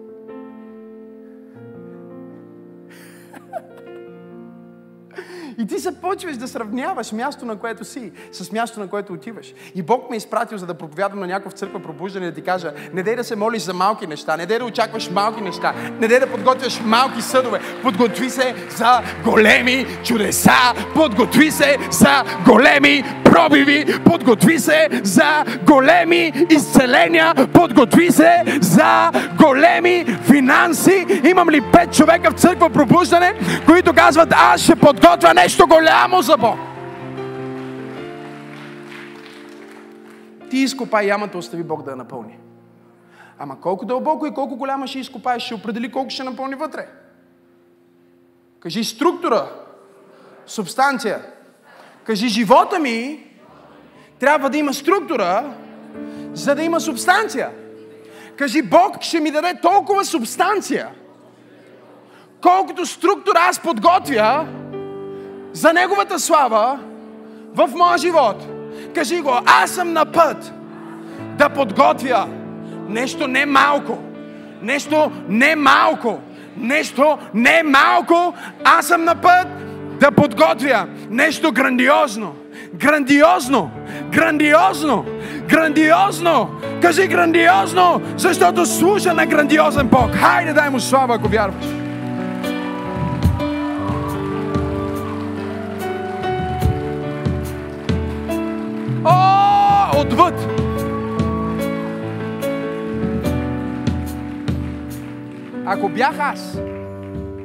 И 5.59 5.67
ти 5.67 5.79
се 5.79 6.01
почваш 6.01 6.37
да 6.37 6.47
сравняваш 6.47 7.11
място, 7.11 7.45
на 7.45 7.55
което 7.55 7.85
си, 7.85 8.11
с 8.31 8.51
място, 8.51 8.79
на 8.79 8.87
което 8.87 9.13
отиваш. 9.13 9.53
И 9.75 9.81
Бог 9.81 10.09
ме 10.09 10.15
е 10.15 10.17
изпратил, 10.17 10.57
за 10.57 10.65
да 10.65 10.73
проповядам 10.73 11.19
на 11.19 11.27
някой 11.27 11.51
в 11.51 11.53
църква 11.53 11.79
пробуждане, 11.79 12.25
да 12.25 12.33
ти 12.33 12.41
кажа, 12.41 12.73
не 12.93 13.03
дай 13.03 13.15
да 13.15 13.23
се 13.23 13.35
молиш 13.35 13.61
за 13.61 13.73
малки 13.73 14.07
неща, 14.07 14.37
не 14.37 14.45
дай 14.45 14.59
да 14.59 14.65
очакваш 14.65 15.09
малки 15.09 15.41
неща, 15.41 15.73
не 15.99 16.07
дай 16.07 16.19
да 16.19 16.27
подготвяш 16.27 16.81
малки 16.83 17.21
съдове. 17.21 17.59
Подготви 17.83 18.29
се 18.29 18.55
за 18.69 19.01
големи 19.23 19.85
чудеса, 20.03 20.73
подготви 20.95 21.51
се 21.51 21.77
за 21.91 22.23
големи 22.45 23.03
пробиви, 23.23 24.03
подготви 24.05 24.59
се 24.59 24.87
за 25.03 25.43
големи 25.67 26.33
изцеления, 26.49 27.33
подготви 27.53 28.11
се 28.11 28.43
за 28.61 29.11
големи 29.37 30.05
финанси. 30.23 31.05
Имам 31.29 31.49
ли 31.49 31.61
пет 31.61 31.93
човека 31.93 32.31
в 32.31 32.39
църква 32.39 32.69
пробуждане, 32.69 33.33
които 33.65 33.93
казват, 33.93 34.29
аз 34.35 34.61
ще 34.61 34.75
подготвя 34.75 35.33
нещо 35.33 35.46
голямо 35.55 36.21
за 36.21 36.37
Бог. 36.37 36.59
Ти 40.49 40.57
изкопай 40.57 41.07
ямата, 41.07 41.37
остави 41.37 41.63
Бог 41.63 41.83
да 41.83 41.91
я 41.91 41.97
напълни. 41.97 42.37
Ама 43.39 43.61
колко 43.61 43.85
дълбоко 43.85 44.25
и 44.25 44.33
колко 44.33 44.55
голяма 44.55 44.87
ще 44.87 44.99
изкопаеш, 44.99 45.43
ще 45.43 45.55
определи 45.55 45.91
колко 45.91 46.09
ще 46.09 46.23
напълни 46.23 46.55
вътре. 46.55 46.87
Кажи 48.59 48.83
структура, 48.83 49.51
субстанция. 50.45 51.21
Кажи 52.03 52.27
живота 52.27 52.79
ми 52.79 53.27
трябва 54.19 54.49
да 54.49 54.57
има 54.57 54.73
структура, 54.73 55.53
за 56.33 56.55
да 56.55 56.63
има 56.63 56.79
субстанция. 56.79 57.51
Кажи 58.35 58.61
Бог 58.61 59.01
ще 59.01 59.19
ми 59.19 59.31
даде 59.31 59.59
толкова 59.61 60.05
субстанция, 60.05 60.89
колкото 62.41 62.85
структура 62.85 63.39
аз 63.49 63.59
подготвя 63.59 64.47
за 65.57 65.73
Неговата 65.73 66.19
слава 66.19 66.79
в 67.55 67.69
моя 67.75 67.97
живот. 67.97 68.47
Кажи 68.95 69.21
го, 69.21 69.31
аз 69.45 69.71
съм 69.71 69.93
на 69.93 70.05
път 70.05 70.53
да 71.37 71.49
подготвя 71.49 72.27
нещо 72.89 73.27
не 73.27 73.45
малко. 73.45 73.97
Нещо 74.61 75.11
не 75.29 75.55
малко. 75.55 76.19
Нещо 76.57 77.17
не 77.33 77.63
малко. 77.63 78.33
Аз 78.63 78.87
съм 78.87 79.03
на 79.03 79.15
път 79.15 79.47
да 79.99 80.11
подготвя 80.11 80.85
нещо 81.09 81.51
грандиозно. 81.51 82.35
Грандиозно. 82.73 83.71
Грандиозно. 84.11 85.05
Грандиозно. 85.49 86.49
Кажи 86.81 87.07
грандиозно, 87.07 88.01
защото 88.17 88.65
служа 88.65 89.13
на 89.13 89.25
грандиозен 89.25 89.87
Бог. 89.87 90.15
Хайде 90.15 90.53
дай 90.53 90.69
му 90.69 90.79
слава, 90.79 91.15
ако 91.15 91.27
вярваш. 91.27 91.76
Отвъд! 100.17 100.33
Ако 105.65 105.89
бях 105.89 106.19
аз, 106.19 106.57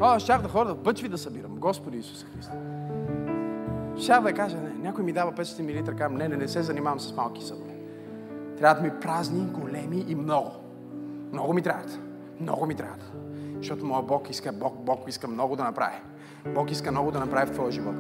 о, 0.01 0.19
щях 0.19 0.43
да 0.43 0.49
ходя 0.49 0.75
в 0.75 0.79
бъчви 0.79 1.09
да 1.09 1.19
събирам. 1.19 1.57
Господи 1.57 1.99
Исуса 1.99 2.27
Христе. 2.35 2.57
Щях 3.99 4.23
да 4.23 4.33
кажа, 4.33 4.57
не, 4.57 4.71
някой 4.83 5.05
ми 5.05 5.13
дава 5.13 5.33
500 5.33 5.81
мл, 5.81 5.97
казвам, 5.97 6.15
не, 6.15 6.29
не, 6.29 6.37
не 6.37 6.49
се 6.49 6.63
занимавам 6.63 7.01
с 7.01 7.17
малки 7.17 7.43
съдове. 7.43 7.73
Трябва 8.59 8.83
да 8.83 8.89
ми 8.89 9.01
празни, 9.01 9.47
големи 9.47 10.05
и 10.09 10.15
много. 10.15 10.51
Много 11.33 11.53
ми 11.53 11.63
трябват. 11.63 11.99
Много 12.41 12.67
ми 12.67 12.75
трябват. 12.75 13.13
Защото 13.57 13.87
моят 13.87 14.07
Бог 14.07 14.31
иска, 14.31 14.53
Бог, 14.53 14.75
Бог 14.79 15.09
иска 15.09 15.29
много 15.29 15.57
да 15.57 15.65
направи. 15.65 15.97
Бог 16.47 16.71
иска 16.71 16.91
много 16.91 17.11
да 17.11 17.19
направи 17.19 17.47
в 17.47 17.51
твоя 17.51 17.73
живот. 17.73 17.95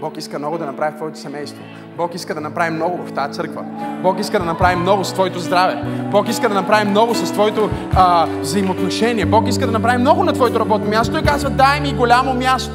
Бог 0.00 0.16
иска 0.16 0.38
много 0.38 0.58
да 0.58 0.66
направи 0.66 0.92
в 0.92 0.96
твоето 0.96 1.18
семейство. 1.18 1.62
Бог 1.96 2.14
иска 2.14 2.34
да 2.34 2.40
направи 2.40 2.70
много 2.70 3.06
в 3.06 3.12
тази 3.12 3.32
църква. 3.32 3.64
Бог 4.02 4.20
иска 4.20 4.38
да 4.38 4.44
направи 4.44 4.76
много 4.76 5.04
с 5.04 5.12
твоето 5.12 5.38
здраве. 5.38 5.82
Бог 6.10 6.28
иска 6.28 6.48
да 6.48 6.54
направи 6.54 6.90
много 6.90 7.14
с 7.14 7.32
твоето 7.32 7.70
а, 7.94 8.26
взаимоотношение. 8.26 9.26
Бог 9.26 9.48
иска 9.48 9.66
да 9.66 9.72
направи 9.72 9.98
много 9.98 10.24
на 10.24 10.32
твоето 10.32 10.60
работно 10.60 10.90
място. 10.90 11.12
Той 11.12 11.22
казва, 11.22 11.50
дай 11.50 11.80
ми 11.80 11.94
голямо 11.94 12.34
място, 12.34 12.74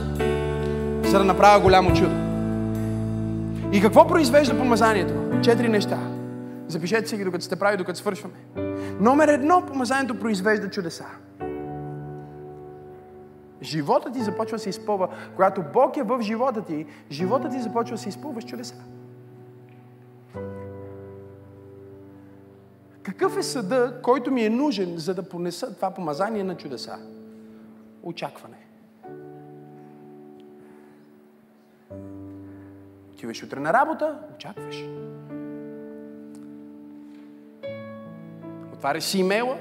за 1.03 1.17
да 1.17 1.25
направя 1.25 1.59
голямо 1.59 1.93
чудо. 1.93 2.15
И 3.71 3.81
какво 3.81 4.07
произвежда 4.07 4.57
помазанието? 4.57 5.13
Четири 5.43 5.69
неща. 5.69 5.97
Запишете 6.67 7.09
си 7.09 7.17
ги, 7.17 7.23
докато 7.23 7.43
сте 7.45 7.55
прави, 7.55 7.77
докато 7.77 7.99
свършваме. 7.99 8.35
Номер 8.99 9.27
едно, 9.27 9.63
помазанието 9.67 10.19
произвежда 10.19 10.69
чудеса. 10.69 11.05
Живота 13.61 14.11
ти 14.11 14.23
започва 14.23 14.57
да 14.57 14.63
се 14.63 14.69
изпълва. 14.69 15.09
Когато 15.35 15.63
Бог 15.73 15.97
е 15.97 16.03
в 16.03 16.21
живота 16.21 16.65
ти, 16.65 16.85
живота 17.11 17.49
ти 17.49 17.61
започва 17.61 17.95
да 17.95 18.01
се 18.01 18.09
изпълва 18.09 18.41
с 18.41 18.45
чудеса. 18.45 18.75
Какъв 23.03 23.37
е 23.37 23.43
съда, 23.43 23.99
който 24.03 24.31
ми 24.31 24.45
е 24.45 24.49
нужен, 24.49 24.97
за 24.97 25.13
да 25.13 25.29
понеса 25.29 25.75
това 25.75 25.91
помазание 25.91 26.43
на 26.43 26.57
чудеса? 26.57 26.99
Очакване. 28.03 28.57
Отиваш 33.13 33.43
утре 33.43 33.59
на 33.59 33.73
работа, 33.73 34.19
очакваш. 34.35 34.85
Отваряш 38.73 39.03
си 39.03 39.19
имейла, 39.19 39.57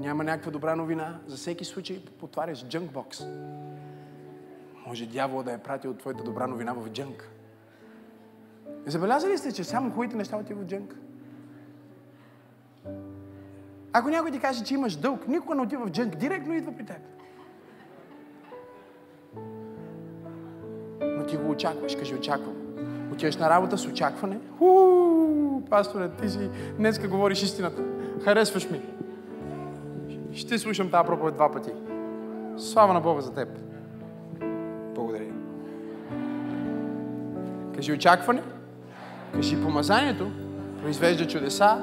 няма 0.00 0.24
някаква 0.24 0.50
добра 0.50 0.76
новина, 0.76 1.18
за 1.26 1.36
всеки 1.36 1.64
случай 1.64 2.04
потваряш 2.20 2.66
джънкбокс. 2.66 3.20
Може 4.86 5.06
дявол 5.06 5.42
да 5.42 5.52
е 5.52 5.58
пратил 5.58 5.94
твоята 5.94 6.24
добра 6.24 6.46
новина 6.46 6.72
в 6.72 6.88
джънк. 6.88 7.30
Забелязали 8.86 9.38
сте, 9.38 9.52
че 9.52 9.64
само 9.64 9.90
хубавите 9.90 10.16
неща 10.16 10.36
отиват 10.36 10.64
в 10.64 10.66
джънк? 10.66 10.96
Ако 13.92 14.08
някой 14.08 14.30
ти 14.30 14.40
каже, 14.40 14.64
че 14.64 14.74
имаш 14.74 14.96
дълг, 14.96 15.28
никога 15.28 15.54
не 15.54 15.62
отива 15.62 15.86
в 15.86 15.90
джънк, 15.90 16.16
директно 16.16 16.54
идва 16.54 16.72
при 16.76 16.86
теб. 16.86 17.00
Но 21.02 21.26
ти 21.26 21.36
го 21.36 21.50
очакваш, 21.50 21.96
кажи 21.96 22.14
очаквам. 22.14 22.56
Отиваш 23.12 23.36
на 23.36 23.50
работа 23.50 23.78
с 23.78 23.86
очакване. 23.86 24.38
Ху, 24.58 25.62
пасторе, 25.70 26.10
ти 26.10 26.28
си 26.28 26.50
днеска 26.76 27.08
говориш 27.08 27.42
истината. 27.42 27.84
Харесваш 28.24 28.70
ми. 28.70 28.82
Ще 30.32 30.58
слушам 30.58 30.90
тази 30.90 31.06
проповед 31.06 31.34
два 31.34 31.52
пъти. 31.52 31.70
Слава 32.56 32.94
на 32.94 33.00
Бога 33.00 33.20
за 33.20 33.34
теб. 33.34 33.48
Благодаря. 34.94 35.32
Кажи 37.74 37.92
очакване. 37.92 38.42
Кажи 39.32 39.62
помазанието. 39.62 40.30
Произвежда 40.82 41.26
чудеса, 41.26 41.82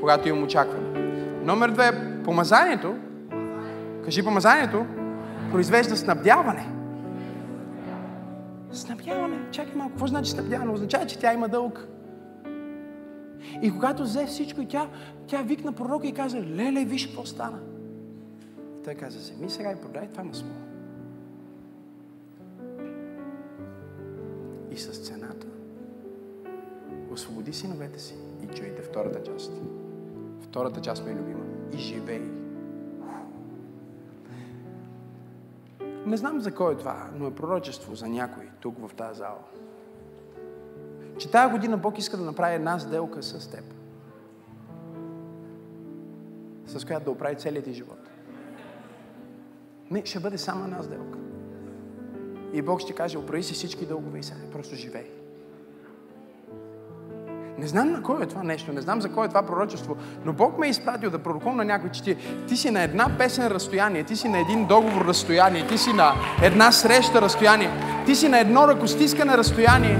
когато 0.00 0.28
имам 0.28 0.44
очакване. 0.44 1.00
Номер 1.44 1.70
две. 1.70 2.22
Помазанието. 2.24 2.94
Кажи 4.04 4.22
помазанието. 4.22 4.86
Произвежда 5.52 5.96
снабдяване. 5.96 6.66
Снабдяване. 8.72 9.38
Чакай 9.50 9.74
малко. 9.74 9.90
Какво 9.90 10.06
значи 10.06 10.30
снабдяване? 10.30 10.72
Означава, 10.72 11.06
че 11.06 11.18
тя 11.18 11.32
има 11.32 11.48
дълг. 11.48 11.88
И 13.62 13.72
когато 13.72 14.02
взе 14.02 14.26
всичко, 14.26 14.64
тя, 14.68 14.88
тя 15.26 15.42
викна 15.42 15.72
пророка 15.72 16.06
и 16.06 16.12
каза, 16.12 16.36
леле, 16.40 16.84
виж 16.84 17.06
какво 17.06 17.26
стана. 17.26 17.58
Той 18.84 18.94
каза, 18.94 19.18
вземи 19.18 19.50
сега 19.50 19.72
и 19.72 19.80
продай 19.80 20.08
това 20.08 20.24
масло. 20.24 20.48
И 24.70 24.76
с 24.76 25.06
цената 25.06 25.46
освободи 27.10 27.52
синовете 27.52 27.98
си 27.98 28.14
и 28.42 28.46
чуйте 28.46 28.82
втората 28.82 29.22
част. 29.22 29.52
Втората 30.40 30.80
част 30.80 31.04
ми 31.04 31.10
е 31.10 31.14
любима. 31.14 31.44
И 31.72 31.78
живей. 31.78 32.22
Не 36.06 36.16
знам 36.16 36.40
за 36.40 36.54
кой 36.54 36.74
е 36.74 36.76
това, 36.76 37.10
но 37.14 37.26
е 37.26 37.34
пророчество 37.34 37.94
за 37.94 38.08
някой 38.08 38.48
тук 38.60 38.88
в 38.88 38.94
тази 38.94 39.18
зала. 39.18 39.38
Че 41.18 41.30
тази 41.30 41.52
година 41.52 41.76
Бог 41.76 41.98
иска 41.98 42.16
да 42.16 42.24
направи 42.24 42.54
една 42.54 42.78
сделка 42.78 43.22
с 43.22 43.50
теб. 43.50 43.64
С 46.66 46.84
която 46.84 47.04
да 47.04 47.10
оправи 47.10 47.36
целият 47.36 47.64
ти 47.64 47.72
живот. 47.72 48.09
Не, 49.90 50.02
ще 50.04 50.20
бъде 50.20 50.38
само 50.38 50.64
една 50.64 50.82
сделка. 50.82 51.18
И 52.52 52.62
Бог 52.62 52.80
ще 52.80 52.92
каже, 52.92 53.18
оправи 53.18 53.42
си 53.42 53.54
всички 53.54 53.86
дългове 53.86 54.18
и 54.18 54.22
сега, 54.22 54.40
просто 54.52 54.76
живей. 54.76 55.10
Не 57.58 57.66
знам 57.66 57.92
на 57.92 58.02
кой 58.02 58.22
е 58.22 58.26
това 58.26 58.42
нещо, 58.42 58.72
не 58.72 58.80
знам 58.80 59.00
за 59.00 59.08
кой 59.08 59.26
е 59.26 59.28
това 59.28 59.42
пророчество, 59.42 59.96
но 60.24 60.32
Бог 60.32 60.58
ме 60.58 60.66
е 60.66 60.70
изпратил 60.70 61.10
да 61.10 61.18
пророкувам 61.18 61.56
на 61.56 61.64
някой, 61.64 61.90
че 61.90 62.02
ти, 62.02 62.16
ти 62.48 62.56
си 62.56 62.70
на 62.70 62.82
една 62.82 63.18
песен 63.18 63.46
разстояние, 63.46 64.04
ти 64.04 64.16
си 64.16 64.28
на 64.28 64.38
един 64.38 64.66
договор 64.66 65.04
разстояние, 65.04 65.66
ти 65.66 65.78
си 65.78 65.92
на 65.92 66.12
една 66.42 66.72
среща 66.72 67.22
разстояние, 67.22 67.70
ти 68.06 68.14
си 68.14 68.28
на 68.28 68.40
едно 68.40 68.68
ръкостискане 68.68 69.38
разстояние 69.38 69.98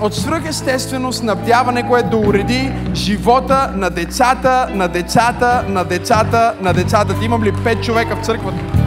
от 0.00 0.14
свръхестествено 0.14 1.12
снабдяване, 1.12 1.88
което 1.88 2.10
да 2.10 2.16
уреди 2.16 2.72
живота 2.94 3.72
на 3.76 3.90
децата, 3.90 4.68
на 4.74 4.88
децата, 4.88 5.64
на 5.68 5.84
децата, 5.84 6.56
на 6.60 6.72
децата. 6.72 7.18
Ти 7.18 7.24
имам 7.24 7.44
ли 7.44 7.52
пет 7.64 7.84
човека 7.84 8.16
в 8.16 8.24
църквата? 8.24 8.83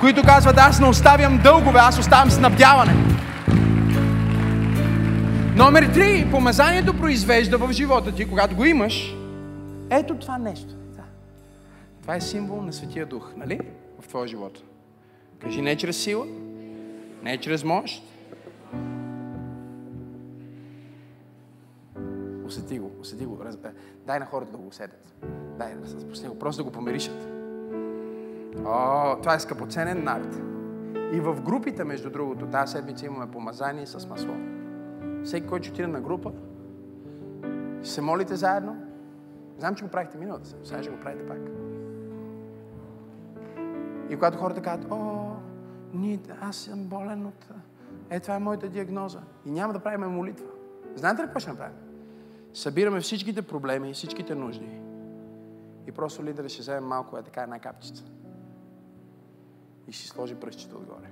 Които 0.00 0.22
казват, 0.22 0.58
аз 0.58 0.80
не 0.80 0.86
оставям 0.86 1.40
дългове, 1.42 1.78
аз 1.78 1.98
оставям 1.98 2.30
снабдяване. 2.30 2.92
Номер 5.56 5.90
три, 5.94 6.28
помазанието 6.30 6.98
произвежда 6.98 7.58
в 7.58 7.72
живота 7.72 8.14
ти, 8.14 8.28
когато 8.28 8.56
го 8.56 8.64
имаш, 8.64 9.14
ето 9.90 10.14
това 10.14 10.38
нещо. 10.38 10.74
Това 12.02 12.16
е 12.16 12.20
символ 12.20 12.62
на 12.62 12.72
Светия 12.72 13.06
Дух, 13.06 13.32
нали? 13.36 13.60
В 14.00 14.08
твоя 14.08 14.28
живот. 14.28 14.62
Кажи 15.38 15.62
не 15.62 15.76
чрез 15.76 15.96
сила, 15.96 16.26
не 17.22 17.38
чрез 17.38 17.64
мощ. 17.64 18.02
Усети 22.46 22.78
го, 22.78 22.90
усети 23.00 23.26
го. 23.26 23.38
Дай 24.06 24.18
на 24.18 24.26
хората 24.26 24.52
да 24.52 24.58
го 24.58 24.68
усетят. 24.68 25.14
Дай 25.58 25.74
да 25.74 25.88
се 25.88 26.00
спусни 26.00 26.28
го, 26.28 26.38
просто 26.38 26.62
да 26.62 26.64
го 26.64 26.72
помиришат. 26.72 27.37
О, 28.66 29.16
това 29.22 29.34
е 29.34 29.40
скъпоценен 29.40 30.04
народ. 30.04 30.34
И 31.12 31.20
в 31.20 31.40
групите, 31.40 31.84
между 31.84 32.10
другото, 32.10 32.46
тази 32.46 32.72
седмица 32.72 33.06
имаме 33.06 33.30
помазание 33.30 33.86
с 33.86 34.08
масло. 34.08 34.34
Всеки, 35.24 35.46
който 35.46 35.68
отиде 35.68 35.86
на 35.86 36.00
група, 36.00 36.32
се 37.82 38.00
молите 38.00 38.36
заедно. 38.36 38.76
Знам, 39.58 39.74
че 39.74 39.84
го 39.84 39.90
правихте 39.90 40.18
миналата, 40.18 40.54
сега 40.64 40.82
ще 40.82 40.92
го 40.92 41.00
правите 41.00 41.26
пак. 41.26 41.38
И 44.10 44.14
когато 44.14 44.38
хората 44.38 44.62
казват, 44.62 44.92
о, 44.92 45.30
ние, 45.94 46.20
аз 46.40 46.56
съм 46.56 46.84
болен 46.84 47.26
от... 47.26 47.46
Е, 48.10 48.20
това 48.20 48.34
е 48.34 48.38
моята 48.38 48.68
диагноза. 48.68 49.20
И 49.46 49.50
няма 49.50 49.72
да 49.72 49.78
правим 49.78 50.10
молитва. 50.10 50.46
Знаете 50.94 51.22
ли 51.22 51.26
какво 51.26 51.40
ще 51.40 51.50
направим? 51.50 51.76
Събираме 52.54 53.00
всичките 53.00 53.42
проблеми 53.42 53.92
всичките 53.92 54.34
нужди. 54.34 54.80
И 55.86 55.92
просто 55.92 56.24
лидерът 56.24 56.50
ще 56.50 56.62
вземе 56.62 56.80
малко 56.80 57.18
е 57.18 57.22
така 57.22 57.42
една 57.42 57.58
капчица. 57.58 58.04
И 59.88 59.92
ще 59.92 60.08
сложи 60.08 60.34
пръстчето 60.34 60.76
отгоре. 60.76 61.08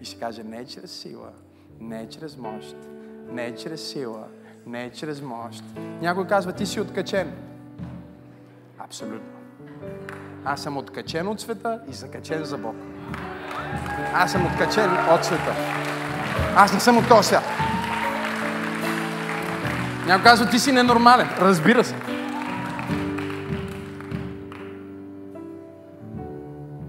И 0.00 0.04
ще 0.04 0.20
каже, 0.20 0.42
не 0.42 0.66
чрез 0.66 0.92
сила, 0.92 1.30
не 1.80 2.08
чрез 2.08 2.36
мощ, 2.36 2.76
не 3.30 3.54
чрез 3.54 3.90
сила, 3.90 4.24
не 4.66 4.90
чрез 4.90 5.22
мощ. 5.22 5.64
Някой 5.76 6.26
казва, 6.26 6.52
ти 6.52 6.66
си 6.66 6.80
откачен. 6.80 7.32
Абсолютно. 8.78 9.38
Аз 10.44 10.62
съм 10.62 10.76
откачен 10.76 11.28
от 11.28 11.40
света 11.40 11.80
и 11.90 11.92
закачен 11.92 12.44
за 12.44 12.58
Бог. 12.58 12.76
Аз 14.14 14.32
съм 14.32 14.46
откачен 14.46 14.90
от 15.14 15.24
света. 15.24 15.54
Аз 16.56 16.72
не 16.72 16.80
съм 16.80 16.98
от 16.98 17.08
този 17.08 17.28
свят. 17.28 17.44
Някой 20.06 20.24
казва, 20.24 20.50
ти 20.50 20.58
си 20.58 20.72
ненормален. 20.72 21.28
Разбира 21.40 21.84
се. 21.84 22.17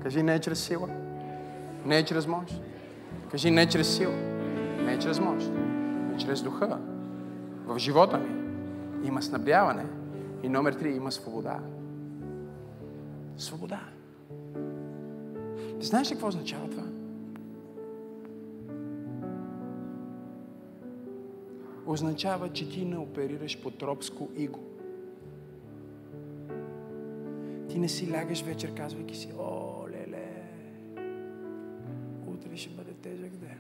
Кажи 0.10 0.24
не 0.24 0.36
е 0.36 0.40
чрез 0.40 0.60
сила. 0.60 0.90
Не 1.86 1.98
е 1.98 2.06
чрез 2.06 2.28
мощ. 2.28 2.62
Кажи 3.32 3.52
не 3.52 3.62
е 3.62 3.70
чрез 3.70 3.98
сила. 3.98 4.14
Не 4.86 5.00
чрез 5.00 5.20
мощ. 5.20 5.52
Не 6.12 6.18
чрез 6.18 6.42
духа. 6.42 6.80
В 7.66 7.80
живота 7.80 8.18
ми 8.18 9.08
има 9.08 9.22
снабдяване. 9.22 9.86
И 10.44 10.50
номер 10.50 10.74
три 10.74 10.92
има 10.92 11.12
свобода. 11.12 11.60
Свобода. 13.38 13.80
Ти 15.80 15.86
знаеш 15.86 16.12
ли 16.12 16.14
какво 16.14 16.28
означава 16.28 16.70
това? 16.70 16.84
Означава, 21.86 22.50
че 22.50 22.70
ти 22.70 22.86
не 22.86 22.98
оперираш 22.98 23.62
по 23.62 23.72
тропско 23.72 24.30
иго. 24.36 24.60
Ти 27.70 27.80
не 27.80 27.90
си 27.90 28.12
лягаш 28.12 28.44
вечер, 28.44 28.74
казвайки 28.74 29.16
си, 29.16 29.30
о, 29.40 29.79
ще 32.60 32.70
бъде 32.70 32.94
тежък 32.94 33.32
ден. 33.32 33.60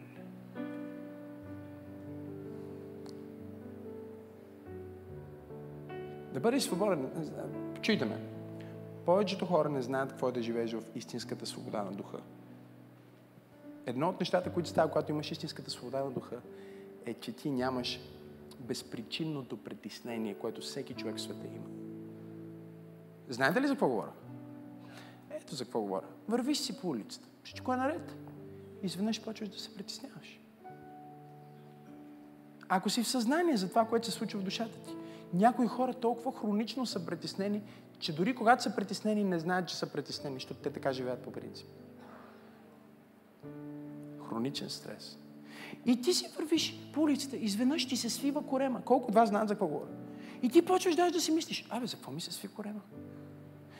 Да 6.33 6.39
бъдеш 6.39 6.63
свободен, 6.63 7.09
чуйте 7.81 8.05
ме, 8.05 8.21
повечето 9.05 9.45
хора 9.45 9.69
не 9.69 9.81
знаят 9.81 10.09
какво 10.09 10.29
е 10.29 10.31
да 10.31 10.41
живееш 10.41 10.73
в 10.73 10.83
истинската 10.95 11.45
свобода 11.45 11.83
на 11.83 11.91
духа. 11.91 12.17
Едно 13.85 14.09
от 14.09 14.19
нещата, 14.19 14.53
които 14.53 14.69
става, 14.69 14.91
когато 14.91 15.11
имаш 15.11 15.31
истинската 15.31 15.71
свобода 15.71 16.03
на 16.03 16.11
духа, 16.11 16.41
е, 17.05 17.13
че 17.13 17.31
ти 17.31 17.49
нямаш 17.49 17.99
безпричинното 18.59 19.57
притеснение, 19.57 20.33
което 20.33 20.61
всеки 20.61 20.93
човек 20.93 21.17
в 21.17 21.21
света 21.21 21.47
има. 21.47 21.65
Знаете 23.29 23.61
ли 23.61 23.67
за 23.67 23.73
какво 23.73 23.87
говоря? 23.87 24.11
Ето 25.29 25.55
за 25.55 25.63
какво 25.63 25.81
говоря. 25.81 26.05
Вървиш 26.27 26.57
си 26.57 26.81
по 26.81 26.89
улицата. 26.89 27.27
Всичко 27.43 27.73
е 27.73 27.77
наред. 27.77 28.28
Изведнъж 28.83 29.21
почваш 29.21 29.49
да 29.49 29.59
се 29.59 29.75
притесняваш. 29.75 30.39
Ако 32.69 32.89
си 32.89 33.03
в 33.03 33.07
съзнание 33.07 33.57
за 33.57 33.69
това, 33.69 33.85
което 33.85 34.05
се 34.05 34.11
случва 34.11 34.39
в 34.39 34.43
душата 34.43 34.79
ти, 34.79 34.95
някои 35.33 35.67
хора 35.67 35.93
толкова 35.93 36.39
хронично 36.39 36.85
са 36.85 37.05
притеснени, 37.05 37.61
че 37.99 38.15
дори 38.15 38.35
когато 38.35 38.63
са 38.63 38.75
притеснени, 38.75 39.23
не 39.23 39.39
знаят, 39.39 39.67
че 39.67 39.75
са 39.75 39.91
притеснени, 39.91 40.35
защото 40.35 40.61
те 40.61 40.73
така 40.73 40.93
живеят 40.93 41.19
по 41.19 41.31
принцип. 41.31 41.67
Хроничен 44.29 44.69
стрес. 44.69 45.17
И 45.85 46.01
ти 46.01 46.13
си 46.13 46.27
вървиш 46.37 46.79
по 46.93 47.01
улицата, 47.01 47.37
изведнъж 47.37 47.87
ти 47.87 47.97
се 47.97 48.09
свива 48.09 48.47
корема. 48.47 48.81
Колко 48.81 49.11
вас 49.11 49.29
знаят 49.29 49.47
за 49.47 49.53
какво 49.53 49.67
говоря? 49.67 49.91
И 50.41 50.49
ти 50.49 50.61
почваш 50.61 50.95
даже 50.95 51.13
да 51.13 51.21
си 51.21 51.31
мислиш, 51.31 51.65
абе, 51.69 51.87
за 51.87 51.95
какво 51.95 52.11
ми 52.11 52.21
се 52.21 52.31
сви 52.31 52.47
корема? 52.47 52.81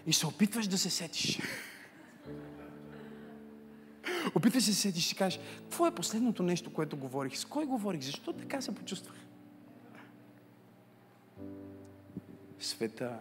И 0.05 0.13
се 0.13 0.27
опитваш 0.27 0.67
да 0.67 0.77
се 0.77 0.89
сетиш. 0.89 1.39
Опитваш 4.35 4.63
се 4.63 4.69
да 4.69 4.75
се 4.75 4.81
сетиш 4.81 5.11
и 5.11 5.15
кажеш, 5.15 5.39
какво 5.61 5.87
е 5.87 5.95
последното 5.95 6.43
нещо, 6.43 6.73
което 6.73 6.97
говорих? 6.97 7.37
С 7.37 7.45
кой 7.45 7.65
говорих? 7.65 8.01
Защо 8.01 8.33
така 8.33 8.61
се 8.61 8.75
почувствах? 8.75 9.15
Света 12.59 13.19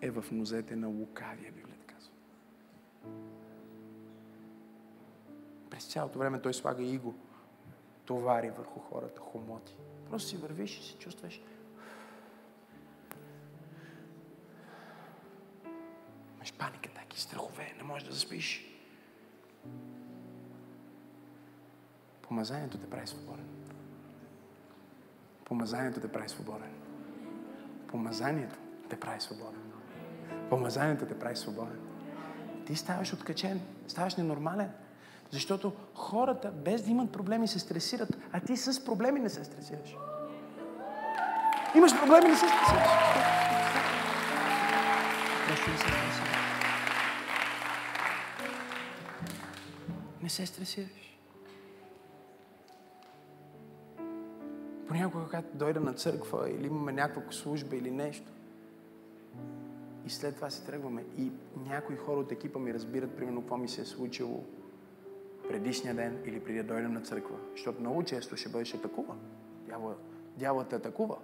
е 0.00 0.10
в 0.10 0.24
нозете 0.32 0.76
на 0.76 0.88
лукавия, 0.88 1.52
Библията 1.52 1.86
казва. 1.86 2.10
През 5.70 5.84
цялото 5.84 6.18
време 6.18 6.42
той 6.42 6.54
слага 6.54 6.82
иго, 6.82 7.14
товари 8.04 8.50
върху 8.50 8.80
хората, 8.80 9.20
хомоти. 9.20 9.74
Просто 10.10 10.28
си 10.28 10.36
вървиш 10.36 10.78
и 10.78 10.82
се 10.82 10.98
чувстваш. 10.98 11.40
Имаш 16.34 16.52
паника, 16.52 16.90
таки 16.94 17.20
страхове, 17.20 17.74
не 17.76 17.82
можеш 17.82 18.08
да 18.08 18.14
заспиш. 18.14 18.73
Помазанието 22.34 22.78
те 22.78 22.90
прави 22.90 23.06
свободен. 23.06 23.44
Помазанието 25.44 26.00
те 26.00 26.08
прави 26.12 26.28
свободен. 26.28 26.70
Помазанието 27.88 28.56
те 28.90 29.00
прави 29.00 29.20
свободен. 29.20 29.60
Помазанието 30.50 31.06
те 31.06 31.18
прави 31.18 31.36
свободен. 31.36 31.78
Ти 32.66 32.76
ставаш 32.76 33.12
откачен, 33.12 33.60
ставаш 33.88 34.16
ненормален. 34.16 34.70
Защото 35.30 35.72
хората, 35.94 36.50
без 36.50 36.82
да 36.82 36.90
имат 36.90 37.12
проблеми, 37.12 37.48
се 37.48 37.58
стресират, 37.58 38.08
а 38.32 38.40
ти 38.40 38.56
с 38.56 38.84
проблеми 38.84 39.20
не 39.20 39.28
се 39.28 39.44
стресираш. 39.44 39.96
Имаш 41.74 42.00
проблеми, 42.00 42.28
не 42.28 42.36
се 42.36 42.46
стресираш. 42.48 42.88
Просто 45.48 45.70
не 45.70 45.76
се 45.76 45.82
стресираш. 45.82 46.34
Не 50.22 50.28
се 50.28 50.46
стресираш. 50.46 51.03
Понякога, 54.94 55.24
когато 55.24 55.56
дойда 55.56 55.80
на 55.80 55.94
църква 55.94 56.50
или 56.50 56.66
имаме 56.66 56.92
някаква 56.92 57.32
служба 57.32 57.76
или 57.76 57.90
нещо, 57.90 58.32
и 60.06 60.10
след 60.10 60.34
това 60.34 60.50
се 60.50 60.66
тръгваме. 60.66 61.04
И 61.18 61.32
някои 61.56 61.96
хора 61.96 62.20
от 62.20 62.32
екипа 62.32 62.58
ми 62.58 62.74
разбират, 62.74 63.16
примерно, 63.16 63.40
какво 63.40 63.56
ми 63.56 63.68
се 63.68 63.80
е 63.80 63.84
случило 63.84 64.44
предишния 65.48 65.94
ден 65.94 66.22
или 66.24 66.44
преди 66.44 66.58
да 66.58 66.64
дойдем 66.64 66.92
на 66.92 67.00
църква. 67.00 67.36
Защото 67.52 67.80
много 67.80 68.02
често 68.04 68.36
ще 68.36 68.48
бъдеш 68.48 68.74
атакуван. 68.74 69.18
Дявол, 69.66 69.94
дяволът 70.36 70.68
те 70.68 70.76
атакува. 70.76 71.16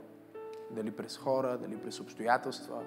Дали 0.71 0.91
през 0.91 1.17
хора, 1.17 1.59
дали 1.59 1.77
през 1.77 2.01
обстоятелства, 2.01 2.83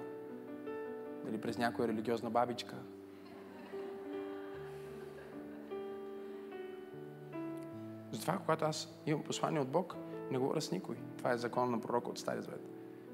дали 1.25 1.41
през 1.41 1.57
някоя 1.57 1.87
религиозна 1.87 2.29
бабичка. 2.29 2.75
Затова, 8.11 8.37
когато 8.37 8.65
аз 8.65 8.99
имам 9.05 9.23
послание 9.23 9.61
от 9.61 9.69
Бог, 9.69 9.95
не 10.33 10.39
говоря 10.39 10.61
с 10.61 10.71
никой. 10.71 10.95
Това 11.17 11.31
е 11.31 11.37
закон 11.37 11.71
на 11.71 11.81
пророка 11.81 12.09
от 12.09 12.19
Стария 12.19 12.41
Завет 12.41 12.73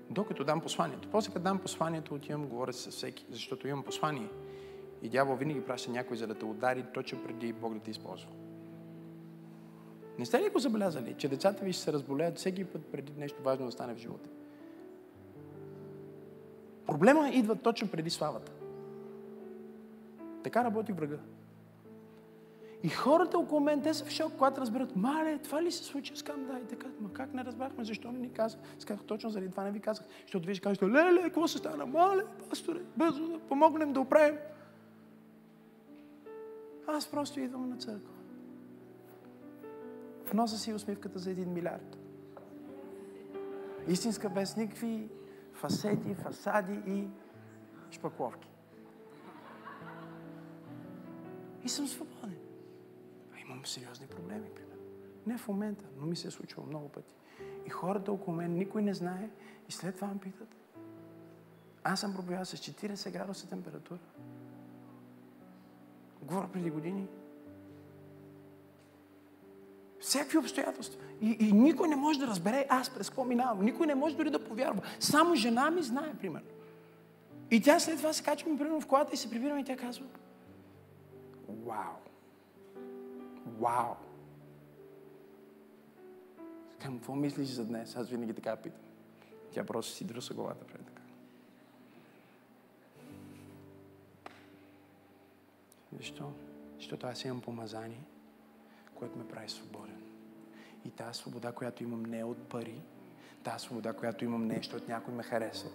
докато 0.09 0.43
дам 0.43 0.61
посланието. 0.61 1.09
После 1.11 1.33
като 1.33 1.43
дам 1.43 1.59
посланието, 1.59 2.15
отивам, 2.15 2.47
говоря 2.47 2.73
с 2.73 2.89
всеки, 2.89 3.25
защото 3.29 3.67
имам 3.67 3.83
послание. 3.83 4.29
И 5.01 5.09
дявол 5.09 5.35
винаги 5.35 5.65
праща 5.65 5.91
някой, 5.91 6.17
за 6.17 6.27
да 6.27 6.35
те 6.35 6.45
удари 6.45 6.85
точно 6.93 7.23
преди 7.23 7.53
Бог 7.53 7.73
да 7.73 7.79
те 7.79 7.91
използва. 7.91 8.29
Не 10.19 10.25
сте 10.25 10.41
ли 10.41 10.49
го 10.49 10.59
забелязали, 10.59 11.15
че 11.17 11.27
децата 11.27 11.65
ви 11.65 11.73
ще 11.73 11.83
се 11.83 11.93
разболеят 11.93 12.37
всеки 12.37 12.65
път 12.65 12.85
преди 12.91 13.13
нещо 13.17 13.43
важно 13.43 13.65
да 13.65 13.71
стане 13.71 13.93
в 13.93 13.97
живота? 13.97 14.29
Проблема 16.85 17.29
идва 17.29 17.55
точно 17.55 17.87
преди 17.87 18.09
славата. 18.09 18.51
Така 20.43 20.63
работи 20.63 20.91
врага. 20.91 21.17
И 22.83 22.89
хората 22.89 23.39
около 23.39 23.61
мен, 23.61 23.81
те 23.81 23.93
са 23.93 24.05
в 24.05 24.09
шок, 24.09 24.33
когато 24.33 24.61
разберат, 24.61 24.95
мале, 24.95 25.37
това 25.37 25.63
ли 25.63 25.71
се 25.71 25.83
случи? 25.83 26.15
Скам, 26.15 26.45
да, 26.45 26.59
и 26.59 26.67
така, 26.67 26.87
ма 27.01 27.13
как 27.13 27.33
не 27.33 27.43
разбрахме, 27.43 27.83
защо 27.83 28.11
не 28.11 28.19
ни 28.19 28.33
каза? 28.33 28.57
Сказах, 28.79 29.03
точно 29.03 29.29
заради 29.29 29.51
това 29.51 29.63
не 29.63 29.71
ви 29.71 29.79
казах. 29.79 30.05
Защото 30.21 30.45
вие 30.45 30.55
ще 30.55 30.63
кажете, 30.63 30.85
леле, 30.85 31.21
какво 31.21 31.47
се 31.47 31.57
стана? 31.57 31.85
Мале, 31.85 32.23
пасторе, 32.49 32.79
бързо 32.97 33.27
да 33.27 33.39
помогнем 33.39 33.93
да 33.93 33.99
оправим. 33.99 34.37
Аз 36.87 37.11
просто 37.11 37.39
идвам 37.39 37.69
на 37.69 37.77
църква. 37.77 38.13
В 40.25 40.33
носа 40.33 40.57
си 40.57 40.73
усмивката 40.73 41.19
за 41.19 41.31
един 41.31 41.53
милиард. 41.53 41.97
Истинска 43.87 44.29
без 44.29 44.57
никакви 44.57 45.09
фасети, 45.53 46.15
фасади 46.15 46.79
и 46.87 47.07
шпакловки. 47.91 48.51
И 51.63 51.69
съм 51.69 51.87
свободен. 51.87 52.48
Имам 53.49 53.65
сериозни 53.65 54.07
проблеми, 54.07 54.49
примерно. 54.55 54.83
Не 55.27 55.37
в 55.37 55.47
момента, 55.47 55.85
но 55.97 56.05
ми 56.05 56.15
се 56.15 56.27
е 56.27 56.31
случило 56.31 56.65
много 56.65 56.89
пъти. 56.89 57.13
И 57.65 57.69
хората 57.69 58.11
около 58.11 58.37
мен, 58.37 58.53
никой 58.53 58.81
не 58.81 58.93
знае. 58.93 59.29
И 59.69 59.71
след 59.71 59.95
това 59.95 60.07
ме 60.07 60.19
питат. 60.19 60.55
Аз 61.83 61.99
съм 61.99 62.13
пробивал 62.13 62.45
с 62.45 62.57
40 62.57 63.11
градуса 63.11 63.49
температура. 63.49 63.99
Говоря 66.21 66.47
преди 66.53 66.69
години. 66.69 67.07
Всякакви 69.99 70.37
обстоятелства. 70.37 71.01
И, 71.21 71.37
и 71.39 71.51
никой 71.51 71.87
не 71.87 71.95
може 71.95 72.19
да 72.19 72.27
разбере 72.27 72.65
аз 72.69 72.89
през 72.89 73.09
какво 73.09 73.23
минавам. 73.23 73.61
Никой 73.61 73.87
не 73.87 73.95
може 73.95 74.17
дори 74.17 74.29
да 74.29 74.45
повярва. 74.45 74.81
Само 74.99 75.35
жена 75.35 75.71
ми 75.71 75.83
знае, 75.83 76.13
примерно. 76.19 76.47
И 77.51 77.61
тя 77.61 77.79
след 77.79 77.97
това 77.97 78.13
се 78.13 78.23
качва, 78.23 78.57
примерно, 78.57 78.81
в 78.81 78.87
колата 78.87 79.11
и 79.13 79.17
се 79.17 79.29
прибираме 79.29 79.61
и 79.61 79.63
тя 79.63 79.77
казва, 79.77 80.05
Вау! 81.49 82.08
Вау! 83.59 83.95
Към 86.81 86.97
какво 86.97 87.15
мислиш 87.15 87.47
за 87.47 87.65
днес? 87.65 87.95
Аз 87.95 88.09
винаги 88.09 88.33
така 88.33 88.55
питам. 88.55 88.81
Тя 89.51 89.65
просто 89.65 89.93
си 89.93 90.05
друса 90.05 90.33
главата 90.33 90.65
пред 90.65 90.85
така. 90.85 91.01
Защо? 95.97 96.31
Защото 96.75 97.07
аз 97.07 97.25
имам 97.25 97.41
помазание, 97.41 98.03
което 98.95 99.17
ме 99.17 99.27
прави 99.27 99.49
свободен. 99.49 100.01
И 100.85 100.89
тази 100.89 101.19
свобода, 101.19 101.51
която 101.51 101.83
имам 101.83 102.03
не 102.03 102.19
е 102.19 102.23
от 102.23 102.49
пари, 102.49 102.81
тази 103.43 103.65
свобода, 103.65 103.93
която 103.93 104.25
имам 104.25 104.47
не 104.47 104.53
е, 104.53 104.57
защото 104.57 104.85
някой 104.87 105.13
ме 105.13 105.23
харесва. 105.23 105.69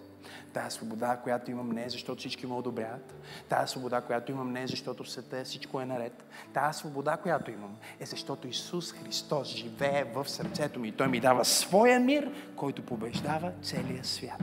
Тази 0.53 0.75
свобода, 0.75 1.19
която 1.23 1.51
имам 1.51 1.69
не 1.69 1.83
е, 1.83 1.89
защото 1.89 2.19
всички 2.19 2.47
ме 2.47 2.53
одобряват. 2.53 3.15
Тази 3.49 3.71
свобода, 3.71 4.01
която 4.01 4.31
имам 4.31 4.51
не 4.51 4.63
е, 4.63 4.67
защото 4.67 5.03
в 5.03 5.09
света 5.09 5.43
всичко 5.43 5.81
е 5.81 5.85
наред. 5.85 6.25
Тази 6.53 6.79
свобода, 6.79 7.17
която 7.17 7.51
имам 7.51 7.77
е 7.99 8.05
защото 8.05 8.47
Исус 8.47 8.93
Христос 8.93 9.47
живее 9.47 10.03
в 10.03 10.29
сърцето 10.29 10.79
ми 10.79 10.87
и 10.87 10.91
Той 10.91 11.07
ми 11.07 11.19
дава 11.19 11.45
своя 11.45 11.99
мир, 11.99 12.31
който 12.55 12.85
побеждава 12.85 13.51
целия 13.61 14.03
свят. 14.03 14.41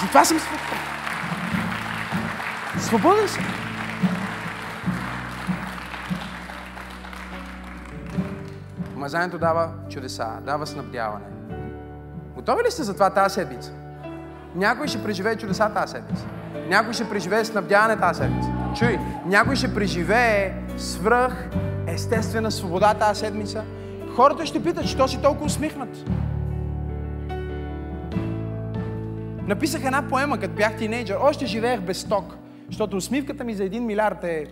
Затова 0.00 0.24
съм 0.24 0.38
свободен. 0.38 0.78
Свободен 2.80 3.28
съм. 3.28 3.65
Помазанието 9.06 9.38
дава 9.38 9.68
чудеса, 9.88 10.26
дава 10.46 10.66
снабдяване. 10.66 11.24
Готови 12.34 12.64
ли 12.64 12.70
сте 12.70 12.82
за 12.82 12.94
това 12.94 13.10
тази 13.10 13.34
седмица? 13.34 13.72
Някой 14.54 14.88
ще 14.88 15.02
преживее 15.02 15.36
чудеса 15.36 15.70
тази 15.74 15.92
седмица. 15.92 16.26
Някой 16.68 16.92
ще 16.92 17.08
преживее 17.08 17.44
снабдяване 17.44 17.96
тази 17.96 18.20
седмица. 18.20 18.48
Чуй, 18.78 18.98
някой 19.26 19.56
ще 19.56 19.74
преживее 19.74 20.54
свръх 20.76 21.50
естествена 21.86 22.50
свобода 22.50 22.94
тази 22.94 23.20
седмица. 23.20 23.64
Хората 24.16 24.46
ще 24.46 24.62
питат, 24.62 24.86
що 24.86 25.08
си 25.08 25.22
толкова 25.22 25.46
усмихнат. 25.46 25.96
Написах 29.46 29.84
една 29.84 30.08
поема, 30.08 30.40
като 30.40 30.54
бях 30.54 30.76
тинейджър. 30.76 31.16
Още 31.20 31.46
живеех 31.46 31.80
без 31.80 32.04
ток. 32.04 32.34
Защото 32.66 32.96
усмивката 32.96 33.44
ми 33.44 33.54
за 33.54 33.64
един 33.64 33.86
милиард 33.86 34.24
е 34.24 34.46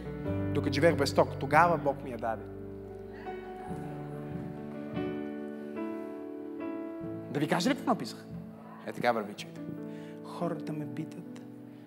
докато 0.55 0.75
живеех 0.75 0.97
без 0.97 1.15
ток. 1.15 1.29
Тогава 1.41 1.79
Бог 1.79 2.05
ми 2.05 2.11
я 2.11 2.19
даде. 2.19 2.43
Да 7.35 7.41
ви 7.41 7.49
кажа 7.49 7.71
ли 7.71 7.75
какво 7.75 7.91
написах? 7.91 8.27
Е 8.87 8.93
така 8.93 9.13
върви, 9.13 9.35
чуйте. 9.35 9.61
Хората 10.25 10.73
ме 10.73 10.95
питат, 10.95 11.43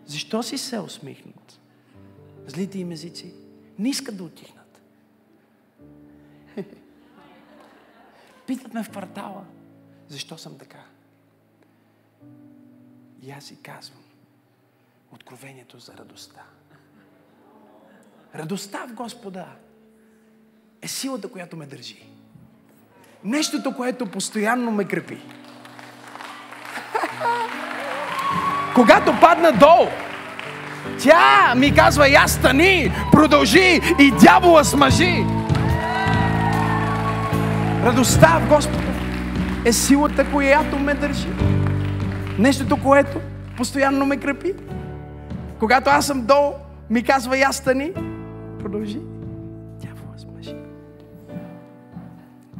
защо 0.05 0.43
си 0.43 0.57
се 0.57 0.79
усмихнат? 0.79 1.59
Злите 2.47 2.79
им 2.79 2.91
езици 2.91 3.33
не 3.79 3.89
искат 3.89 4.17
да 4.17 4.23
отихнат. 4.23 4.81
Питат 8.47 8.73
ме 8.73 8.83
в 8.83 8.89
квартала, 8.89 9.45
защо 10.07 10.37
съм 10.37 10.57
така? 10.57 10.85
И 13.21 13.31
аз 13.31 13.43
си 13.43 13.61
казвам, 13.61 14.03
откровението 15.11 15.79
за 15.79 15.93
радостта. 15.97 16.43
Радостта 18.35 18.87
в 18.87 18.93
Господа 18.93 19.55
е 20.81 20.87
силата, 20.87 21.31
която 21.31 21.57
ме 21.57 21.65
държи. 21.65 22.16
Нещото, 23.23 23.73
което 23.73 24.05
постоянно 24.05 24.71
ме 24.71 24.83
крепи. 24.83 25.17
Когато 28.75 29.19
падна 29.21 29.51
долу, 29.51 29.87
тя 31.03 31.53
ми 31.55 31.75
казва, 31.75 32.09
я 32.09 32.27
стани, 32.27 32.91
продължи 33.11 33.81
и 33.99 34.11
дявола 34.11 34.63
смажи. 34.63 35.25
Радостта 37.83 38.39
в 38.39 38.49
Господа 38.49 38.93
е 39.65 39.73
силата, 39.73 40.31
която 40.31 40.79
ме 40.79 40.93
държи. 40.93 41.27
Нещото, 42.39 42.77
което 42.83 43.19
постоянно 43.57 44.05
ме 44.05 44.17
крепи. 44.17 44.53
Когато 45.59 45.89
аз 45.89 46.05
съм 46.05 46.25
долу, 46.25 46.53
ми 46.89 47.03
казва, 47.03 47.37
я 47.37 47.51
стани, 47.51 47.91
продължи. 48.59 48.99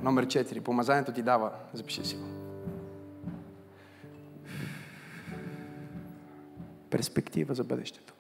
Номер 0.08 0.26
4. 0.26 0.60
Помазанието 0.60 1.12
ти 1.12 1.22
дава, 1.22 1.52
запиши 1.74 2.06
си 2.06 2.16
го. 2.16 2.24
перспектива 6.90 7.54
за 7.54 7.64
бъдещето. 7.64 8.14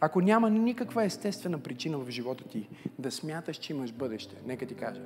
Ако 0.00 0.20
няма 0.20 0.50
никаква 0.50 1.04
естествена 1.04 1.58
причина 1.58 1.98
в 1.98 2.10
живота 2.10 2.44
ти 2.44 2.68
да 2.98 3.10
смяташ, 3.10 3.56
че 3.56 3.72
имаш 3.72 3.92
бъдеще, 3.92 4.36
нека 4.46 4.66
ти 4.66 4.74
кажа, 4.74 5.02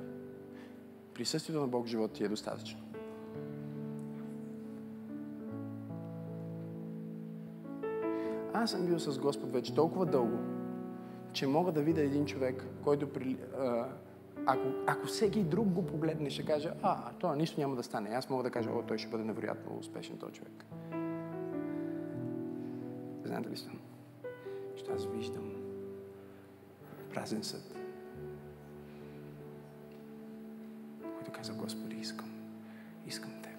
присъствието 1.13 1.61
на 1.61 1.67
Бог 1.67 1.85
в 1.85 1.89
живота 1.89 2.13
ти 2.13 2.23
е 2.23 2.27
достатъчно. 2.27 2.79
Аз 8.53 8.71
съм 8.71 8.85
бил 8.85 8.99
с 8.99 9.19
Господ 9.19 9.51
вече 9.51 9.75
толкова 9.75 10.05
дълго, 10.05 10.56
че 11.37 11.47
мога 11.47 11.71
да 11.71 11.81
видя 11.81 12.01
един 12.01 12.25
човек, 12.25 12.63
който 12.83 13.13
при, 13.13 13.37
ако, 14.45 14.67
ако 14.87 15.07
всеки 15.07 15.43
друг 15.43 15.67
го 15.67 15.85
погледне, 15.85 16.29
ще 16.29 16.45
каже, 16.45 16.71
а, 16.81 17.11
това 17.19 17.35
нищо 17.35 17.59
няма 17.59 17.75
да 17.75 17.83
стане. 17.83 18.09
Аз 18.09 18.29
мога 18.29 18.43
да 18.43 18.51
кажа, 18.51 18.69
о, 18.69 18.83
той 18.87 18.97
ще 18.97 19.09
бъде 19.09 19.23
невероятно 19.23 19.77
успешен 19.79 20.17
този 20.17 20.33
човек. 20.33 20.65
Знаете 23.25 23.49
ли 23.49 23.57
съм? 23.57 23.79
Що 24.75 24.91
аз 24.91 25.05
виждам 25.05 25.53
празен 27.13 27.43
съд, 27.43 27.75
който 31.15 31.31
каза, 31.31 31.53
Господи, 31.53 31.95
искам, 31.95 32.31
искам 33.07 33.31
Теб. 33.43 33.57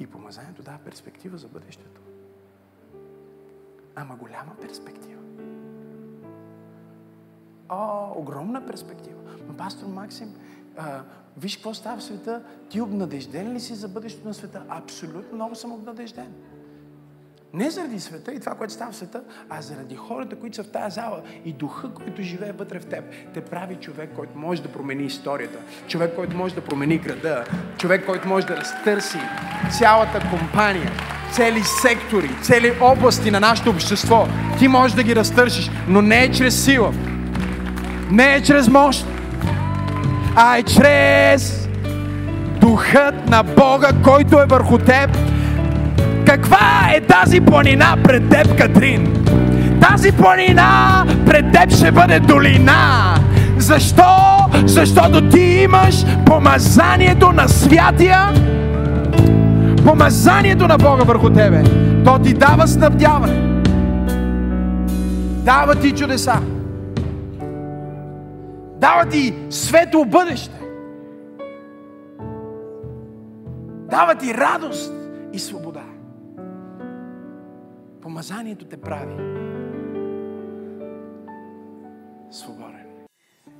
И 0.00 0.06
помазанието 0.06 0.62
дава 0.62 0.78
перспектива 0.78 1.38
за 1.38 1.48
бъдещето. 1.48 2.00
Ама 4.00 4.16
голяма 4.16 4.54
перспектива. 4.60 5.20
О, 7.68 8.12
огромна 8.16 8.66
перспектива. 8.66 9.20
Но 9.48 9.56
пастор 9.56 9.86
Максим, 9.86 10.34
а, 10.76 11.02
виж 11.36 11.56
какво 11.56 11.74
става 11.74 11.98
в 11.98 12.02
света. 12.02 12.42
Ти 12.68 12.80
обнадежден 12.80 13.52
ли 13.52 13.60
си 13.60 13.74
за 13.74 13.88
бъдещето 13.88 14.28
на 14.28 14.34
света? 14.34 14.62
Абсолютно 14.68 15.34
много 15.34 15.54
съм 15.54 15.72
обнадежден. 15.72 16.34
Не 17.52 17.70
заради 17.70 18.00
света 18.00 18.32
и 18.32 18.40
това, 18.40 18.54
което 18.54 18.72
става 18.72 18.92
в 18.92 18.96
света, 18.96 19.22
а 19.48 19.62
заради 19.62 19.96
хората, 19.96 20.36
които 20.36 20.56
са 20.56 20.64
в 20.64 20.70
тази 20.70 20.94
зала 20.94 21.22
и 21.44 21.52
духа, 21.52 21.94
който 21.94 22.22
живее 22.22 22.52
вътре 22.52 22.80
в 22.80 22.86
теб. 22.86 23.04
Те 23.34 23.44
прави 23.44 23.76
човек, 23.76 24.10
който 24.16 24.38
може 24.38 24.62
да 24.62 24.72
промени 24.72 25.04
историята. 25.04 25.58
Човек, 25.88 26.14
който 26.14 26.36
може 26.36 26.54
да 26.54 26.64
промени 26.64 26.98
града. 26.98 27.44
Човек, 27.78 28.06
който 28.06 28.28
може 28.28 28.46
да 28.46 28.56
разтърси 28.56 29.18
цялата 29.78 30.30
компания, 30.30 30.90
цели 31.32 31.62
сектори, 31.64 32.30
цели 32.42 32.72
области 32.80 33.30
на 33.30 33.40
нашето 33.40 33.70
общество. 33.70 34.26
Ти 34.58 34.68
можеш 34.68 34.94
да 34.94 35.02
ги 35.02 35.16
разтърсиш, 35.16 35.70
но 35.88 36.02
не 36.02 36.22
е 36.22 36.30
чрез 36.30 36.64
сила. 36.64 36.92
Не 38.10 38.34
е 38.34 38.42
чрез 38.42 38.68
мощ, 38.68 39.06
а 40.36 40.56
е 40.56 40.62
чрез 40.62 41.68
Духът 42.60 43.28
на 43.28 43.42
Бога, 43.42 43.88
който 44.04 44.40
е 44.40 44.46
върху 44.46 44.78
теб. 44.78 45.18
Каква 46.26 46.90
е 46.94 47.00
тази 47.00 47.40
планина 47.40 47.96
пред 48.04 48.28
теб, 48.28 48.58
Катрин? 48.58 49.26
Тази 49.80 50.12
планина 50.12 51.04
пред 51.26 51.52
теб 51.52 51.70
ще 51.70 51.92
бъде 51.92 52.20
долина. 52.20 53.14
Защо? 53.58 54.04
Защото 54.64 55.28
ти 55.28 55.40
имаш 55.40 55.94
помазанието 56.26 57.32
на 57.32 57.48
святия, 57.48 58.32
помазанието 59.84 60.68
на 60.68 60.78
Бога 60.78 61.04
върху 61.04 61.30
тебе. 61.30 61.62
То 62.04 62.18
ти 62.18 62.34
дава 62.34 62.68
снабдяване. 62.68 63.62
Дава 65.44 65.74
ти 65.74 65.94
чудеса. 65.94 66.34
Дава 68.76 69.06
ти 69.06 69.34
светло 69.50 70.04
бъдеще. 70.04 70.60
Дава 73.90 74.14
ти 74.14 74.34
радост 74.34 74.92
и 75.32 75.38
свобода. 75.38 75.84
Помазанието 78.02 78.64
те 78.64 78.76
прави 78.76 79.14
свободен. 82.30 82.86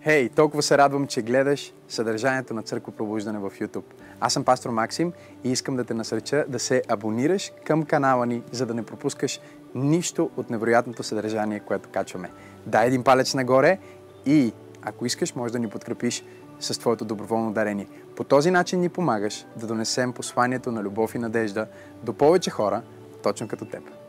Хей, 0.03 0.29
hey, 0.29 0.37
толкова 0.37 0.63
се 0.63 0.79
радвам, 0.79 1.07
че 1.07 1.23
гледаш 1.23 1.73
съдържанието 1.89 2.55
на 2.55 2.63
Църква 2.63 2.93
Пробуждане 2.93 3.39
в 3.39 3.51
YouTube. 3.51 3.85
Аз 4.21 4.33
съм 4.33 4.45
пастор 4.45 4.71
Максим 4.71 5.13
и 5.45 5.51
искам 5.53 5.77
да 5.77 5.85
те 5.85 5.95
насърча 5.95 6.45
да 6.49 6.59
се 6.59 6.83
абонираш 6.89 7.53
към 7.65 7.85
канала 7.85 8.27
ни, 8.27 8.43
за 8.53 8.67
да 8.67 8.75
не 8.75 8.83
пропускаш 8.83 9.41
нищо 9.75 10.31
от 10.37 10.51
невероятното 10.51 11.03
съдържание, 11.03 11.61
което 11.61 11.89
качваме. 11.89 12.31
Дай 12.67 12.87
един 12.87 13.05
палец 13.05 13.35
нагоре 13.35 13.79
и 14.27 14.53
ако 14.83 15.07
искаш, 15.07 15.35
можеш 15.35 15.53
да 15.53 15.59
ни 15.59 15.69
подкрепиш 15.69 16.25
с 16.61 16.79
твоето 16.79 17.05
доброволно 17.05 17.53
дарение. 17.53 17.87
По 18.17 18.25
този 18.25 18.51
начин 18.51 18.81
ни 18.81 18.89
помагаш 18.89 19.47
да 19.57 19.67
донесем 19.67 20.13
посланието 20.13 20.73
на 20.73 20.83
любов 20.83 21.15
и 21.15 21.19
надежда 21.19 21.67
до 22.03 22.13
повече 22.13 22.51
хора, 22.51 22.83
точно 23.23 23.49
като 23.49 23.65
теб. 23.65 24.00